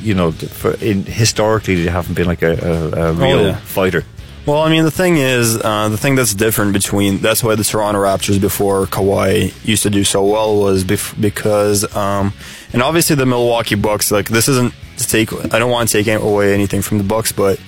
you 0.00 0.14
know, 0.14 0.32
for, 0.32 0.72
in 0.74 1.04
historically 1.04 1.82
they 1.84 1.90
haven't 1.90 2.14
been 2.14 2.26
like 2.26 2.42
a, 2.42 2.52
a, 2.52 3.10
a 3.10 3.12
real 3.12 3.38
Oh, 3.38 3.46
yeah. 3.46 3.56
fighter. 3.58 4.04
Well, 4.46 4.60
I 4.60 4.68
mean, 4.70 4.84
the 4.84 4.90
thing 4.90 5.16
is, 5.16 5.56
uh, 5.58 5.88
the 5.88 5.96
thing 5.96 6.16
that's 6.16 6.34
different 6.34 6.74
between 6.74 7.18
that's 7.18 7.42
why 7.42 7.54
the 7.54 7.64
Toronto 7.64 8.00
Raptors 8.02 8.38
before 8.38 8.84
Kawhi 8.86 9.54
used 9.66 9.84
to 9.84 9.90
do 9.90 10.04
so 10.04 10.22
well 10.24 10.58
was 10.60 10.84
bef- 10.84 11.18
because, 11.18 11.84
um, 11.96 12.34
and 12.72 12.82
obviously 12.82 13.16
the 13.16 13.24
Milwaukee 13.24 13.74
Bucks. 13.76 14.10
Like 14.10 14.28
this 14.28 14.46
isn't 14.48 14.74
to 14.98 15.06
take. 15.08 15.32
I 15.54 15.58
don't 15.58 15.70
want 15.70 15.88
to 15.88 16.02
take 16.02 16.08
away 16.20 16.52
anything 16.52 16.82
from 16.82 16.98
the 16.98 17.04
Bucks, 17.04 17.32
but 17.32 17.58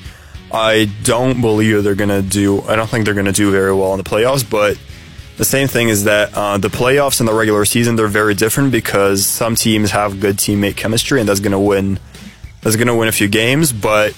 I 0.52 0.90
don't 1.02 1.40
believe 1.40 1.82
they're 1.84 1.94
gonna 1.94 2.22
do. 2.22 2.62
I 2.62 2.76
don't 2.76 2.88
think 2.88 3.04
they're 3.04 3.14
gonna 3.14 3.32
do 3.32 3.50
very 3.50 3.74
well 3.74 3.92
in 3.92 3.98
the 3.98 4.08
playoffs. 4.08 4.48
But 4.48 4.78
the 5.36 5.44
same 5.44 5.68
thing 5.68 5.88
is 5.88 6.04
that 6.04 6.34
uh, 6.34 6.58
the 6.58 6.68
playoffs 6.68 7.20
and 7.20 7.28
the 7.28 7.34
regular 7.34 7.64
season 7.64 7.96
they're 7.96 8.06
very 8.06 8.34
different 8.34 8.72
because 8.72 9.26
some 9.26 9.54
teams 9.54 9.90
have 9.90 10.20
good 10.20 10.36
teammate 10.36 10.76
chemistry 10.76 11.20
and 11.20 11.28
that's 11.28 11.40
gonna 11.40 11.60
win. 11.60 11.98
That's 12.62 12.76
gonna 12.76 12.96
win 12.96 13.08
a 13.08 13.12
few 13.12 13.28
games, 13.28 13.72
but 13.72 14.14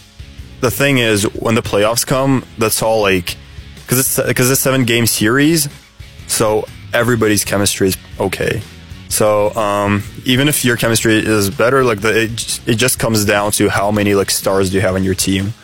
the 0.61 0.71
thing 0.71 0.99
is 0.99 1.25
when 1.35 1.55
the 1.55 1.63
playoffs 1.63 2.07
come 2.07 2.45
that's 2.59 2.83
all 2.83 3.01
like 3.01 3.37
because 3.83 3.99
it's 3.99 4.27
because 4.27 4.51
it's 4.51 4.61
seven 4.61 4.85
game 4.85 5.07
series 5.07 5.69
so 6.27 6.67
everybody's 6.93 7.45
chemistry 7.45 7.89
is 7.89 7.97
okay 8.19 8.61
so 9.09 9.55
um, 9.55 10.03
even 10.27 10.49
if 10.49 10.65
your 10.65 10.77
chemistry 10.77 11.15
is 11.17 11.49
better 11.49 11.83
like 11.85 12.01
the, 12.01 12.25
it, 12.25 12.69
it 12.69 12.75
just 12.75 12.99
comes 12.99 13.25
down 13.25 13.53
to 13.53 13.69
how 13.69 13.91
many 13.91 14.15
like 14.15 14.31
stars 14.31 14.71
do 14.71 14.77
you 14.77 14.81
have 14.81 14.95
on 14.95 15.05
your 15.05 15.15
team 15.15 15.55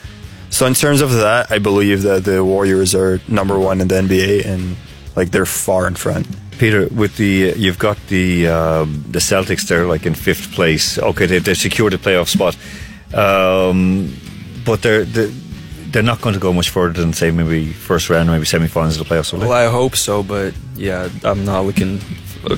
so 0.54 0.66
in 0.66 0.74
terms 0.74 1.00
of 1.00 1.10
that 1.24 1.50
i 1.50 1.58
believe 1.58 2.02
that 2.02 2.24
the 2.24 2.38
warriors 2.52 2.94
are 2.94 3.20
number 3.28 3.56
one 3.58 3.80
in 3.82 3.88
the 3.88 3.94
nba 4.06 4.44
and 4.52 4.76
like 5.16 5.30
they're 5.30 5.52
far 5.64 5.86
in 5.86 5.94
front 5.94 6.26
Peter, 6.58 6.86
with 6.88 7.16
the 7.16 7.50
uh, 7.50 7.54
you've 7.56 7.78
got 7.78 7.98
the 8.08 8.46
um, 8.48 9.04
the 9.08 9.18
Celtics 9.18 9.66
there, 9.68 9.86
like 9.86 10.06
in 10.06 10.14
fifth 10.14 10.52
place. 10.52 10.98
Okay, 10.98 11.26
they 11.26 11.38
they 11.38 11.54
secured 11.54 11.94
a 11.94 11.98
playoff 11.98 12.28
spot, 12.28 12.56
um, 13.12 14.14
but 14.64 14.82
they're 14.82 15.04
they're 15.04 15.32
they're 15.90 16.02
not 16.02 16.20
going 16.20 16.34
to 16.34 16.40
go 16.40 16.52
much 16.52 16.70
further 16.70 17.00
than 17.00 17.12
say 17.12 17.30
maybe 17.30 17.72
first 17.72 18.10
round, 18.10 18.28
maybe 18.28 18.44
semi-finals 18.44 19.00
of 19.00 19.08
the 19.08 19.14
playoffs. 19.14 19.32
Will 19.32 19.40
they? 19.40 19.46
Well, 19.46 19.68
I 19.68 19.70
hope 19.70 19.96
so, 19.96 20.22
but 20.22 20.54
yeah, 20.76 21.08
I'm 21.22 21.44
not 21.44 21.64
looking. 21.64 22.00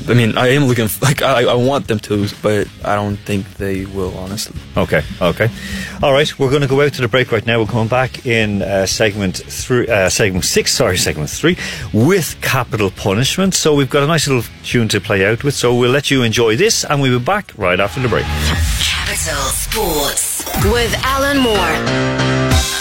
I 0.09 0.15
mean, 0.15 0.37
I 0.37 0.49
am 0.49 0.65
looking 0.65 0.89
like 1.03 1.23
I, 1.23 1.45
I 1.45 1.55
want 1.55 1.87
them 1.89 1.99
to, 2.01 2.27
but 2.43 2.69
I 2.85 2.95
don't 2.95 3.17
think 3.17 3.55
they 3.55 3.85
will. 3.87 4.17
Honestly, 4.19 4.59
Okay, 4.77 5.03
okay. 5.21 5.49
All 6.03 6.13
right, 6.13 6.39
we're 6.39 6.51
going 6.51 6.63
to 6.63 6.69
go 6.69 6.81
out 6.83 6.93
to 6.95 7.03
the 7.03 7.09
break 7.09 7.31
right 7.33 7.45
now. 7.47 7.59
We're 7.61 7.67
coming 7.67 7.89
back 7.89 8.27
in 8.27 8.63
uh, 8.63 8.87
segment 8.87 9.37
three, 9.37 9.87
uh, 9.89 10.09
segment 10.09 10.45
six, 10.45 10.73
sorry, 10.73 10.97
segment 10.97 11.31
three, 11.31 11.57
with 11.93 12.37
capital 12.43 12.91
punishment. 12.91 13.55
So 13.55 13.75
we've 13.75 13.91
got 13.91 14.03
a 14.03 14.07
nice 14.07 14.27
little 14.29 14.45
tune 14.65 14.89
to 14.89 15.01
play 15.01 15.25
out 15.27 15.45
with. 15.45 15.55
So 15.55 15.75
we'll 15.75 15.91
let 15.93 16.11
you 16.11 16.23
enjoy 16.23 16.57
this, 16.57 16.85
and 16.85 17.01
we'll 17.01 17.19
be 17.19 17.25
back 17.25 17.53
right 17.57 17.79
after 17.81 18.01
the 18.01 18.09
break. 18.09 18.25
Capital 18.81 19.43
Sports 19.51 20.45
with 20.65 20.95
Alan 21.05 21.39
Moore. 21.39 22.76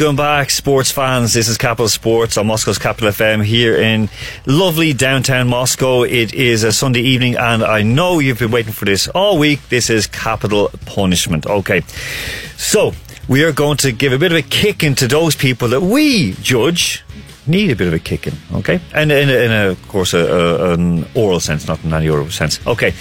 Welcome 0.00 0.16
back, 0.16 0.48
sports 0.48 0.90
fans. 0.90 1.34
This 1.34 1.46
is 1.46 1.58
Capital 1.58 1.86
Sports 1.86 2.38
on 2.38 2.46
Moscow's 2.46 2.78
Capital 2.78 3.10
FM 3.10 3.44
here 3.44 3.76
in 3.76 4.08
lovely 4.46 4.94
downtown 4.94 5.46
Moscow. 5.46 6.04
It 6.04 6.32
is 6.32 6.64
a 6.64 6.72
Sunday 6.72 7.02
evening, 7.02 7.36
and 7.36 7.62
I 7.62 7.82
know 7.82 8.18
you've 8.18 8.38
been 8.38 8.50
waiting 8.50 8.72
for 8.72 8.86
this 8.86 9.08
all 9.08 9.38
week. 9.38 9.60
This 9.68 9.90
is 9.90 10.06
Capital 10.06 10.70
Punishment. 10.86 11.46
Okay, 11.46 11.82
so 12.56 12.94
we 13.28 13.44
are 13.44 13.52
going 13.52 13.76
to 13.76 13.92
give 13.92 14.14
a 14.14 14.18
bit 14.18 14.32
of 14.32 14.38
a 14.38 14.42
kick 14.42 14.82
into 14.82 15.06
those 15.06 15.36
people 15.36 15.68
that 15.68 15.82
we 15.82 16.32
judge 16.40 17.04
need 17.46 17.70
a 17.70 17.76
bit 17.76 17.86
of 17.86 17.92
a 17.92 17.98
kicking. 17.98 18.36
Okay, 18.54 18.80
and 18.94 19.12
in, 19.12 19.28
in 19.28 19.52
a, 19.52 19.68
of 19.68 19.88
course, 19.88 20.14
a, 20.14 20.20
a, 20.20 20.72
an 20.72 21.06
oral 21.14 21.40
sense, 21.40 21.68
not 21.68 21.84
in 21.84 21.92
any 21.92 22.08
oral 22.08 22.30
sense. 22.30 22.58
Okay, 22.66 22.94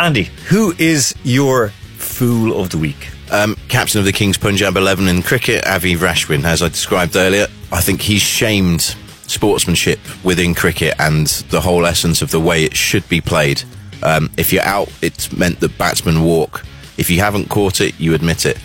Andy, 0.00 0.30
who 0.48 0.72
is 0.78 1.14
your 1.24 1.68
fool 1.98 2.58
of 2.58 2.70
the 2.70 2.78
week? 2.78 3.11
Um, 3.32 3.56
captain 3.68 3.98
of 3.98 4.04
the 4.04 4.12
Kings 4.12 4.36
Punjab 4.36 4.76
11 4.76 5.08
in 5.08 5.22
cricket, 5.22 5.64
Ravi 5.64 5.94
Ashwin, 5.94 6.44
as 6.44 6.60
I 6.60 6.68
described 6.68 7.16
earlier. 7.16 7.46
I 7.72 7.80
think 7.80 8.02
he's 8.02 8.20
shamed 8.20 8.82
sportsmanship 9.22 9.98
within 10.22 10.54
cricket 10.54 10.94
and 10.98 11.28
the 11.48 11.62
whole 11.62 11.86
essence 11.86 12.20
of 12.20 12.30
the 12.30 12.38
way 12.38 12.64
it 12.64 12.76
should 12.76 13.08
be 13.08 13.22
played. 13.22 13.62
Um, 14.02 14.30
if 14.36 14.52
you're 14.52 14.64
out, 14.64 14.92
it's 15.00 15.32
meant 15.32 15.60
that 15.60 15.78
batsmen 15.78 16.22
walk. 16.22 16.66
If 16.98 17.08
you 17.08 17.20
haven't 17.20 17.48
caught 17.48 17.80
it, 17.80 17.98
you 17.98 18.12
admit 18.12 18.44
it. 18.44 18.58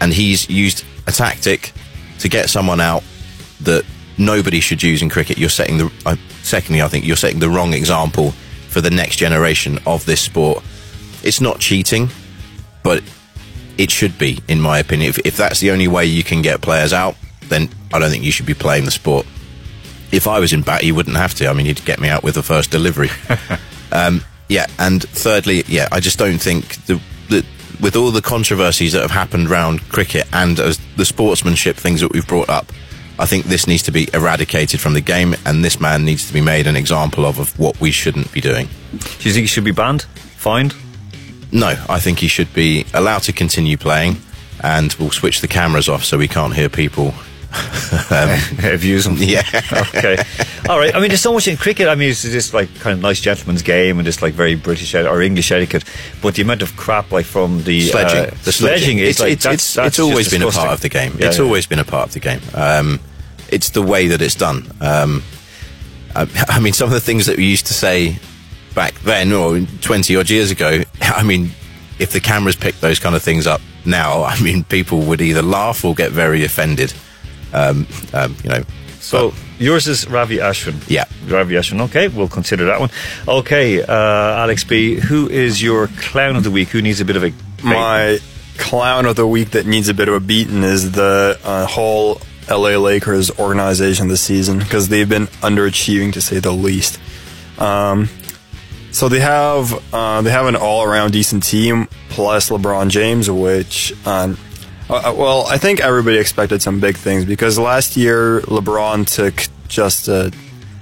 And 0.00 0.14
he's 0.14 0.48
used 0.48 0.86
a 1.06 1.12
tactic 1.12 1.72
to 2.20 2.30
get 2.30 2.48
someone 2.48 2.80
out 2.80 3.04
that 3.60 3.84
nobody 4.16 4.60
should 4.60 4.82
use 4.82 5.02
in 5.02 5.10
cricket. 5.10 5.36
You're 5.36 5.50
setting 5.50 5.76
the. 5.76 5.92
Uh, 6.06 6.16
secondly, 6.42 6.80
I 6.80 6.88
think 6.88 7.04
you're 7.04 7.14
setting 7.14 7.40
the 7.40 7.50
wrong 7.50 7.74
example 7.74 8.30
for 8.68 8.80
the 8.80 8.90
next 8.90 9.16
generation 9.16 9.78
of 9.86 10.06
this 10.06 10.22
sport. 10.22 10.64
It's 11.22 11.42
not 11.42 11.60
cheating, 11.60 12.08
but 12.82 13.02
it 13.78 13.90
should 13.90 14.18
be, 14.18 14.40
in 14.48 14.60
my 14.60 14.78
opinion. 14.78 15.08
If, 15.08 15.18
if 15.20 15.36
that's 15.36 15.60
the 15.60 15.70
only 15.70 15.88
way 15.88 16.04
you 16.04 16.24
can 16.24 16.42
get 16.42 16.60
players 16.60 16.92
out, 16.92 17.16
then 17.42 17.70
I 17.92 17.98
don't 17.98 18.10
think 18.10 18.24
you 18.24 18.32
should 18.32 18.44
be 18.44 18.54
playing 18.54 18.84
the 18.84 18.90
sport. 18.90 19.24
If 20.10 20.26
I 20.26 20.40
was 20.40 20.52
in 20.52 20.62
bat, 20.62 20.82
you 20.82 20.94
wouldn't 20.94 21.16
have 21.16 21.34
to. 21.34 21.48
I 21.48 21.52
mean, 21.52 21.66
you'd 21.66 21.84
get 21.84 22.00
me 22.00 22.08
out 22.08 22.24
with 22.24 22.34
the 22.34 22.42
first 22.42 22.70
delivery. 22.70 23.10
um, 23.92 24.22
yeah, 24.48 24.66
and 24.78 25.02
thirdly, 25.02 25.62
yeah, 25.68 25.88
I 25.92 26.00
just 26.00 26.18
don't 26.18 26.38
think 26.38 26.84
the, 26.86 27.00
the 27.28 27.46
with 27.80 27.94
all 27.94 28.10
the 28.10 28.22
controversies 28.22 28.92
that 28.92 29.02
have 29.02 29.10
happened 29.10 29.50
around 29.50 29.88
cricket 29.88 30.26
and 30.32 30.58
as 30.58 30.78
the 30.96 31.04
sportsmanship 31.04 31.76
things 31.76 32.00
that 32.00 32.12
we've 32.12 32.26
brought 32.26 32.48
up, 32.48 32.72
I 33.18 33.26
think 33.26 33.44
this 33.44 33.66
needs 33.66 33.82
to 33.84 33.92
be 33.92 34.08
eradicated 34.14 34.80
from 34.80 34.94
the 34.94 35.00
game, 35.00 35.34
and 35.44 35.64
this 35.64 35.78
man 35.78 36.04
needs 36.04 36.26
to 36.26 36.32
be 36.32 36.40
made 36.40 36.66
an 36.66 36.76
example 36.76 37.26
of 37.26 37.38
of 37.38 37.56
what 37.58 37.80
we 37.80 37.90
shouldn't 37.90 38.32
be 38.32 38.40
doing. 38.40 38.68
Do 38.92 39.28
you 39.28 39.32
think 39.32 39.42
he 39.42 39.46
should 39.46 39.64
be 39.64 39.72
banned? 39.72 40.02
Fined? 40.36 40.74
No, 41.50 41.68
I 41.88 41.98
think 41.98 42.18
he 42.18 42.28
should 42.28 42.52
be 42.52 42.84
allowed 42.92 43.22
to 43.22 43.32
continue 43.32 43.76
playing, 43.76 44.16
and 44.62 44.92
we'll 44.94 45.10
switch 45.10 45.40
the 45.40 45.48
cameras 45.48 45.88
off 45.88 46.04
so 46.04 46.18
we 46.18 46.28
can't 46.28 46.54
hear 46.54 46.68
people. 46.68 47.14
um, 48.10 48.38
Abuse 48.62 49.06
yeah. 49.20 49.42
okay. 49.72 50.22
All 50.68 50.78
right. 50.78 50.94
I 50.94 51.00
mean, 51.00 51.08
there's 51.08 51.22
so 51.22 51.32
much 51.32 51.48
in 51.48 51.56
cricket. 51.56 51.88
I 51.88 51.94
mean, 51.94 52.10
it's 52.10 52.22
just 52.22 52.52
like 52.52 52.72
kind 52.80 52.92
of 52.92 53.00
nice 53.00 53.20
gentleman's 53.20 53.62
game 53.62 53.98
and 53.98 54.04
just 54.04 54.20
like 54.20 54.34
very 54.34 54.54
British 54.54 54.94
eti- 54.94 55.08
or 55.08 55.22
English 55.22 55.50
etiquette. 55.50 55.84
But 56.20 56.34
the 56.34 56.42
amount 56.42 56.60
of 56.60 56.76
crap 56.76 57.10
like 57.10 57.24
from 57.24 57.62
the 57.64 57.80
sledging. 57.80 58.26
uh, 58.26 58.36
the 58.44 58.52
sledging 58.52 58.98
is 58.98 59.08
it's, 59.08 59.20
like 59.20 59.32
it's, 59.32 59.44
that's, 59.44 59.54
it's, 59.54 59.74
that's 59.74 59.88
it's 59.88 59.98
always 59.98 60.30
been 60.30 60.42
a 60.42 60.50
part 60.50 60.72
of 60.72 60.82
the 60.82 60.90
game. 60.90 61.16
Yeah, 61.18 61.28
it's 61.28 61.38
yeah. 61.38 61.44
always 61.44 61.66
been 61.66 61.78
a 61.78 61.84
part 61.84 62.08
of 62.08 62.12
the 62.12 62.20
game. 62.20 62.40
Um, 62.52 63.00
it's 63.50 63.70
the 63.70 63.82
way 63.82 64.08
that 64.08 64.20
it's 64.20 64.34
done. 64.34 64.70
Um, 64.82 65.22
I, 66.14 66.28
I 66.48 66.60
mean, 66.60 66.74
some 66.74 66.88
of 66.88 66.94
the 66.94 67.00
things 67.00 67.26
that 67.26 67.38
we 67.38 67.46
used 67.46 67.66
to 67.68 67.74
say 67.74 68.18
back 68.74 68.94
then, 69.00 69.32
or 69.32 69.60
twenty 69.80 70.16
odd 70.16 70.30
years 70.30 70.50
ago. 70.50 70.82
I 71.00 71.22
mean, 71.22 71.50
if 71.98 72.12
the 72.12 72.20
cameras 72.20 72.56
picked 72.56 72.80
those 72.80 72.98
kind 72.98 73.14
of 73.14 73.22
things 73.22 73.46
up 73.46 73.60
now, 73.84 74.22
I 74.24 74.40
mean, 74.40 74.64
people 74.64 75.00
would 75.02 75.20
either 75.20 75.42
laugh 75.42 75.84
or 75.84 75.94
get 75.94 76.12
very 76.12 76.44
offended. 76.44 76.92
Um, 77.52 77.86
um, 78.12 78.36
you 78.42 78.50
know. 78.50 78.62
So 79.00 79.32
yours 79.58 79.86
is 79.86 80.08
Ravi 80.08 80.36
Ashwin. 80.36 80.84
Yeah. 80.88 81.04
Ravi 81.26 81.54
Ashwin. 81.54 81.80
Okay, 81.82 82.08
we'll 82.08 82.28
consider 82.28 82.66
that 82.66 82.80
one. 82.80 82.90
Okay, 83.26 83.82
uh, 83.82 83.86
Alex 83.94 84.64
B. 84.64 84.96
Who 84.96 85.28
is 85.28 85.62
your 85.62 85.86
clown 85.86 86.36
of 86.36 86.44
the 86.44 86.50
week? 86.50 86.68
Who 86.68 86.82
needs 86.82 87.00
a 87.00 87.04
bit 87.04 87.16
of 87.16 87.24
a 87.24 87.32
My 87.62 88.18
clown 88.58 89.06
of 89.06 89.16
the 89.16 89.26
week 89.26 89.50
that 89.52 89.66
needs 89.66 89.88
a 89.88 89.94
bit 89.94 90.08
of 90.08 90.14
a 90.14 90.20
beating 90.20 90.62
is 90.62 90.92
the 90.92 91.38
uh, 91.44 91.64
whole 91.66 92.20
LA 92.50 92.76
Lakers 92.76 93.30
organization 93.38 94.08
this 94.08 94.20
season 94.20 94.58
because 94.58 94.88
they've 94.88 95.08
been 95.08 95.26
underachieving 95.42 96.12
to 96.12 96.20
say 96.20 96.40
the 96.40 96.52
least. 96.52 97.00
Um, 97.58 98.08
so 98.92 99.08
they 99.08 99.20
have 99.20 99.72
uh, 99.94 100.22
they 100.22 100.30
have 100.30 100.46
an 100.46 100.56
all 100.56 100.82
around 100.84 101.12
decent 101.12 101.42
team 101.44 101.88
plus 102.08 102.50
LeBron 102.50 102.88
James, 102.90 103.30
which 103.30 103.92
uh, 104.06 104.34
uh, 104.90 105.14
well 105.16 105.46
I 105.46 105.58
think 105.58 105.80
everybody 105.80 106.18
expected 106.18 106.62
some 106.62 106.80
big 106.80 106.96
things 106.96 107.24
because 107.24 107.58
last 107.58 107.96
year 107.96 108.40
LeBron 108.42 109.06
took 109.12 109.46
just 109.68 110.08
a 110.08 110.32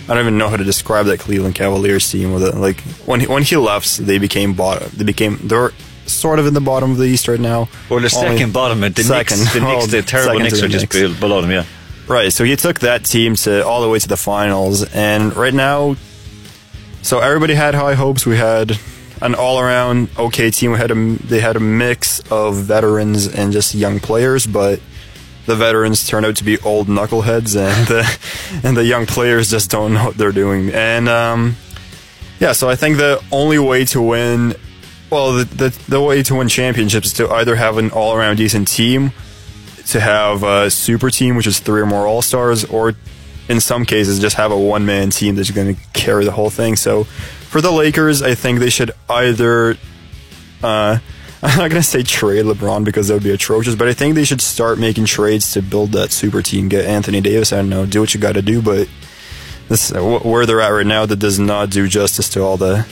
I 0.08 0.14
don't 0.14 0.20
even 0.20 0.38
know 0.38 0.48
how 0.48 0.56
to 0.56 0.62
describe 0.64 1.06
that 1.06 1.18
Cleveland 1.18 1.56
Cavaliers 1.56 2.08
team 2.10 2.32
with 2.32 2.44
it. 2.44 2.54
Like 2.54 2.80
when 3.06 3.20
he, 3.20 3.26
when 3.26 3.42
he 3.42 3.56
left, 3.56 3.96
they 3.98 4.18
became 4.18 4.54
bottom. 4.54 4.88
They 4.94 5.02
became 5.04 5.38
they're 5.42 5.72
sort 6.06 6.38
of 6.38 6.46
in 6.46 6.54
the 6.54 6.60
bottom 6.60 6.92
of 6.92 6.98
the 6.98 7.04
East 7.06 7.26
right 7.26 7.40
now. 7.40 7.68
Or 7.90 8.00
the 8.00 8.14
Only- 8.16 8.36
second 8.38 8.52
bottom, 8.52 8.80
the 8.82 8.92
second. 9.02 9.38
Knicks, 9.40 9.52
the, 9.52 9.60
Well, 9.60 9.86
the 9.88 10.02
terrible 10.02 10.38
Knicks 10.38 10.62
are 10.62 10.68
just 10.68 10.94
Knicks. 10.94 11.18
below 11.18 11.40
them. 11.40 11.50
Yeah. 11.50 11.64
Right, 12.06 12.32
so 12.32 12.44
he 12.44 12.54
took 12.54 12.78
that 12.80 13.04
team 13.04 13.34
to 13.34 13.66
all 13.66 13.82
the 13.82 13.88
way 13.88 13.98
to 13.98 14.06
the 14.06 14.16
finals, 14.16 14.84
and 14.94 15.34
right 15.34 15.52
now, 15.52 15.96
so 17.06 17.20
everybody 17.20 17.54
had 17.54 17.76
high 17.76 17.94
hopes. 17.94 18.26
We 18.26 18.36
had 18.36 18.80
an 19.22 19.36
all-around 19.36 20.08
okay 20.18 20.50
team. 20.50 20.72
We 20.72 20.78
had 20.78 20.90
a 20.90 20.94
they 20.94 21.38
had 21.38 21.54
a 21.54 21.60
mix 21.60 22.18
of 22.32 22.56
veterans 22.56 23.28
and 23.28 23.52
just 23.52 23.76
young 23.76 24.00
players, 24.00 24.44
but 24.44 24.80
the 25.46 25.54
veterans 25.54 26.04
turned 26.04 26.26
out 26.26 26.34
to 26.36 26.44
be 26.44 26.58
old 26.58 26.88
knuckleheads, 26.88 27.56
and 27.56 27.86
the 27.88 28.18
and 28.64 28.76
the 28.76 28.84
young 28.84 29.06
players 29.06 29.48
just 29.48 29.70
don't 29.70 29.94
know 29.94 30.06
what 30.06 30.18
they're 30.18 30.32
doing. 30.32 30.70
And 30.74 31.08
um, 31.08 31.54
yeah, 32.40 32.50
so 32.50 32.68
I 32.68 32.74
think 32.74 32.96
the 32.96 33.22
only 33.30 33.60
way 33.60 33.84
to 33.86 34.02
win, 34.02 34.56
well, 35.08 35.32
the, 35.32 35.44
the 35.44 35.78
the 35.88 36.00
way 36.00 36.24
to 36.24 36.34
win 36.34 36.48
championships 36.48 37.06
is 37.06 37.12
to 37.14 37.30
either 37.30 37.54
have 37.54 37.78
an 37.78 37.92
all-around 37.92 38.38
decent 38.38 38.66
team 38.66 39.12
to 39.86 40.00
have 40.00 40.42
a 40.42 40.72
super 40.72 41.10
team, 41.10 41.36
which 41.36 41.46
is 41.46 41.60
three 41.60 41.80
or 41.80 41.86
more 41.86 42.04
all 42.08 42.20
stars, 42.20 42.64
or 42.64 42.96
in 43.48 43.60
some 43.60 43.84
cases, 43.84 44.18
just 44.18 44.36
have 44.36 44.50
a 44.52 44.58
one 44.58 44.86
man 44.86 45.10
team 45.10 45.34
that's 45.36 45.50
going 45.50 45.74
to 45.74 45.80
carry 45.92 46.24
the 46.24 46.32
whole 46.32 46.50
thing. 46.50 46.76
So 46.76 47.04
for 47.04 47.60
the 47.60 47.70
Lakers, 47.70 48.22
I 48.22 48.34
think 48.34 48.58
they 48.60 48.70
should 48.70 48.90
either. 49.08 49.76
Uh, 50.62 50.98
I'm 51.42 51.58
not 51.58 51.70
going 51.70 51.82
to 51.82 51.82
say 51.82 52.02
trade 52.02 52.46
LeBron 52.46 52.84
because 52.84 53.08
that 53.08 53.14
would 53.14 53.22
be 53.22 53.30
atrocious, 53.30 53.74
but 53.74 53.86
I 53.88 53.92
think 53.92 54.14
they 54.14 54.24
should 54.24 54.40
start 54.40 54.78
making 54.78 55.04
trades 55.04 55.52
to 55.52 55.62
build 55.62 55.92
that 55.92 56.10
super 56.10 56.40
team. 56.42 56.68
Get 56.68 56.86
Anthony 56.86 57.20
Davis. 57.20 57.52
I 57.52 57.56
don't 57.56 57.68
know, 57.68 57.84
do 57.86 58.00
what 58.00 58.14
you 58.14 58.20
got 58.20 58.32
to 58.34 58.42
do, 58.42 58.62
but 58.62 58.88
this 59.68 59.92
where 59.92 60.46
they're 60.46 60.60
at 60.62 60.68
right 60.70 60.86
now, 60.86 61.04
that 61.06 61.16
does 61.18 61.38
not 61.38 61.70
do 61.70 61.86
justice 61.88 62.28
to 62.30 62.42
all 62.42 62.56
the. 62.56 62.86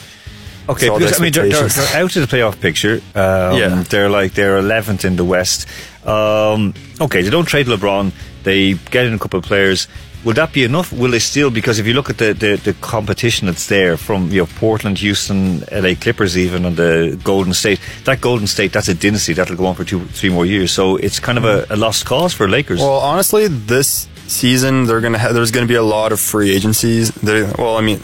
Okay, 0.69 0.87
to 0.87 0.93
all 0.93 0.99
the 0.99 1.07
because 1.07 1.21
I 1.21 1.23
mean 1.23 1.33
they're, 1.33 1.49
they're, 1.49 1.69
they're 1.69 1.97
out 2.03 2.15
of 2.17 2.29
the 2.29 2.37
playoff 2.37 2.61
picture. 2.61 3.01
Um, 3.15 3.59
Yeah. 3.59 3.83
they're 3.89 4.11
like 4.11 4.35
they're 4.35 4.59
eleventh 4.59 5.05
in 5.05 5.17
the 5.17 5.25
West. 5.25 5.67
Um, 6.07 6.75
okay, 7.01 7.23
they 7.23 7.31
don't 7.31 7.47
trade 7.47 7.67
LeBron. 7.67 8.13
They 8.45 8.75
get 8.75 9.07
in 9.07 9.15
a 9.15 9.19
couple 9.19 9.39
of 9.39 9.45
players. 9.45 9.89
Will 10.25 10.33
that 10.35 10.53
be 10.55 10.65
enough? 10.65 10.91
Will 10.91 11.11
they 11.11 11.19
still? 11.19 11.51
Because 11.51 11.79
if 11.79 11.87
you 11.87 11.93
look 11.93 12.09
at 12.09 12.17
the, 12.17 12.33
the, 12.33 12.57
the 12.57 12.73
competition 12.81 13.47
that's 13.47 13.67
there 13.67 13.99
from 13.99 14.31
you 14.31 14.41
know 14.41 14.47
Portland, 14.57 14.99
Houston, 14.99 15.61
LA 15.71 15.95
Clippers, 16.01 16.39
even 16.39 16.65
and 16.65 16.77
the 16.77 17.21
Golden 17.23 17.53
State. 17.53 17.79
That 18.05 18.23
Golden 18.23 18.47
State, 18.47 18.73
that's 18.73 18.89
a 18.89 18.95
dynasty 18.95 19.35
that'll 19.35 19.57
go 19.57 19.67
on 19.67 19.75
for 19.75 19.85
two, 19.85 20.05
three 20.07 20.31
more 20.31 20.47
years. 20.47 20.73
So 20.73 20.97
it's 20.97 21.21
kind 21.21 21.37
of 21.37 21.45
a, 21.45 21.67
a 21.69 21.77
lost 21.77 22.07
cause 22.07 22.33
for 22.33 22.49
Lakers. 22.49 22.81
Well, 22.81 23.01
honestly, 23.01 23.49
this 23.49 24.09
season 24.27 24.87
they're 24.87 25.03
gonna 25.03 25.19
ha- 25.19 25.33
there's 25.33 25.51
gonna 25.51 25.67
be 25.67 25.75
a 25.75 25.83
lot 25.83 26.11
of 26.13 26.21
free 26.21 26.51
agencies. 26.55 27.11
They, 27.11 27.43
well, 27.59 27.77
I 27.77 27.83
mean, 27.83 28.01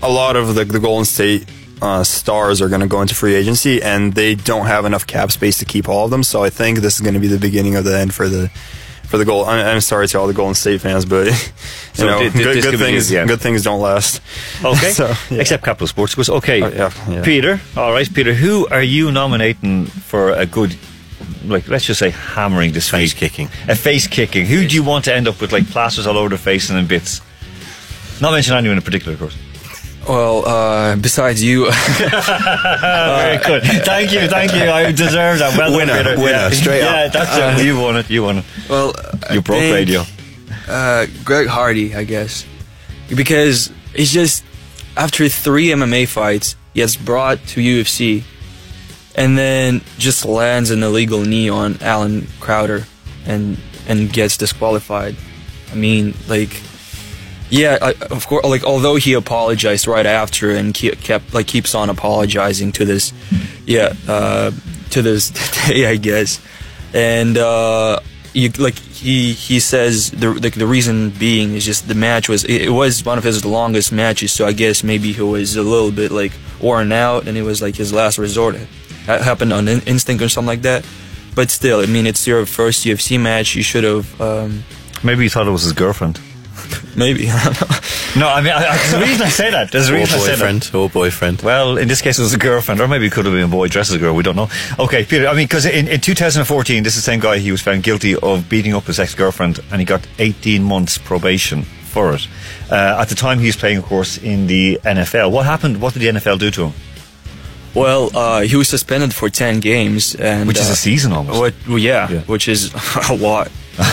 a 0.00 0.10
lot 0.10 0.36
of 0.36 0.54
the, 0.54 0.64
the 0.64 0.78
Golden 0.78 1.04
State 1.04 1.44
uh, 1.82 2.04
stars 2.04 2.62
are 2.62 2.68
gonna 2.68 2.86
go 2.86 3.00
into 3.00 3.16
free 3.16 3.34
agency, 3.34 3.82
and 3.82 4.12
they 4.14 4.36
don't 4.36 4.66
have 4.66 4.84
enough 4.84 5.08
cap 5.08 5.32
space 5.32 5.58
to 5.58 5.64
keep 5.64 5.88
all 5.88 6.04
of 6.04 6.12
them. 6.12 6.22
So 6.22 6.44
I 6.44 6.50
think 6.50 6.78
this 6.78 6.94
is 6.94 7.00
gonna 7.00 7.18
be 7.18 7.26
the 7.26 7.38
beginning 7.40 7.74
of 7.74 7.84
the 7.84 7.98
end 7.98 8.14
for 8.14 8.28
the 8.28 8.48
for 9.14 9.18
the 9.18 9.24
goal. 9.24 9.44
I'm, 9.44 9.64
I'm 9.64 9.80
sorry 9.80 10.08
to 10.08 10.18
all 10.18 10.26
the 10.26 10.32
Golden 10.34 10.54
State 10.54 10.80
fans, 10.80 11.04
but 11.04 11.26
you 11.28 11.32
So 11.94 12.06
know, 12.06 12.18
thi- 12.18 12.30
thi- 12.30 12.42
good, 12.44 12.62
good 12.62 12.78
things 12.78 13.10
it, 13.10 13.14
yeah. 13.14 13.26
good 13.26 13.40
things 13.40 13.62
don't 13.62 13.80
last. 13.80 14.20
Okay. 14.64 14.90
so, 14.90 15.12
yeah. 15.30 15.40
Except 15.40 15.62
Capital 15.64 15.86
Sports. 15.86 16.14
Goes 16.14 16.28
okay. 16.30 16.62
Oh, 16.62 16.68
yeah, 16.68 16.92
yeah. 17.08 17.22
Peter. 17.22 17.60
All 17.76 17.92
right, 17.92 18.12
Peter. 18.12 18.34
Who 18.34 18.66
are 18.68 18.82
you 18.82 19.12
nominating 19.12 19.86
for 19.86 20.30
a 20.32 20.46
good, 20.46 20.76
like, 21.44 21.68
let's 21.68 21.84
just 21.86 22.00
say 22.00 22.10
hammering 22.10 22.72
this 22.72 22.88
Face 22.90 23.12
week? 23.14 23.20
kicking. 23.20 23.48
A 23.68 23.76
face 23.76 24.06
kicking. 24.08 24.46
Who 24.46 24.66
do 24.66 24.74
you 24.74 24.82
want 24.82 25.04
to 25.04 25.14
end 25.14 25.28
up 25.28 25.40
with 25.40 25.52
like 25.52 25.66
plasters 25.68 26.06
all 26.06 26.16
over 26.18 26.30
the 26.30 26.38
face 26.38 26.70
and 26.70 26.78
in 26.78 26.86
bits? 26.86 27.20
Not 28.20 28.32
mention 28.32 28.54
anyone 28.54 28.76
in 28.78 28.82
particular, 28.82 29.12
of 29.14 29.20
course. 29.20 29.36
Well, 30.08 30.46
uh, 30.46 30.96
besides 30.96 31.42
you, 31.42 31.64
Very 31.70 33.38
good. 33.44 33.62
Thank 33.84 34.12
you, 34.12 34.28
thank 34.28 34.52
you. 34.54 34.70
I 34.70 34.92
deserve 34.92 35.38
that. 35.38 35.56
Well 35.56 35.76
Winner, 35.76 35.96
Peter. 35.98 36.16
winner, 36.16 36.30
yeah. 36.30 36.50
straight 36.50 36.82
up. 36.82 36.94
Yeah, 36.94 37.08
that's 37.08 37.60
it. 37.60 37.64
You 37.66 37.78
won 37.80 37.96
it. 37.96 38.10
You 38.10 38.22
won 38.22 38.38
it. 38.38 38.44
well, 38.68 38.92
You 39.32 39.40
broke 39.42 39.60
think, 39.60 39.74
radio. 39.74 40.02
Uh, 40.68 41.06
Greg 41.24 41.46
Hardy, 41.46 41.94
I 41.94 42.04
guess, 42.04 42.44
because 43.14 43.70
it's 43.94 44.10
just 44.12 44.44
after 44.96 45.28
three 45.28 45.68
MMA 45.68 46.06
fights, 46.08 46.56
he 46.72 46.80
gets 46.80 46.96
brought 46.96 47.38
to 47.48 47.60
UFC, 47.60 48.22
and 49.14 49.36
then 49.38 49.80
just 49.98 50.24
lands 50.24 50.70
an 50.70 50.82
illegal 50.82 51.20
knee 51.22 51.48
on 51.48 51.78
Allen 51.80 52.26
Crowder, 52.40 52.84
and 53.26 53.58
and 53.88 54.12
gets 54.12 54.36
disqualified. 54.36 55.16
I 55.72 55.74
mean, 55.74 56.14
like, 56.28 56.50
yeah, 57.54 57.78
I, 57.80 57.94
of 58.10 58.26
course. 58.26 58.44
Like, 58.44 58.64
although 58.64 58.96
he 58.96 59.12
apologized 59.12 59.86
right 59.86 60.06
after 60.06 60.50
and 60.50 60.74
ke- 60.74 60.98
kept 61.00 61.32
like 61.32 61.46
keeps 61.46 61.74
on 61.74 61.88
apologizing 61.88 62.72
to 62.72 62.84
this, 62.84 63.12
yeah, 63.64 63.94
uh, 64.08 64.50
to 64.90 65.02
this 65.02 65.30
day, 65.68 65.86
I 65.86 65.96
guess, 65.96 66.40
and 66.92 67.38
uh, 67.38 68.00
you 68.32 68.48
like 68.58 68.74
he 68.74 69.32
he 69.34 69.60
says 69.60 70.10
the 70.10 70.32
like 70.34 70.54
the 70.54 70.66
reason 70.66 71.10
being 71.10 71.54
is 71.54 71.64
just 71.64 71.86
the 71.86 71.94
match 71.94 72.28
was 72.28 72.42
it, 72.44 72.62
it 72.62 72.70
was 72.70 73.04
one 73.04 73.18
of 73.18 73.24
his 73.24 73.44
longest 73.44 73.92
matches, 73.92 74.32
so 74.32 74.46
I 74.46 74.52
guess 74.52 74.82
maybe 74.82 75.12
he 75.12 75.22
was 75.22 75.54
a 75.54 75.62
little 75.62 75.92
bit 75.92 76.10
like 76.10 76.32
worn 76.60 76.90
out, 76.90 77.28
and 77.28 77.36
it 77.38 77.42
was 77.42 77.62
like 77.62 77.76
his 77.76 77.92
last 77.92 78.18
resort. 78.18 78.56
It 78.56 78.68
happened 79.06 79.52
on 79.52 79.68
in- 79.68 79.82
instinct 79.82 80.22
or 80.22 80.28
something 80.28 80.48
like 80.48 80.62
that. 80.62 80.84
But 81.36 81.50
still, 81.50 81.80
I 81.80 81.86
mean, 81.86 82.06
it's 82.06 82.26
your 82.26 82.46
first 82.46 82.84
UFC 82.84 83.20
match. 83.20 83.54
You 83.54 83.62
should 83.62 83.84
have. 83.84 84.20
Um, 84.20 84.64
Maybe 85.02 85.24
he 85.24 85.28
thought 85.28 85.46
it 85.46 85.50
was 85.50 85.64
his 85.64 85.72
girlfriend. 85.72 86.18
Maybe. 86.96 87.28
No, 88.16 88.28
I 88.28 88.40
mean, 88.42 88.52
I, 88.52 88.58
I, 88.68 88.76
there's 88.76 88.92
a 88.92 89.00
reason 89.00 89.22
I 89.26 89.28
say 89.28 89.50
that. 89.50 89.72
There's 89.72 89.88
a 89.88 89.92
Or 89.92 89.96
reason 89.96 90.20
I 90.20 90.22
say 90.22 90.26
that. 90.36 90.38
boyfriend. 90.38 90.70
Or 90.72 90.88
boyfriend. 90.88 91.42
Well, 91.42 91.76
in 91.78 91.88
this 91.88 92.00
case, 92.00 92.16
it 92.16 92.22
was 92.22 92.32
a 92.32 92.38
girlfriend, 92.38 92.80
or 92.80 92.86
maybe 92.86 93.06
it 93.06 93.12
could 93.12 93.24
have 93.24 93.34
been 93.34 93.42
a 93.42 93.48
boy 93.48 93.66
dressed 93.66 93.90
as 93.90 93.96
a 93.96 93.98
girl. 93.98 94.14
We 94.14 94.22
don't 94.22 94.36
know. 94.36 94.48
Okay, 94.78 95.04
Peter. 95.04 95.26
I 95.26 95.34
mean, 95.34 95.46
because 95.48 95.66
in, 95.66 95.88
in 95.88 96.00
2014, 96.00 96.84
this 96.84 96.94
is 96.96 97.02
the 97.04 97.10
same 97.10 97.18
guy. 97.18 97.38
He 97.38 97.50
was 97.50 97.60
found 97.60 97.82
guilty 97.82 98.14
of 98.14 98.48
beating 98.48 98.72
up 98.72 98.84
his 98.84 99.00
ex-girlfriend, 99.00 99.58
and 99.72 99.80
he 99.80 99.84
got 99.84 100.06
18 100.20 100.62
months 100.62 100.96
probation 100.96 101.62
for 101.64 102.14
it. 102.14 102.28
Uh, 102.70 102.98
at 103.00 103.08
the 103.08 103.16
time, 103.16 103.40
he 103.40 103.46
was 103.46 103.56
playing, 103.56 103.78
of 103.78 103.84
course, 103.84 104.16
in 104.18 104.46
the 104.46 104.78
NFL. 104.84 105.32
What 105.32 105.44
happened? 105.44 105.80
What 105.80 105.94
did 105.94 106.02
the 106.02 106.20
NFL 106.20 106.38
do 106.38 106.52
to 106.52 106.66
him? 106.66 106.72
well, 107.74 108.16
uh, 108.16 108.42
he 108.42 108.54
was 108.54 108.68
suspended 108.68 109.12
for 109.12 109.28
ten 109.28 109.58
games, 109.58 110.14
and 110.14 110.46
Which 110.46 110.58
is 110.60 110.68
uh, 110.70 110.74
a 110.74 110.76
season 110.76 111.12
almost. 111.12 111.40
What? 111.40 111.54
Well, 111.66 111.78
yeah, 111.78 112.08
Yeah. 112.08 112.20
which 112.20 112.46
is 112.46 112.72
a 113.10 113.14
lot. 113.16 113.50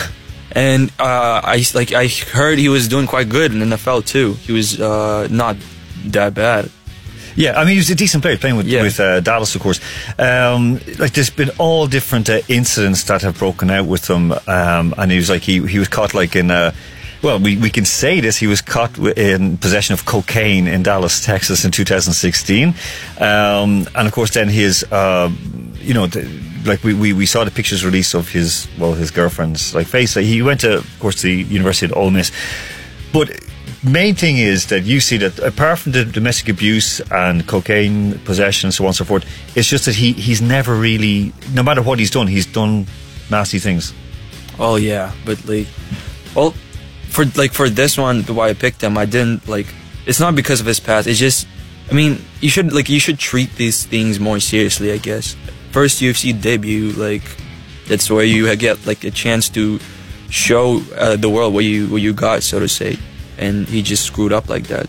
and 0.56 0.90
uh, 1.00 1.42
I 1.44 1.64
like 1.74 1.94
I 1.94 2.08
heard 2.08 2.60
he 2.60 2.70
was 2.70 2.88
doing 2.88 3.08
quite 3.08 3.30
good 3.30 3.52
in 3.52 3.60
the 3.60 3.76
NFL 3.78 4.06
too. 4.06 4.34
He 4.34 4.52
was 4.52 4.80
uh, 4.80 5.28
not 5.32 5.56
that 6.08 6.34
bad. 6.34 6.70
Yeah, 7.36 7.58
I 7.58 7.64
mean, 7.64 7.72
he 7.74 7.78
was 7.78 7.90
a 7.90 7.96
decent 7.96 8.24
player 8.24 8.38
playing 8.38 8.58
with, 8.58 8.68
Yeah. 8.68 8.82
with 8.84 9.00
uh, 9.00 9.22
Dallas, 9.22 9.56
of 9.56 9.62
course. 9.62 9.80
Um, 10.20 10.82
like, 11.00 11.14
there's 11.14 11.30
been 11.30 11.50
all 11.60 11.88
different 11.88 12.30
uh, 12.30 12.42
incidents 12.50 13.04
that 13.06 13.22
have 13.22 13.40
broken 13.40 13.70
out 13.72 13.86
with 13.86 14.10
him, 14.10 14.34
um, 14.48 14.94
and 14.98 15.10
he 15.12 15.16
was 15.18 15.30
like, 15.30 15.42
he, 15.42 15.66
he 15.66 15.80
was 15.80 15.88
caught 15.88 16.14
like 16.14 16.36
in. 16.36 16.52
Uh, 16.52 16.74
well, 17.24 17.40
we, 17.40 17.56
we 17.56 17.70
can 17.70 17.86
say 17.86 18.20
this. 18.20 18.36
He 18.38 18.48
was 18.48 18.62
caught 18.62 18.98
in 18.98 19.56
possession 19.58 19.94
of 19.94 20.04
cocaine 20.06 20.68
in 20.68 20.84
Dallas, 20.84 21.24
Texas, 21.24 21.64
in 21.64 21.72
2016, 21.72 22.70
um, 23.20 23.88
and 23.96 24.08
of 24.08 24.12
course, 24.12 24.32
then 24.34 24.50
his, 24.50 24.84
uh, 24.92 25.30
you 25.82 25.94
know, 25.94 26.08
the, 26.08 26.24
like 26.66 26.84
we, 26.84 26.94
we, 26.94 27.14
we 27.14 27.26
saw 27.26 27.44
the 27.44 27.52
pictures 27.52 27.84
released 27.84 28.14
of 28.14 28.30
his 28.30 28.68
well 28.78 28.94
his 28.94 29.12
girlfriend's 29.12 29.74
like 29.74 29.88
face. 29.88 30.14
He 30.14 30.42
went 30.42 30.62
to, 30.62 30.78
of 30.78 31.00
course, 31.00 31.22
the 31.22 31.32
University 31.32 31.92
of 31.92 31.98
Ole 31.98 32.12
Miss, 32.12 32.32
but 33.14 33.30
main 33.84 34.14
thing 34.16 34.38
is 34.38 34.68
that 34.68 34.84
you 34.84 35.00
see 35.00 35.18
that 35.18 35.40
apart 35.40 35.80
from 35.80 35.92
the 35.92 36.06
domestic 36.06 36.50
abuse 36.50 37.00
and 37.12 37.48
cocaine 37.48 38.20
possession 38.20 38.68
and 38.68 38.74
so 38.74 38.84
on 38.84 38.90
and 38.90 38.96
so 38.96 39.06
forth, 39.06 39.26
it's 39.56 39.68
just 39.68 39.86
that 39.86 39.96
he, 39.96 40.14
he's 40.14 40.42
never 40.42 40.76
really, 40.76 41.34
no 41.54 41.64
matter 41.64 41.82
what 41.82 41.98
he's 41.98 42.12
done, 42.12 42.28
he's 42.28 42.46
done 42.46 42.86
nasty 43.30 43.60
things. 43.60 43.94
Oh 44.60 44.76
yeah, 44.76 45.12
but 45.26 45.44
like, 45.46 45.68
well, 46.36 46.54
for 47.10 47.26
like 47.36 47.54
for 47.54 47.70
this 47.70 47.98
one, 47.98 48.22
why 48.24 48.50
I 48.50 48.54
picked 48.54 48.82
him, 48.84 48.98
I 48.98 49.06
didn't 49.06 49.48
like. 49.48 49.68
It's 50.06 50.20
not 50.20 50.36
because 50.36 50.60
of 50.60 50.66
his 50.66 50.80
past. 50.80 51.08
It's 51.08 51.20
just, 51.20 51.48
I 51.90 51.94
mean, 51.94 52.24
you 52.40 52.50
should 52.50 52.72
like 52.74 52.90
you 52.90 53.00
should 53.00 53.20
treat 53.20 53.56
these 53.56 53.86
things 53.86 54.20
more 54.20 54.40
seriously. 54.40 54.92
I 54.92 54.98
guess 54.98 55.36
first 55.72 56.02
UFC 56.02 56.34
debut, 56.40 56.92
like 56.92 57.24
that's 57.88 58.10
where 58.10 58.24
you 58.24 58.54
get 58.56 58.86
like 58.86 59.04
a 59.04 59.12
chance 59.12 59.50
to 59.50 59.80
show 60.30 60.82
uh, 60.96 61.16
the 61.16 61.30
world 61.30 61.54
what 61.54 61.64
you 61.66 61.88
what 61.88 62.02
you 62.02 62.14
got, 62.14 62.44
so 62.44 62.60
to 62.60 62.68
say. 62.68 62.98
And 63.38 63.68
he 63.68 63.82
just 63.82 64.04
screwed 64.06 64.32
up 64.34 64.50
like 64.50 64.68
that. 64.68 64.88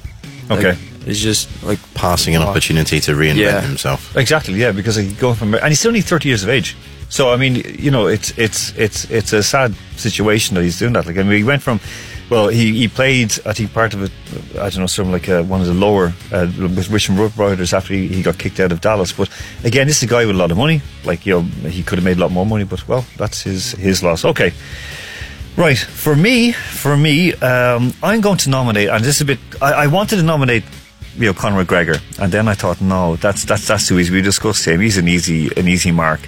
Like, 0.48 0.58
Okay. 0.64 0.78
it's 1.06 1.18
just 1.20 1.48
like 1.64 1.78
Passing 1.94 2.36
an 2.36 2.42
opportunity 2.42 3.00
to 3.00 3.12
reinvent 3.12 3.36
Yeah. 3.36 3.60
himself. 3.62 4.14
Exactly, 4.16 4.54
yeah, 4.54 4.72
because 4.72 4.96
he 4.96 5.12
go 5.14 5.34
from 5.34 5.54
and 5.54 5.68
he's 5.68 5.86
only 5.86 6.00
thirty 6.02 6.28
years 6.28 6.42
of 6.42 6.48
age. 6.50 6.76
So 7.08 7.32
I 7.32 7.36
mean, 7.36 7.56
you 7.78 7.90
know, 7.90 8.06
it's 8.06 8.32
it's 8.36 8.72
it's 8.76 9.04
it's 9.10 9.32
a 9.32 9.42
sad 9.42 9.74
situation 9.96 10.54
that 10.56 10.62
he's 10.64 10.78
doing 10.78 10.92
that. 10.94 11.06
Like, 11.06 11.18
I 11.18 11.22
mean, 11.22 11.38
he 11.38 11.44
went 11.44 11.62
from, 11.62 11.78
well, 12.32 12.48
he, 12.48 12.72
he 12.72 12.88
played, 12.88 13.38
I 13.44 13.52
think, 13.52 13.74
part 13.74 13.92
of 13.92 14.04
it, 14.04 14.12
I 14.54 14.70
don't 14.70 14.78
know, 14.78 14.86
something 14.86 15.12
like 15.12 15.28
uh, 15.28 15.42
one 15.42 15.60
of 15.60 15.66
the 15.66 15.74
lower 15.74 16.14
uh, 16.32 16.50
with 16.58 16.88
Richmond 16.88 17.20
Rough 17.20 17.38
Riders 17.38 17.74
after 17.74 17.92
he, 17.92 18.08
he 18.08 18.22
got 18.22 18.38
kicked 18.38 18.58
out 18.58 18.72
of 18.72 18.80
Dallas. 18.80 19.12
But 19.12 19.28
again, 19.64 19.86
this 19.86 19.98
is 19.98 20.04
a 20.04 20.06
guy 20.06 20.24
with 20.24 20.34
a 20.34 20.38
lot 20.38 20.50
of 20.50 20.56
money. 20.56 20.80
Like, 21.04 21.26
you 21.26 21.34
know, 21.34 21.42
he 21.68 21.82
could 21.82 21.98
have 21.98 22.04
made 22.06 22.16
a 22.16 22.20
lot 22.20 22.32
more 22.32 22.46
money, 22.46 22.64
but 22.64 22.88
well, 22.88 23.04
that's 23.18 23.42
his 23.42 23.72
his 23.72 24.02
loss. 24.02 24.24
Okay. 24.24 24.54
Right, 25.58 25.76
for 25.76 26.16
me, 26.16 26.52
for 26.52 26.96
me, 26.96 27.34
um, 27.34 27.92
I'm 28.02 28.22
going 28.22 28.38
to 28.38 28.48
nominate, 28.48 28.88
and 28.88 29.04
this 29.04 29.16
is 29.16 29.20
a 29.20 29.24
bit. 29.26 29.38
I, 29.60 29.84
I 29.84 29.86
wanted 29.88 30.16
to 30.16 30.22
nominate, 30.22 30.64
you 31.16 31.26
know, 31.26 31.34
Conor 31.34 31.64
McGregor, 31.64 32.00
and 32.20 32.32
then 32.32 32.48
I 32.48 32.54
thought, 32.54 32.80
no, 32.80 33.16
that's 33.16 33.44
that's 33.44 33.66
that's 33.66 33.88
too 33.88 33.98
easy. 33.98 34.12
We 34.12 34.22
discussed 34.22 34.66
him; 34.66 34.80
he's 34.80 34.98
an 34.98 35.08
easy 35.08 35.50
an 35.56 35.68
easy 35.68 35.90
mark. 35.90 36.20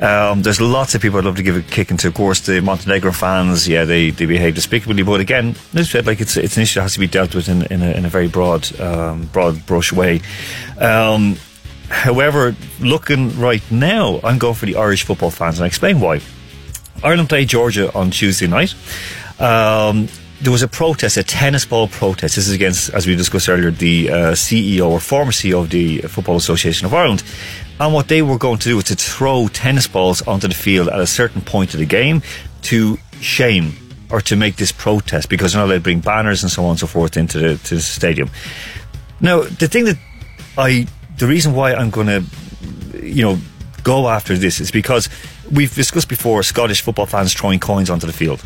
Um, 0.00 0.42
there's 0.42 0.60
lots 0.60 0.94
of 0.94 1.02
people 1.02 1.18
I'd 1.18 1.24
love 1.24 1.36
to 1.36 1.42
give 1.42 1.56
a 1.56 1.62
kick 1.62 1.90
into. 1.90 2.08
Of 2.08 2.14
course, 2.14 2.40
the 2.40 2.60
Montenegro 2.60 3.12
fans, 3.12 3.68
yeah, 3.68 3.84
they, 3.84 4.10
they 4.10 4.26
behave 4.26 4.56
despicably, 4.56 5.02
but 5.02 5.20
again, 5.20 5.54
as 5.74 5.90
said, 5.90 6.06
like 6.06 6.20
it's 6.20 6.36
it's 6.36 6.56
an 6.56 6.64
issue 6.64 6.80
that 6.80 6.84
has 6.84 6.94
to 6.94 7.00
be 7.00 7.06
dealt 7.06 7.34
with 7.34 7.48
in 7.48 7.62
in 7.66 7.82
a, 7.82 7.90
in 7.92 8.04
a 8.04 8.08
very 8.08 8.28
broad 8.28 8.68
um, 8.80 9.26
broad 9.26 9.64
brush 9.66 9.92
way. 9.92 10.20
Um, 10.78 11.36
however, 11.88 12.56
looking 12.80 13.38
right 13.38 13.62
now, 13.70 14.20
I'm 14.24 14.38
going 14.38 14.54
for 14.54 14.66
the 14.66 14.76
Irish 14.76 15.04
football 15.04 15.30
fans, 15.30 15.58
and 15.58 15.64
I 15.64 15.68
explain 15.68 16.00
why. 16.00 16.20
Ireland 17.02 17.28
played 17.28 17.48
Georgia 17.48 17.92
on 17.94 18.10
Tuesday 18.10 18.46
night. 18.46 18.74
Um, 19.38 20.08
there 20.44 20.52
was 20.52 20.62
a 20.62 20.68
protest, 20.68 21.16
a 21.16 21.22
tennis 21.22 21.64
ball 21.64 21.88
protest. 21.88 22.36
This 22.36 22.48
is 22.48 22.54
against, 22.54 22.90
as 22.90 23.06
we 23.06 23.16
discussed 23.16 23.48
earlier, 23.48 23.70
the 23.70 24.10
uh, 24.10 24.14
CEO 24.32 24.90
or 24.90 25.00
former 25.00 25.32
CEO 25.32 25.62
of 25.62 25.70
the 25.70 26.02
Football 26.02 26.36
Association 26.36 26.84
of 26.86 26.92
Ireland. 26.92 27.24
And 27.80 27.94
what 27.94 28.08
they 28.08 28.20
were 28.20 28.36
going 28.36 28.58
to 28.58 28.68
do 28.68 28.76
was 28.76 28.84
to 28.84 28.94
throw 28.94 29.48
tennis 29.48 29.86
balls 29.86 30.20
onto 30.22 30.46
the 30.46 30.54
field 30.54 30.88
at 30.88 31.00
a 31.00 31.06
certain 31.06 31.40
point 31.40 31.72
of 31.72 31.80
the 31.80 31.86
game 31.86 32.22
to 32.62 32.98
shame 33.20 33.72
or 34.10 34.20
to 34.20 34.36
make 34.36 34.56
this 34.56 34.70
protest 34.70 35.30
because 35.30 35.52
they're 35.52 35.62
not 35.62 35.66
allowed 35.66 35.76
to 35.76 35.80
bring 35.80 36.00
banners 36.00 36.42
and 36.42 36.52
so 36.52 36.64
on 36.64 36.72
and 36.72 36.78
so 36.78 36.86
forth 36.86 37.16
into 37.16 37.38
the, 37.38 37.54
the 37.68 37.80
stadium. 37.80 38.28
Now, 39.20 39.42
the 39.44 39.66
thing 39.66 39.86
that 39.86 39.98
I, 40.58 40.86
the 41.16 41.26
reason 41.26 41.54
why 41.54 41.72
I'm 41.72 41.88
going 41.88 42.06
to, 42.08 42.24
you 43.02 43.22
know, 43.22 43.38
go 43.82 44.08
after 44.08 44.36
this 44.36 44.60
is 44.60 44.70
because 44.70 45.08
we've 45.52 45.74
discussed 45.74 46.08
before 46.08 46.42
Scottish 46.42 46.80
football 46.82 47.06
fans 47.06 47.32
throwing 47.34 47.58
coins 47.60 47.90
onto 47.90 48.06
the 48.06 48.12
field. 48.12 48.44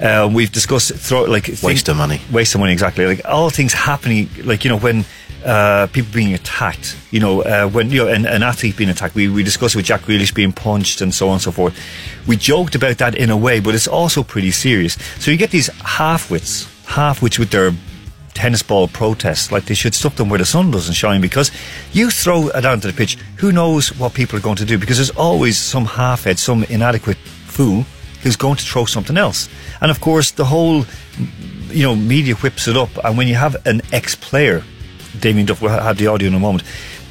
Uh, 0.00 0.28
we've 0.32 0.52
discussed 0.52 0.92
throw 0.94 1.24
like 1.24 1.48
Waste 1.62 1.88
of 1.88 1.96
money. 1.96 2.20
waste 2.32 2.54
of 2.54 2.60
money 2.60 2.72
exactly. 2.72 3.06
Like 3.06 3.22
all 3.24 3.50
things 3.50 3.72
happening, 3.72 4.28
like 4.44 4.64
you 4.64 4.70
know 4.70 4.78
when. 4.78 5.04
Uh, 5.42 5.86
people 5.86 6.12
being 6.12 6.34
attacked, 6.34 6.94
you 7.10 7.18
know, 7.18 7.40
uh, 7.40 7.66
when 7.66 7.88
you 7.90 8.04
know 8.04 8.08
an, 8.08 8.26
an 8.26 8.42
athlete 8.42 8.76
being 8.76 8.90
attacked, 8.90 9.14
we, 9.14 9.26
we 9.26 9.42
discussed 9.42 9.74
with 9.74 9.86
Jack 9.86 10.02
Grealish 10.02 10.34
being 10.34 10.52
punched 10.52 11.00
and 11.00 11.14
so 11.14 11.28
on 11.28 11.34
and 11.36 11.40
so 11.40 11.50
forth. 11.50 11.74
We 12.26 12.36
joked 12.36 12.74
about 12.74 12.98
that 12.98 13.14
in 13.14 13.30
a 13.30 13.36
way, 13.38 13.58
but 13.58 13.74
it's 13.74 13.88
also 13.88 14.22
pretty 14.22 14.50
serious. 14.50 14.98
So 15.18 15.30
you 15.30 15.38
get 15.38 15.50
these 15.50 15.68
half-wits, 15.82 16.68
half-wits 16.84 17.38
with 17.38 17.48
their 17.52 17.72
tennis 18.34 18.62
ball 18.62 18.88
protests, 18.88 19.52
like 19.52 19.64
they 19.66 19.74
should 19.74 19.94
stop 19.94 20.14
them 20.14 20.28
where 20.28 20.38
the 20.38 20.44
sun 20.44 20.70
doesn't 20.70 20.94
shine 20.94 21.20
because 21.20 21.50
you 21.92 22.10
throw 22.10 22.48
it 22.48 22.64
onto 22.64 22.88
the 22.88 22.96
pitch, 22.96 23.16
who 23.36 23.52
knows 23.52 23.96
what 23.98 24.14
people 24.14 24.38
are 24.38 24.42
going 24.42 24.56
to 24.56 24.64
do 24.64 24.78
because 24.78 24.96
there's 24.96 25.10
always 25.10 25.58
some 25.58 25.84
half-head, 25.84 26.38
some 26.38 26.64
inadequate 26.64 27.16
fool 27.16 27.84
who's 28.22 28.36
going 28.36 28.56
to 28.56 28.64
throw 28.64 28.84
something 28.84 29.16
else. 29.16 29.48
And 29.80 29.90
of 29.90 30.00
course, 30.00 30.30
the 30.30 30.44
whole, 30.44 30.84
you 31.68 31.82
know, 31.82 31.96
media 31.96 32.34
whips 32.36 32.68
it 32.68 32.76
up. 32.76 32.90
And 33.04 33.16
when 33.16 33.28
you 33.28 33.34
have 33.34 33.66
an 33.66 33.80
ex-player, 33.92 34.62
Damien 35.18 35.46
Duff, 35.46 35.62
we'll 35.62 35.70
have 35.70 35.98
the 35.98 36.06
audio 36.06 36.28
in 36.28 36.34
a 36.34 36.38
moment. 36.38 36.62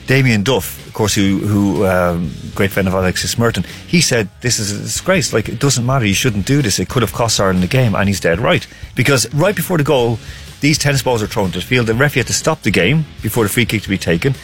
Damien 0.07 0.43
Duff, 0.43 0.87
of 0.87 0.93
course, 0.93 1.13
who, 1.13 1.37
who 1.39 1.85
um, 1.85 2.31
great 2.55 2.71
friend 2.71 2.87
of 2.87 2.95
Alexis 2.95 3.37
Merton, 3.37 3.63
he 3.87 4.01
said 4.01 4.27
this 4.41 4.57
is 4.57 4.71
a 4.71 4.79
disgrace. 4.79 5.33
Like 5.33 5.49
it 5.49 5.59
doesn't 5.59 5.85
matter. 5.85 6.05
You 6.05 6.15
shouldn't 6.15 6.47
do 6.47 6.61
this. 6.63 6.79
It 6.79 6.89
could 6.89 7.03
have 7.03 7.13
cost 7.13 7.39
Ireland 7.39 7.61
the 7.61 7.67
game, 7.67 7.93
and 7.93 8.07
he's 8.07 8.19
dead 8.19 8.39
right. 8.39 8.65
Because 8.95 9.31
right 9.35 9.55
before 9.55 9.77
the 9.77 9.83
goal, 9.83 10.17
these 10.61 10.77
tennis 10.77 11.01
balls 11.01 11.23
are 11.23 11.27
thrown 11.27 11.51
to 11.51 11.59
the 11.59 11.65
field. 11.65 11.87
The 11.87 11.93
referee 11.93 12.19
had 12.19 12.27
to 12.27 12.33
stop 12.33 12.61
the 12.61 12.71
game 12.71 13.05
before 13.21 13.43
the 13.43 13.49
free 13.49 13.65
kick 13.65 13.83
to 13.83 13.89
be 13.89 13.97
taken. 13.97 14.35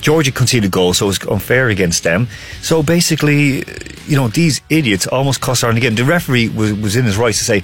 Georgia 0.00 0.30
conceded 0.32 0.68
a 0.68 0.70
goal, 0.70 0.92
so 0.92 1.06
it 1.06 1.08
was 1.08 1.22
unfair 1.28 1.68
against 1.68 2.02
them. 2.02 2.28
So 2.60 2.82
basically, 2.82 3.64
you 4.06 4.16
know, 4.16 4.28
these 4.28 4.60
idiots 4.68 5.06
almost 5.06 5.40
cost 5.40 5.64
Ireland 5.64 5.82
game. 5.82 5.94
The 5.94 6.04
referee 6.04 6.50
was, 6.50 6.74
was 6.74 6.96
in 6.96 7.04
his 7.04 7.16
rights 7.16 7.38
to 7.38 7.44
say, 7.44 7.62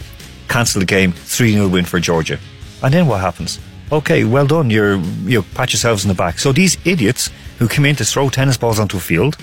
cancel 0.48 0.80
the 0.80 0.86
game, 0.86 1.12
3 1.12 1.52
0 1.52 1.68
win 1.68 1.84
for 1.84 2.00
Georgia. 2.00 2.38
And 2.82 2.94
then 2.94 3.06
what 3.06 3.20
happens? 3.20 3.60
Okay, 3.92 4.24
well 4.24 4.46
done, 4.46 4.70
you're, 4.70 4.96
you 4.96 5.42
pat 5.42 5.72
yourselves 5.72 6.04
in 6.04 6.08
the 6.08 6.14
back. 6.14 6.38
So 6.38 6.52
these 6.52 6.78
idiots 6.86 7.30
who 7.58 7.68
came 7.68 7.84
in 7.84 7.96
to 7.96 8.04
throw 8.04 8.28
tennis 8.30 8.56
balls 8.56 8.78
onto 8.78 8.96
a 8.96 9.00
field, 9.00 9.36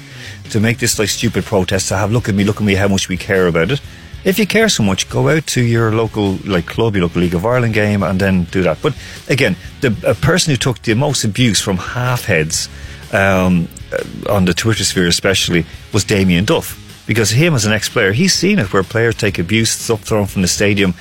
to 0.49 0.59
make 0.59 0.79
this 0.79 0.97
like 0.97 1.09
stupid 1.09 1.45
protest, 1.45 1.87
to 1.89 1.97
have 1.97 2.11
look 2.11 2.27
at 2.27 2.35
me, 2.35 2.43
look 2.43 2.57
at 2.57 2.63
me, 2.63 2.73
how 2.73 2.87
much 2.87 3.07
we 3.07 3.17
care 3.17 3.47
about 3.47 3.71
it, 3.71 3.81
If 4.23 4.37
you 4.37 4.45
care 4.45 4.69
so 4.69 4.83
much, 4.83 5.09
go 5.09 5.29
out 5.29 5.47
to 5.47 5.61
your 5.61 5.91
local 5.91 6.37
like 6.45 6.67
club, 6.67 6.95
your 6.95 7.05
local 7.05 7.21
League 7.21 7.33
of 7.33 7.43
Ireland 7.43 7.73
game, 7.73 8.03
and 8.03 8.19
then 8.19 8.43
do 8.45 8.61
that. 8.63 8.77
But 8.81 8.93
again, 9.27 9.55
the 9.81 9.95
a 10.05 10.13
person 10.13 10.51
who 10.51 10.57
took 10.57 10.79
the 10.83 10.93
most 10.93 11.23
abuse 11.23 11.59
from 11.59 11.77
half 11.77 12.25
heads 12.25 12.69
um, 13.11 13.67
uh, 13.91 14.31
on 14.31 14.45
the 14.45 14.53
Twitter 14.53 14.83
sphere, 14.83 15.07
especially, 15.07 15.65
was 15.91 16.03
Damien 16.03 16.45
Duff. 16.45 16.77
Because 17.07 17.31
him 17.31 17.55
as 17.55 17.65
an 17.65 17.73
ex-player, 17.73 18.11
he's 18.11 18.33
seen 18.33 18.59
it 18.59 18.71
where 18.71 18.83
players 18.83 19.15
take 19.15 19.39
abuse, 19.39 19.71
stuff 19.71 20.03
thrown 20.03 20.27
from 20.27 20.43
the 20.43 20.47
stadium. 20.47 20.93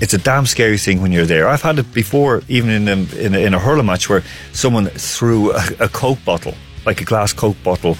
It's 0.00 0.12
a 0.12 0.18
damn 0.18 0.44
scary 0.44 0.76
thing 0.76 1.00
when 1.00 1.12
you're 1.12 1.24
there. 1.24 1.48
I've 1.48 1.62
had 1.62 1.78
it 1.78 1.94
before, 1.94 2.42
even 2.48 2.70
in 2.70 2.88
a, 2.88 3.16
in 3.16 3.34
a, 3.34 3.38
in 3.38 3.54
a 3.54 3.58
hurling 3.60 3.86
match, 3.86 4.08
where 4.08 4.24
someone 4.52 4.86
threw 4.86 5.52
a, 5.52 5.62
a 5.80 5.88
Coke 5.88 6.22
bottle, 6.24 6.54
like 6.84 7.00
a 7.00 7.04
glass 7.04 7.32
Coke 7.32 7.62
bottle, 7.62 7.96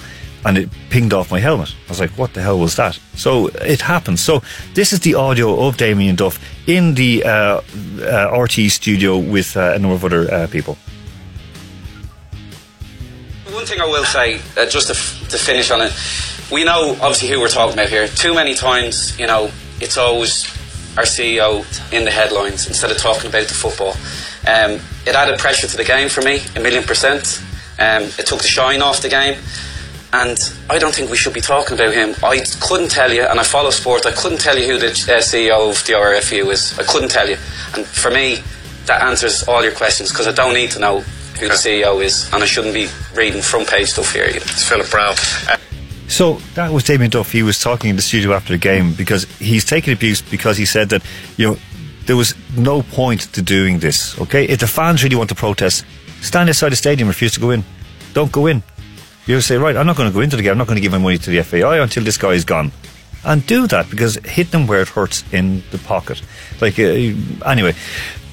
and 0.47 0.57
it 0.57 0.69
pinged 0.89 1.13
off 1.13 1.29
my 1.29 1.41
helmet. 1.41 1.75
I 1.87 1.89
was 1.89 1.99
like, 1.99 2.11
what 2.11 2.33
the 2.33 2.41
hell 2.41 2.57
was 2.57 2.77
that? 2.77 2.97
So 3.15 3.47
it 3.47 3.81
happens. 3.81 4.21
So 4.21 4.41
this 4.75 4.93
is 4.93 5.01
the 5.01 5.15
audio 5.15 5.67
of 5.67 5.75
Damien 5.75 6.15
Duff 6.15 6.39
in 6.67 6.93
the 6.93 7.25
uh, 7.25 7.61
uh, 8.01 8.41
RT 8.41 8.71
studio 8.71 9.17
with 9.17 9.57
uh, 9.57 9.73
a 9.75 9.79
number 9.79 9.95
of 9.95 10.05
other 10.05 10.33
uh, 10.33 10.47
people. 10.47 10.77
One 13.51 13.65
thing 13.65 13.81
I 13.81 13.85
will 13.85 14.05
say, 14.05 14.39
uh, 14.55 14.65
just 14.67 14.87
to, 14.87 14.93
f- 14.93 15.27
to 15.31 15.37
finish 15.37 15.69
on 15.69 15.81
it, 15.81 15.93
we 16.49 16.63
know 16.63 16.91
obviously 17.01 17.27
who 17.27 17.41
we're 17.41 17.49
talking 17.49 17.73
about 17.73 17.89
here. 17.89 18.07
Too 18.07 18.33
many 18.33 18.53
times, 18.53 19.19
you 19.19 19.27
know, 19.27 19.51
it's 19.81 19.97
always 19.97 20.45
our 20.97 21.03
CEO 21.03 21.65
in 21.91 22.05
the 22.05 22.11
headlines 22.11 22.67
instead 22.67 22.89
of 22.89 22.97
talking 22.97 23.29
about 23.29 23.47
the 23.47 23.53
football. 23.53 23.95
Um, 24.47 24.79
it 25.05 25.13
added 25.13 25.39
pressure 25.39 25.67
to 25.67 25.75
the 25.75 25.83
game 25.83 26.07
for 26.07 26.21
me, 26.21 26.39
a 26.55 26.61
million 26.61 26.83
percent. 26.83 27.43
Um, 27.79 28.03
it 28.17 28.25
took 28.25 28.41
the 28.41 28.47
shine 28.47 28.81
off 28.81 29.01
the 29.01 29.09
game. 29.09 29.37
And 30.17 30.39
I 30.67 30.79
don't 30.79 30.95
think 30.95 31.11
we 31.11 31.17
should 31.17 31.35
be 31.35 31.41
talking 31.41 31.75
about 31.75 31.93
him. 31.93 32.15
I 32.23 32.43
couldn't 32.59 32.89
tell 32.89 33.13
you, 33.13 33.21
and 33.21 33.39
I 33.39 33.43
follow 33.43 33.69
sport, 33.69 34.07
I 34.07 34.11
couldn't 34.11 34.39
tell 34.39 34.57
you 34.57 34.65
who 34.65 34.79
the 34.79 34.87
uh, 34.87 35.21
CEO 35.21 35.69
of 35.69 35.85
the 35.85 35.93
RFU 35.93 36.51
is. 36.51 36.77
I 36.79 36.83
couldn't 36.83 37.09
tell 37.09 37.29
you. 37.29 37.37
And 37.75 37.85
for 37.85 38.09
me, 38.09 38.39
that 38.87 39.03
answers 39.03 39.47
all 39.47 39.63
your 39.63 39.75
questions 39.75 40.11
because 40.11 40.27
I 40.27 40.31
don't 40.31 40.55
need 40.55 40.71
to 40.71 40.79
know 40.79 41.01
who 41.39 41.47
the 41.49 41.53
CEO 41.53 42.03
is, 42.03 42.33
and 42.33 42.41
I 42.41 42.47
shouldn't 42.47 42.73
be 42.73 42.87
reading 43.13 43.43
front 43.43 43.69
page 43.69 43.89
stuff 43.89 44.11
here 44.11 44.25
either. 44.25 44.37
It's 44.37 44.67
Philip 44.67 44.89
Browne. 44.89 45.15
So 46.07 46.35
that 46.55 46.71
was 46.71 46.83
Damien 46.83 47.11
Duff. 47.11 47.31
He 47.31 47.43
was 47.43 47.59
talking 47.59 47.91
in 47.91 47.95
the 47.95 48.01
studio 48.01 48.33
after 48.33 48.53
the 48.53 48.57
game 48.57 48.93
because 48.93 49.25
he's 49.37 49.65
taken 49.65 49.93
abuse 49.93 50.23
because 50.23 50.57
he 50.57 50.65
said 50.65 50.89
that 50.89 51.03
you 51.35 51.47
know 51.47 51.57
there 52.07 52.15
was 52.15 52.33
no 52.55 52.81
point 52.81 53.21
to 53.33 53.43
doing 53.43 53.79
this. 53.79 54.19
Okay, 54.19 54.45
if 54.45 54.61
the 54.61 54.67
fans 54.67 55.03
really 55.03 55.15
want 55.15 55.29
to 55.29 55.35
protest, 55.35 55.85
stand 56.21 56.49
outside 56.49 56.71
the 56.71 56.75
stadium, 56.75 57.07
refuse 57.07 57.33
to 57.33 57.39
go 57.39 57.51
in. 57.51 57.63
Don't 58.13 58.31
go 58.31 58.47
in. 58.47 58.63
You 59.27 59.41
say, 59.41 59.57
right, 59.57 59.75
I'm 59.75 59.85
not 59.85 59.97
going 59.97 60.09
to 60.09 60.13
go 60.13 60.21
into 60.21 60.37
the 60.37 60.41
game. 60.41 60.53
I'm 60.53 60.57
not 60.57 60.67
going 60.67 60.77
to 60.77 60.81
give 60.81 60.93
my 60.93 60.97
money 60.97 61.17
to 61.17 61.29
the 61.29 61.43
FAI 61.43 61.79
until 61.79 62.03
this 62.03 62.17
guy 62.17 62.31
is 62.31 62.45
gone. 62.45 62.71
And 63.25 63.45
do 63.45 63.67
that 63.67 63.89
because 63.89 64.15
hit 64.23 64.51
them 64.51 64.67
where 64.67 64.81
it 64.81 64.87
hurts 64.87 65.25
in 65.33 65.63
the 65.71 65.77
pocket. 65.79 66.21
Like, 66.61 66.79
uh, 66.79 66.83
anyway, 67.45 67.73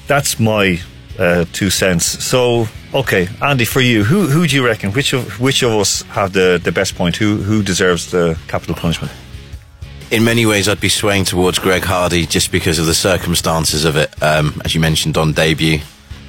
that's 0.07 0.39
my 0.39 0.79
uh, 1.19 1.43
two 1.51 1.69
cents. 1.69 2.23
So, 2.23 2.69
okay, 2.93 3.27
Andy, 3.41 3.65
for 3.65 3.81
you, 3.81 4.05
who 4.05 4.27
who 4.27 4.47
do 4.47 4.55
you 4.55 4.65
reckon? 4.65 4.93
Which 4.93 5.11
of 5.11 5.39
which 5.39 5.63
of 5.63 5.73
us 5.73 6.03
have 6.03 6.31
the, 6.31 6.61
the 6.63 6.71
best 6.71 6.95
point? 6.95 7.17
Who 7.17 7.37
who 7.37 7.61
deserves 7.61 8.11
the 8.11 8.37
capital 8.47 8.75
punishment? 8.75 9.11
In 10.11 10.23
many 10.23 10.45
ways, 10.45 10.69
I'd 10.69 10.79
be 10.79 10.87
swaying 10.87 11.25
towards 11.25 11.59
Greg 11.59 11.83
Hardy 11.83 12.25
just 12.25 12.51
because 12.51 12.79
of 12.79 12.85
the 12.85 12.93
circumstances 12.93 13.83
of 13.85 13.97
it, 13.97 14.13
um, 14.23 14.61
as 14.63 14.75
you 14.75 14.79
mentioned 14.79 15.17
on 15.17 15.33
debut. 15.33 15.79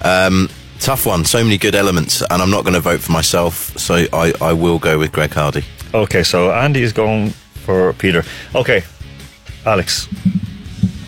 Um, 0.00 0.48
tough 0.80 1.06
one, 1.06 1.24
so 1.24 1.42
many 1.42 1.58
good 1.58 1.74
elements, 1.74 2.22
and 2.22 2.42
I'm 2.42 2.50
not 2.50 2.62
going 2.62 2.74
to 2.74 2.80
vote 2.80 3.00
for 3.00 3.12
myself, 3.12 3.76
so 3.78 4.06
I, 4.12 4.32
I 4.40 4.52
will 4.52 4.78
go 4.78 4.98
with 4.98 5.12
Greg 5.12 5.32
Hardy. 5.32 5.64
Okay, 5.94 6.22
so 6.22 6.50
Andy 6.52 6.82
is 6.82 6.92
going 6.92 7.30
for 7.64 7.92
Peter. 7.94 8.22
Okay, 8.54 8.82
Alex. 9.64 10.08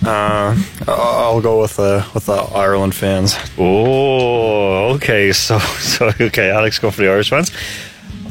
Uh, 0.05 0.57
I'll 0.87 1.41
go 1.41 1.61
with 1.61 1.77
the 1.77 2.07
with 2.15 2.27
the 2.27 2.33
Ireland 2.33 2.95
fans. 2.95 3.37
Oh, 3.59 4.95
okay. 4.95 5.33
So, 5.33 5.59
so 5.59 6.11
okay. 6.21 6.51
Alex, 6.51 6.79
go 6.79 6.91
for 6.91 7.03
the 7.03 7.11
Irish 7.11 7.31
fans. 7.31 7.53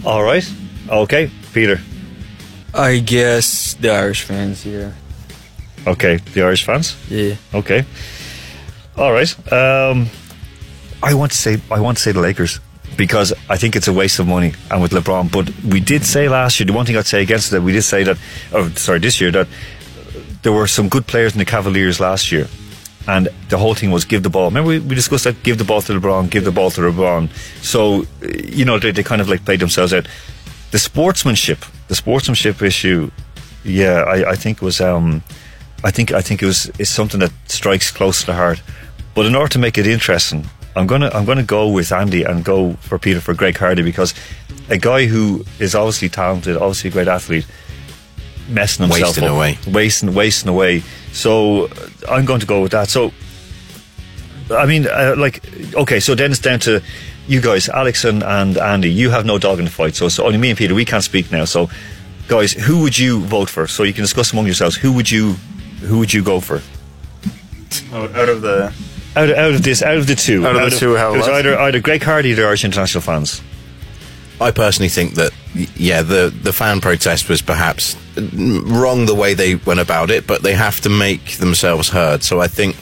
All 0.05 0.23
right. 0.23 0.49
Okay, 0.89 1.29
Peter. 1.53 1.79
I 2.73 2.99
guess 2.99 3.75
the 3.75 3.91
Irish 3.91 4.23
fans, 4.23 4.65
yeah. 4.65 4.91
Okay, 5.85 6.17
the 6.33 6.43
Irish 6.43 6.63
fans. 6.65 6.95
Yeah. 7.09 7.35
Okay. 7.53 7.85
All 8.97 9.11
right. 9.13 9.53
Um, 9.53 10.09
I 11.03 11.13
want 11.13 11.31
to 11.31 11.37
say 11.37 11.61
I 11.71 11.79
want 11.79 11.97
to 11.97 12.03
say 12.03 12.11
the 12.11 12.21
Lakers 12.21 12.59
because 12.95 13.33
I 13.49 13.57
think 13.57 13.75
it's 13.75 13.87
a 13.87 13.93
waste 13.93 14.19
of 14.19 14.27
money 14.27 14.53
and 14.71 14.81
with 14.81 14.91
LeBron. 14.91 15.31
But 15.31 15.53
we 15.63 15.79
did 15.79 16.05
say 16.05 16.27
last 16.29 16.59
year 16.59 16.65
the 16.65 16.73
one 16.73 16.85
thing 16.85 16.97
I'd 16.97 17.05
say 17.05 17.21
against 17.21 17.51
that 17.51 17.61
we 17.61 17.71
did 17.71 17.83
say 17.83 18.03
that, 18.03 18.17
oh 18.53 18.69
sorry, 18.71 18.99
this 18.99 19.21
year 19.21 19.31
that 19.31 19.47
there 20.41 20.51
were 20.53 20.67
some 20.67 20.89
good 20.89 21.05
players 21.07 21.33
in 21.33 21.39
the 21.39 21.45
Cavaliers 21.45 21.99
last 21.99 22.31
year. 22.31 22.47
And 23.07 23.29
the 23.47 23.57
whole 23.57 23.73
thing 23.73 23.91
was 23.91 24.03
give 24.03 24.23
the 24.23 24.29
ball. 24.29 24.45
Remember 24.49 24.69
we, 24.69 24.79
we 24.79 24.95
discussed 24.95 25.23
that 25.23 25.41
give 25.43 25.57
the 25.57 25.63
ball 25.63 25.81
to 25.81 25.93
LeBron, 25.93 26.29
give 26.29 26.43
the 26.43 26.51
ball 26.51 26.71
to 26.71 26.81
LeBron. 26.81 27.29
So 27.63 28.05
you 28.21 28.65
know 28.65 28.79
they, 28.79 28.91
they 28.91 29.03
kind 29.03 29.21
of 29.21 29.29
like 29.29 29.45
played 29.45 29.59
themselves 29.59 29.93
out. 29.93 30.07
The 30.71 30.79
sportsmanship, 30.79 31.59
the 31.87 31.95
sportsmanship 31.95 32.61
issue, 32.61 33.09
yeah, 33.63 34.01
I, 34.01 34.31
I 34.31 34.35
think 34.35 34.61
was 34.61 34.81
um, 34.81 35.23
I 35.83 35.91
think 35.91 36.11
I 36.11 36.21
think 36.21 36.41
it 36.41 36.47
was 36.47 36.69
is 36.79 36.89
something 36.89 37.19
that 37.19 37.31
strikes 37.45 37.91
close 37.91 38.21
to 38.21 38.25
the 38.27 38.33
heart. 38.33 38.61
But 39.13 39.25
in 39.25 39.35
order 39.35 39.49
to 39.53 39.59
make 39.59 39.77
it 39.77 39.87
interesting, 39.87 40.45
I'm 40.77 40.87
gonna 40.87 41.09
I'm 41.13 41.25
gonna 41.25 41.43
go 41.43 41.69
with 41.69 41.91
Andy 41.91 42.23
and 42.23 42.43
go 42.45 42.73
for 42.81 42.97
Peter 42.99 43.19
for 43.21 43.33
Greg 43.33 43.57
Hardy 43.57 43.81
because 43.83 44.13
a 44.69 44.77
guy 44.77 45.05
who 45.05 45.45
is 45.59 45.75
obviously 45.75 46.09
talented, 46.09 46.57
obviously 46.57 46.89
a 46.89 46.93
great 46.93 47.07
athlete, 47.07 47.45
messing 48.49 48.83
himself 48.87 49.09
Wasting 49.09 49.23
up, 49.25 49.31
away. 49.35 49.57
wasting 49.67 50.13
wasting 50.13 50.49
away. 50.49 50.83
So 51.13 51.69
I'm 52.07 52.25
going 52.25 52.39
to 52.41 52.45
go 52.45 52.61
with 52.61 52.71
that. 52.73 52.89
So 52.89 53.11
I 54.51 54.65
mean, 54.65 54.87
uh, 54.87 55.15
like, 55.17 55.43
okay, 55.73 55.99
so 55.99 56.15
then 56.15 56.31
it's 56.31 56.39
down 56.39 56.59
to 56.61 56.81
you 57.27 57.41
guys, 57.41 57.67
Alex 57.67 58.05
and, 58.05 58.23
and 58.23 58.57
Andy. 58.57 58.89
You 58.89 59.09
have 59.09 59.25
no 59.25 59.37
dog 59.37 59.59
in 59.59 59.65
the 59.65 59.71
fight, 59.71 59.95
so 59.95 60.05
it's 60.05 60.19
only 60.19 60.37
me 60.37 60.49
and 60.49 60.57
Peter. 60.57 60.73
We 60.73 60.85
can't 60.85 61.03
speak 61.03 61.31
now. 61.33 61.43
So, 61.43 61.69
guys, 62.29 62.53
who 62.53 62.81
would 62.83 62.97
you 62.97 63.19
vote 63.21 63.49
for? 63.49 63.67
So 63.67 63.83
you 63.83 63.91
can 63.93 64.03
discuss 64.03 64.31
among 64.31 64.45
yourselves. 64.45 64.77
Who 64.77 64.93
would 64.93 65.11
you, 65.11 65.33
who 65.81 65.99
would 65.99 66.13
you 66.13 66.23
go 66.23 66.39
for? 66.39 66.61
Out, 67.93 68.15
out 68.15 68.29
of 68.29 68.41
the 68.41 68.73
Out 69.17 69.29
of, 69.29 69.37
out 69.37 69.51
of 69.55 69.63
this, 69.63 69.81
out 69.81 69.97
of 69.97 70.05
the 70.05 70.15
two, 70.15 70.45
Out 70.45 70.55
of 70.55 70.69
the 70.69 70.77
two, 70.77 70.95
how 70.95 71.13
it 71.13 71.17
was 71.17 71.27
either 71.27 71.57
either 71.57 71.79
Greg 71.79 72.03
Hardy 72.03 72.39
or 72.39 72.45
Irish 72.47 72.63
international 72.63 73.01
fans. 73.01 73.41
I 74.39 74.51
personally 74.51 74.89
think 74.89 75.15
that, 75.15 75.31
yeah, 75.75 76.03
the, 76.03 76.31
the 76.43 76.53
fan 76.53 76.79
protest 76.81 77.27
was 77.27 77.41
perhaps 77.41 77.95
wrong 78.15 79.07
the 79.07 79.15
way 79.15 79.33
they 79.33 79.55
went 79.55 79.79
about 79.79 80.11
it, 80.11 80.27
but 80.27 80.43
they 80.43 80.53
have 80.53 80.79
to 80.81 80.89
make 80.89 81.37
themselves 81.37 81.89
heard. 81.89 82.21
So 82.21 82.39
I 82.39 82.47
think, 82.47 82.75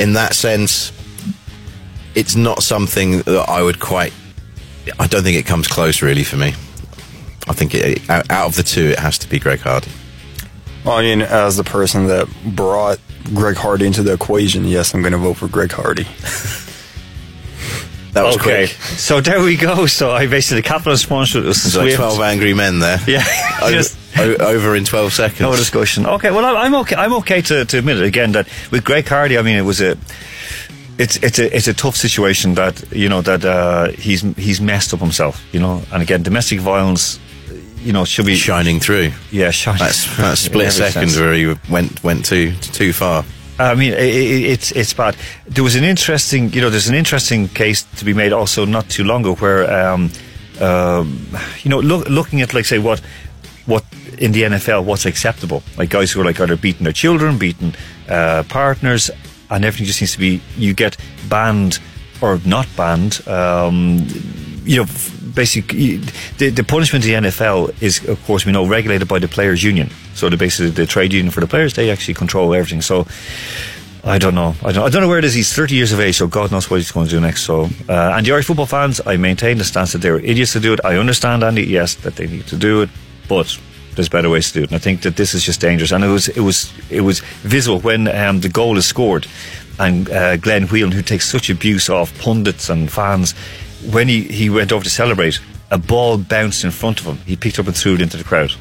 in 0.00 0.14
that 0.14 0.34
sense, 0.34 0.90
it's 2.16 2.34
not 2.34 2.64
something 2.64 3.18
that 3.20 3.48
I 3.48 3.62
would 3.62 3.78
quite. 3.78 4.12
I 4.98 5.06
don't 5.06 5.22
think 5.22 5.36
it 5.36 5.46
comes 5.46 5.68
close, 5.68 6.02
really, 6.02 6.24
for 6.24 6.36
me. 6.36 6.48
I 7.46 7.52
think 7.52 7.74
it, 7.76 8.10
out 8.10 8.28
out 8.28 8.48
of 8.48 8.56
the 8.56 8.64
two, 8.64 8.86
it 8.86 8.98
has 8.98 9.18
to 9.18 9.28
be 9.28 9.38
Greg 9.38 9.60
Hardy. 9.60 9.92
Well, 10.84 10.96
I 10.96 11.02
mean, 11.02 11.22
as 11.22 11.56
the 11.56 11.64
person 11.64 12.06
that 12.06 12.26
brought 12.44 12.98
Greg 13.34 13.56
Hardy 13.56 13.86
into 13.86 14.02
the 14.02 14.12
equation, 14.14 14.64
yes, 14.64 14.94
I'm 14.94 15.02
going 15.02 15.12
to 15.12 15.18
vote 15.18 15.34
for 15.34 15.48
Greg 15.48 15.72
Hardy. 15.72 16.06
That 18.12 18.24
was 18.24 18.36
okay, 18.38 18.66
quick. 18.66 18.70
so 18.70 19.20
there 19.20 19.40
we 19.40 19.56
go. 19.56 19.86
So 19.86 20.10
I 20.10 20.26
basically 20.26 20.62
the 20.62 20.68
capital 20.68 20.96
sponsor 20.96 21.42
was 21.42 21.62
There's 21.62 21.76
like 21.76 21.94
12 21.94 22.20
angry 22.22 22.54
men 22.54 22.80
there. 22.80 22.98
Yeah, 23.06 23.24
Over, 23.62 23.70
just 23.76 23.96
o- 24.18 24.34
over 24.34 24.74
in 24.74 24.84
12 24.84 25.12
seconds. 25.12 25.40
no 25.40 25.54
discussion. 25.54 26.06
Okay, 26.06 26.32
well 26.32 26.44
I'm 26.44 26.56
I'm 26.56 26.74
okay. 26.80 26.96
I'm 26.96 27.12
okay 27.18 27.40
to, 27.42 27.64
to 27.64 27.78
admit 27.78 27.98
it 27.98 28.02
again 28.04 28.32
that 28.32 28.48
with 28.72 28.82
Greg 28.82 29.06
Hardy, 29.06 29.38
I 29.38 29.42
mean 29.42 29.54
it 29.54 29.62
was 29.64 29.80
a. 29.80 29.96
It's 30.98 31.18
it's 31.18 31.38
a 31.38 31.56
it's 31.56 31.68
a 31.68 31.72
tough 31.72 31.94
situation 31.94 32.54
that 32.54 32.82
you 32.90 33.08
know 33.08 33.22
that 33.22 33.44
uh, 33.44 33.92
he's 33.92 34.22
he's 34.36 34.60
messed 34.60 34.92
up 34.92 34.98
himself 34.98 35.40
you 35.54 35.60
know 35.60 35.80
and 35.92 36.02
again 36.02 36.24
domestic 36.24 36.58
violence 36.58 37.20
you 37.82 37.92
know 37.92 38.04
she'll 38.04 38.24
be 38.24 38.36
shining 38.36 38.80
through 38.80 39.10
yeah 39.30 39.50
shining 39.50 39.78
That's 39.78 40.16
that 40.16 40.38
split 40.46 40.72
second 40.72 41.08
sense. 41.10 41.18
where 41.18 41.34
he 41.34 41.54
went 41.70 42.02
went 42.04 42.24
too 42.24 42.52
too 42.54 42.92
far. 42.92 43.24
I 43.58 43.74
mean, 43.74 43.92
i 43.92 43.96
i 43.96 44.52
it's 44.54 44.72
it's 44.72 44.94
bad. 44.94 45.16
There 45.46 45.62
was 45.62 45.76
an 45.76 45.84
interesting, 45.84 46.50
you 46.52 46.62
know, 46.62 46.70
there's 46.70 46.88
an 46.88 46.94
interesting 46.94 47.48
case 47.48 47.82
to 47.96 48.04
be 48.04 48.14
made 48.14 48.32
also 48.32 48.64
not 48.64 48.88
too 48.88 49.04
long 49.04 49.20
ago 49.20 49.34
where, 49.34 49.70
um, 49.70 50.10
um, 50.60 51.28
you 51.62 51.68
know, 51.68 51.78
look, 51.80 52.08
looking 52.08 52.40
at 52.40 52.54
like 52.54 52.64
say 52.64 52.78
what 52.78 53.00
what 53.66 53.84
in 54.18 54.32
the 54.32 54.42
NFL 54.44 54.84
what's 54.84 55.04
acceptable, 55.04 55.62
like 55.76 55.90
guys 55.90 56.10
who 56.10 56.22
are 56.22 56.24
like 56.24 56.40
either 56.40 56.56
beating 56.56 56.84
their 56.84 56.94
children, 56.94 57.36
beating 57.36 57.74
uh, 58.08 58.44
partners, 58.48 59.10
and 59.50 59.64
everything 59.64 59.86
just 59.86 59.98
seems 59.98 60.12
to 60.12 60.18
be 60.18 60.40
you 60.56 60.72
get 60.72 60.96
banned 61.28 61.78
or 62.22 62.40
not 62.46 62.66
banned. 62.76 63.20
Um, 63.28 64.06
you 64.64 64.78
know, 64.78 64.86
basically 65.34 65.96
the, 66.38 66.50
the 66.50 66.64
punishment 66.64 67.04
in 67.06 67.22
the 67.22 67.28
NFL 67.28 67.82
is, 67.82 68.06
of 68.08 68.22
course, 68.24 68.44
we 68.44 68.52
know 68.52 68.66
regulated 68.66 69.08
by 69.08 69.18
the 69.18 69.28
players' 69.28 69.62
union. 69.62 69.90
So 70.14 70.28
the 70.28 70.36
basically 70.36 70.70
the 70.70 70.86
trade 70.86 71.12
union 71.12 71.30
for 71.30 71.40
the 71.40 71.46
players, 71.46 71.74
they 71.74 71.90
actually 71.90 72.14
control 72.14 72.54
everything. 72.54 72.82
So 72.82 73.06
I 74.02 74.18
don't 74.18 74.34
know. 74.34 74.54
I 74.64 74.72
don't, 74.72 74.84
I 74.84 74.88
don't 74.88 75.02
know 75.02 75.08
where 75.08 75.18
it 75.18 75.24
is. 75.24 75.34
He's 75.34 75.52
30 75.52 75.74
years 75.74 75.92
of 75.92 76.00
age, 76.00 76.16
so 76.16 76.26
God 76.26 76.50
knows 76.50 76.70
what 76.70 76.76
he's 76.76 76.90
going 76.90 77.06
to 77.06 77.12
do 77.12 77.20
next. 77.20 77.42
So, 77.42 77.68
uh, 77.88 78.14
and 78.16 78.24
the 78.24 78.32
Irish 78.32 78.46
football 78.46 78.66
fans, 78.66 79.00
I 79.04 79.16
maintain 79.16 79.58
the 79.58 79.64
stance 79.64 79.92
that 79.92 79.98
they're 79.98 80.18
idiots 80.18 80.52
to 80.54 80.60
do 80.60 80.72
it. 80.72 80.80
I 80.84 80.96
understand, 80.96 81.44
Andy, 81.44 81.64
yes, 81.64 81.94
that 81.96 82.16
they 82.16 82.26
need 82.26 82.46
to 82.46 82.56
do 82.56 82.82
it, 82.82 82.90
but 83.28 83.58
there's 83.94 84.08
better 84.08 84.30
ways 84.30 84.48
to 84.48 84.54
do 84.54 84.62
it. 84.64 84.70
And 84.70 84.76
I 84.76 84.78
think 84.78 85.02
that 85.02 85.16
this 85.16 85.34
is 85.34 85.44
just 85.44 85.60
dangerous. 85.60 85.92
And 85.92 86.02
it 86.02 86.08
was 86.08 86.28
it 86.28 86.40
was 86.40 86.72
it 86.88 87.02
was 87.02 87.20
visible 87.42 87.80
when 87.80 88.08
um, 88.08 88.40
the 88.40 88.48
goal 88.48 88.78
is 88.78 88.86
scored, 88.86 89.26
and 89.78 90.08
uh, 90.08 90.36
Glenn 90.38 90.66
Whelan, 90.68 90.92
who 90.92 91.02
takes 91.02 91.28
such 91.28 91.50
abuse 91.50 91.90
off 91.90 92.18
pundits 92.20 92.70
and 92.70 92.90
fans, 92.90 93.34
when 93.90 94.08
he, 94.08 94.22
he 94.22 94.50
went 94.50 94.72
over 94.72 94.84
to 94.84 94.90
celebrate, 94.90 95.40
a 95.70 95.78
ball 95.78 96.18
bounced 96.18 96.64
in 96.64 96.70
front 96.70 97.00
of 97.00 97.06
him. 97.06 97.18
He 97.26 97.36
picked 97.36 97.58
up 97.58 97.66
and 97.66 97.76
threw 97.76 97.94
it 97.94 98.00
into 98.00 98.16
the 98.16 98.24
crowd. 98.24 98.52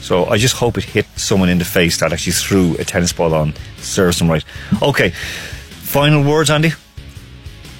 So 0.00 0.26
I 0.26 0.38
just 0.38 0.56
hope 0.56 0.78
it 0.78 0.84
hit 0.84 1.06
someone 1.16 1.48
in 1.48 1.58
the 1.58 1.64
face 1.64 1.98
that 2.00 2.12
actually 2.12 2.32
threw 2.32 2.76
a 2.78 2.84
tennis 2.84 3.12
ball 3.12 3.34
on. 3.34 3.54
Serves 3.78 4.18
them 4.18 4.30
right. 4.30 4.44
Okay. 4.80 5.10
Final 5.10 6.22
words, 6.22 6.50
Andy? 6.50 6.72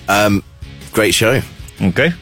Um, 0.09 0.43
great 0.93 1.15
show. 1.15 1.41
Okay. 1.81 2.13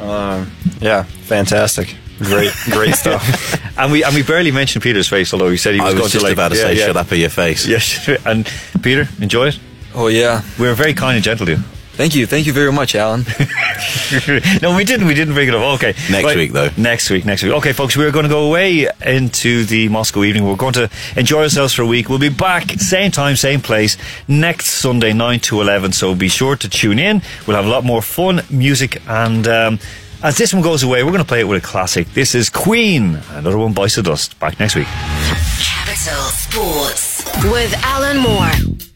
Um, 0.00 0.50
yeah, 0.80 1.02
fantastic. 1.02 1.96
Great, 2.18 2.52
great 2.70 2.94
stuff. 2.94 3.24
and 3.78 3.92
we 3.92 4.04
and 4.04 4.14
we 4.14 4.22
barely 4.22 4.50
mentioned 4.50 4.82
Peter's 4.82 5.08
face, 5.08 5.32
although 5.32 5.50
he 5.50 5.56
said 5.56 5.74
he 5.74 5.80
was, 5.80 5.94
I 5.94 5.94
was 5.94 6.00
going 6.00 6.10
just 6.10 6.20
to 6.20 6.22
like, 6.22 6.32
about 6.34 6.50
to 6.50 6.56
yeah, 6.56 6.62
say, 6.62 6.76
yeah. 6.76 6.86
"Shut 6.86 6.96
up, 6.96 7.12
in 7.12 7.20
your 7.20 7.30
face." 7.30 7.66
Yes, 7.68 8.08
yeah, 8.08 8.16
and 8.24 8.50
Peter, 8.82 9.08
enjoy 9.20 9.48
it. 9.48 9.60
Oh 9.94 10.08
yeah, 10.08 10.42
we 10.58 10.66
were 10.66 10.74
very 10.74 10.94
kind 10.94 11.16
and 11.16 11.24
gentle 11.24 11.46
to 11.46 11.52
you. 11.52 11.58
Thank 11.98 12.14
you. 12.14 12.28
Thank 12.28 12.46
you 12.46 12.52
very 12.52 12.70
much, 12.70 12.94
Alan. 12.94 13.22
no, 14.62 14.76
we 14.76 14.84
didn't. 14.84 15.08
We 15.08 15.14
didn't 15.14 15.34
bring 15.34 15.48
it 15.48 15.54
up. 15.54 15.74
Okay. 15.74 15.96
Next 16.08 16.36
week, 16.36 16.52
though. 16.52 16.70
Next 16.76 17.10
week. 17.10 17.24
Next 17.24 17.42
week. 17.42 17.52
Okay, 17.54 17.72
folks, 17.72 17.96
we're 17.96 18.12
going 18.12 18.22
to 18.22 18.28
go 18.28 18.46
away 18.46 18.88
into 19.04 19.64
the 19.64 19.88
Moscow 19.88 20.22
evening. 20.22 20.46
We're 20.46 20.54
going 20.54 20.74
to 20.74 20.88
enjoy 21.16 21.42
ourselves 21.42 21.74
for 21.74 21.82
a 21.82 21.86
week. 21.86 22.08
We'll 22.08 22.20
be 22.20 22.28
back, 22.28 22.70
same 22.78 23.10
time, 23.10 23.34
same 23.34 23.60
place, 23.60 23.96
next 24.28 24.66
Sunday, 24.66 25.12
9 25.12 25.40
to 25.40 25.60
11. 25.60 25.90
So 25.90 26.14
be 26.14 26.28
sure 26.28 26.54
to 26.54 26.68
tune 26.68 27.00
in. 27.00 27.20
We'll 27.48 27.56
have 27.56 27.66
a 27.66 27.68
lot 27.68 27.82
more 27.82 28.00
fun, 28.00 28.42
music, 28.48 29.02
and. 29.08 29.48
Um, 29.48 29.80
as 30.20 30.36
this 30.36 30.52
one 30.52 30.62
goes 30.62 30.82
away, 30.84 31.02
we're 31.02 31.12
going 31.12 31.22
to 31.22 31.28
play 31.28 31.40
it 31.40 31.48
with 31.48 31.62
a 31.62 31.66
classic. 31.66 32.08
This 32.12 32.34
is 32.34 32.48
Queen, 32.48 33.20
another 33.30 33.58
one, 33.58 33.72
Bites 33.72 33.98
of 33.98 34.04
Dust. 34.04 34.38
Back 34.40 34.58
next 34.58 34.74
week. 34.74 34.86
Capital 34.86 36.22
Sports 36.30 37.24
with 37.44 37.72
Alan 37.84 38.18
Moore. 38.18 38.87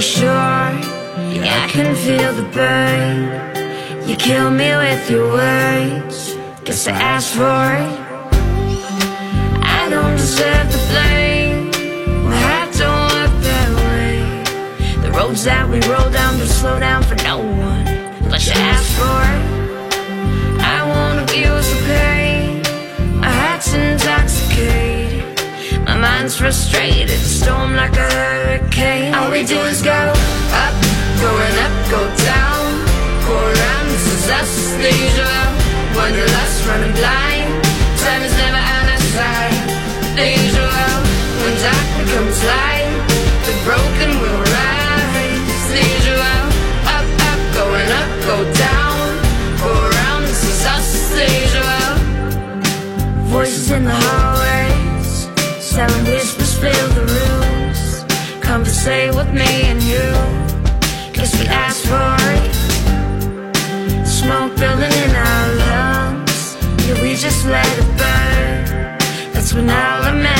sure. 0.00 0.70
Yeah, 1.42 1.64
I 1.64 1.68
can 1.68 1.94
feel 1.94 2.32
the 2.32 2.48
burn. 2.54 4.08
You 4.08 4.16
kill 4.16 4.50
me 4.50 4.74
with 4.76 5.10
your 5.10 5.30
words. 5.32 6.34
Guess 6.64 6.88
I 6.88 6.92
asked 6.92 7.34
for 7.34 7.42
it. 7.42 8.00
I 9.62 9.88
don't 9.90 10.16
deserve 10.16 10.72
the 10.72 10.82
blame. 10.90 11.70
My 12.28 12.36
heart 12.36 12.72
don't 12.82 13.10
look 13.18 13.34
that 13.48 13.70
way. 13.84 15.02
The 15.02 15.10
roads 15.12 15.44
that 15.44 15.68
we 15.68 15.80
roll 15.88 16.10
down 16.10 16.38
don't 16.38 16.48
slow 16.48 16.78
down 16.78 17.02
for 17.02 17.16
no 17.16 17.38
one 17.38 17.86
unless 18.24 18.46
you 18.46 18.54
ask 18.54 18.88
for 18.98 19.56
it. 19.56 19.59
mind's 26.20 26.36
frustrated, 26.36 27.18
storm 27.18 27.74
like 27.74 27.96
a 27.96 28.08
hurricane. 28.12 29.14
All 29.14 29.30
we 29.30 29.42
do 29.42 29.58
is 29.72 29.80
go 29.80 30.00
up, 30.64 30.76
going 31.16 31.56
up, 31.64 31.74
go 31.88 32.02
down. 32.28 32.60
Go 33.24 33.36
around, 33.40 33.86
this 33.88 34.06
is 34.16 34.28
us, 34.28 34.52
the 34.84 34.92
usual. 35.06 35.44
Wanderlust, 35.96 36.66
running 36.68 36.92
blind. 37.00 37.48
Time 38.04 38.22
is 38.28 38.34
never 38.36 38.62
on 38.76 38.84
our 38.92 39.04
side. 39.16 39.64
The 40.18 40.26
usual, 40.44 40.92
when 41.40 41.54
darkness 41.64 42.12
comes 42.12 42.40
light, 42.52 42.92
the 43.46 43.54
broken 43.64 44.10
will 44.20 44.40
rise. 44.60 45.64
The 45.72 45.82
usual, 45.96 46.40
up, 46.96 47.08
up, 47.30 47.40
going 47.56 47.90
up, 48.00 48.10
go 48.28 48.36
down. 48.68 49.00
Go 49.64 49.72
around, 49.88 50.22
this 50.28 50.42
is 50.52 50.60
us, 50.74 50.88
the 51.16 51.26
usual. 51.44 51.88
Voices 53.32 53.70
in 53.70 53.84
the 53.84 53.94
hall 53.94 54.39
telling 55.80 56.04
whispers 56.04 56.54
fill 56.62 56.88
the 56.98 57.04
rooms. 57.16 57.80
Come 58.46 58.62
to 58.64 58.74
say 58.84 59.08
with 59.18 59.32
me 59.32 59.50
and 59.70 59.80
you, 59.92 60.08
cause 61.16 61.32
we 61.38 61.46
asked 61.64 61.86
for 61.92 62.16
it. 62.36 62.54
Smoke 64.06 64.52
building 64.62 64.94
in 65.04 65.12
our 65.28 65.46
lungs, 65.62 66.38
yeah, 66.84 67.00
we 67.02 67.10
just 67.26 67.46
let 67.46 67.70
it 67.82 67.90
burn. 68.00 68.60
That's 69.32 69.54
when 69.54 69.70
I'll 69.70 70.04
admit. 70.12 70.39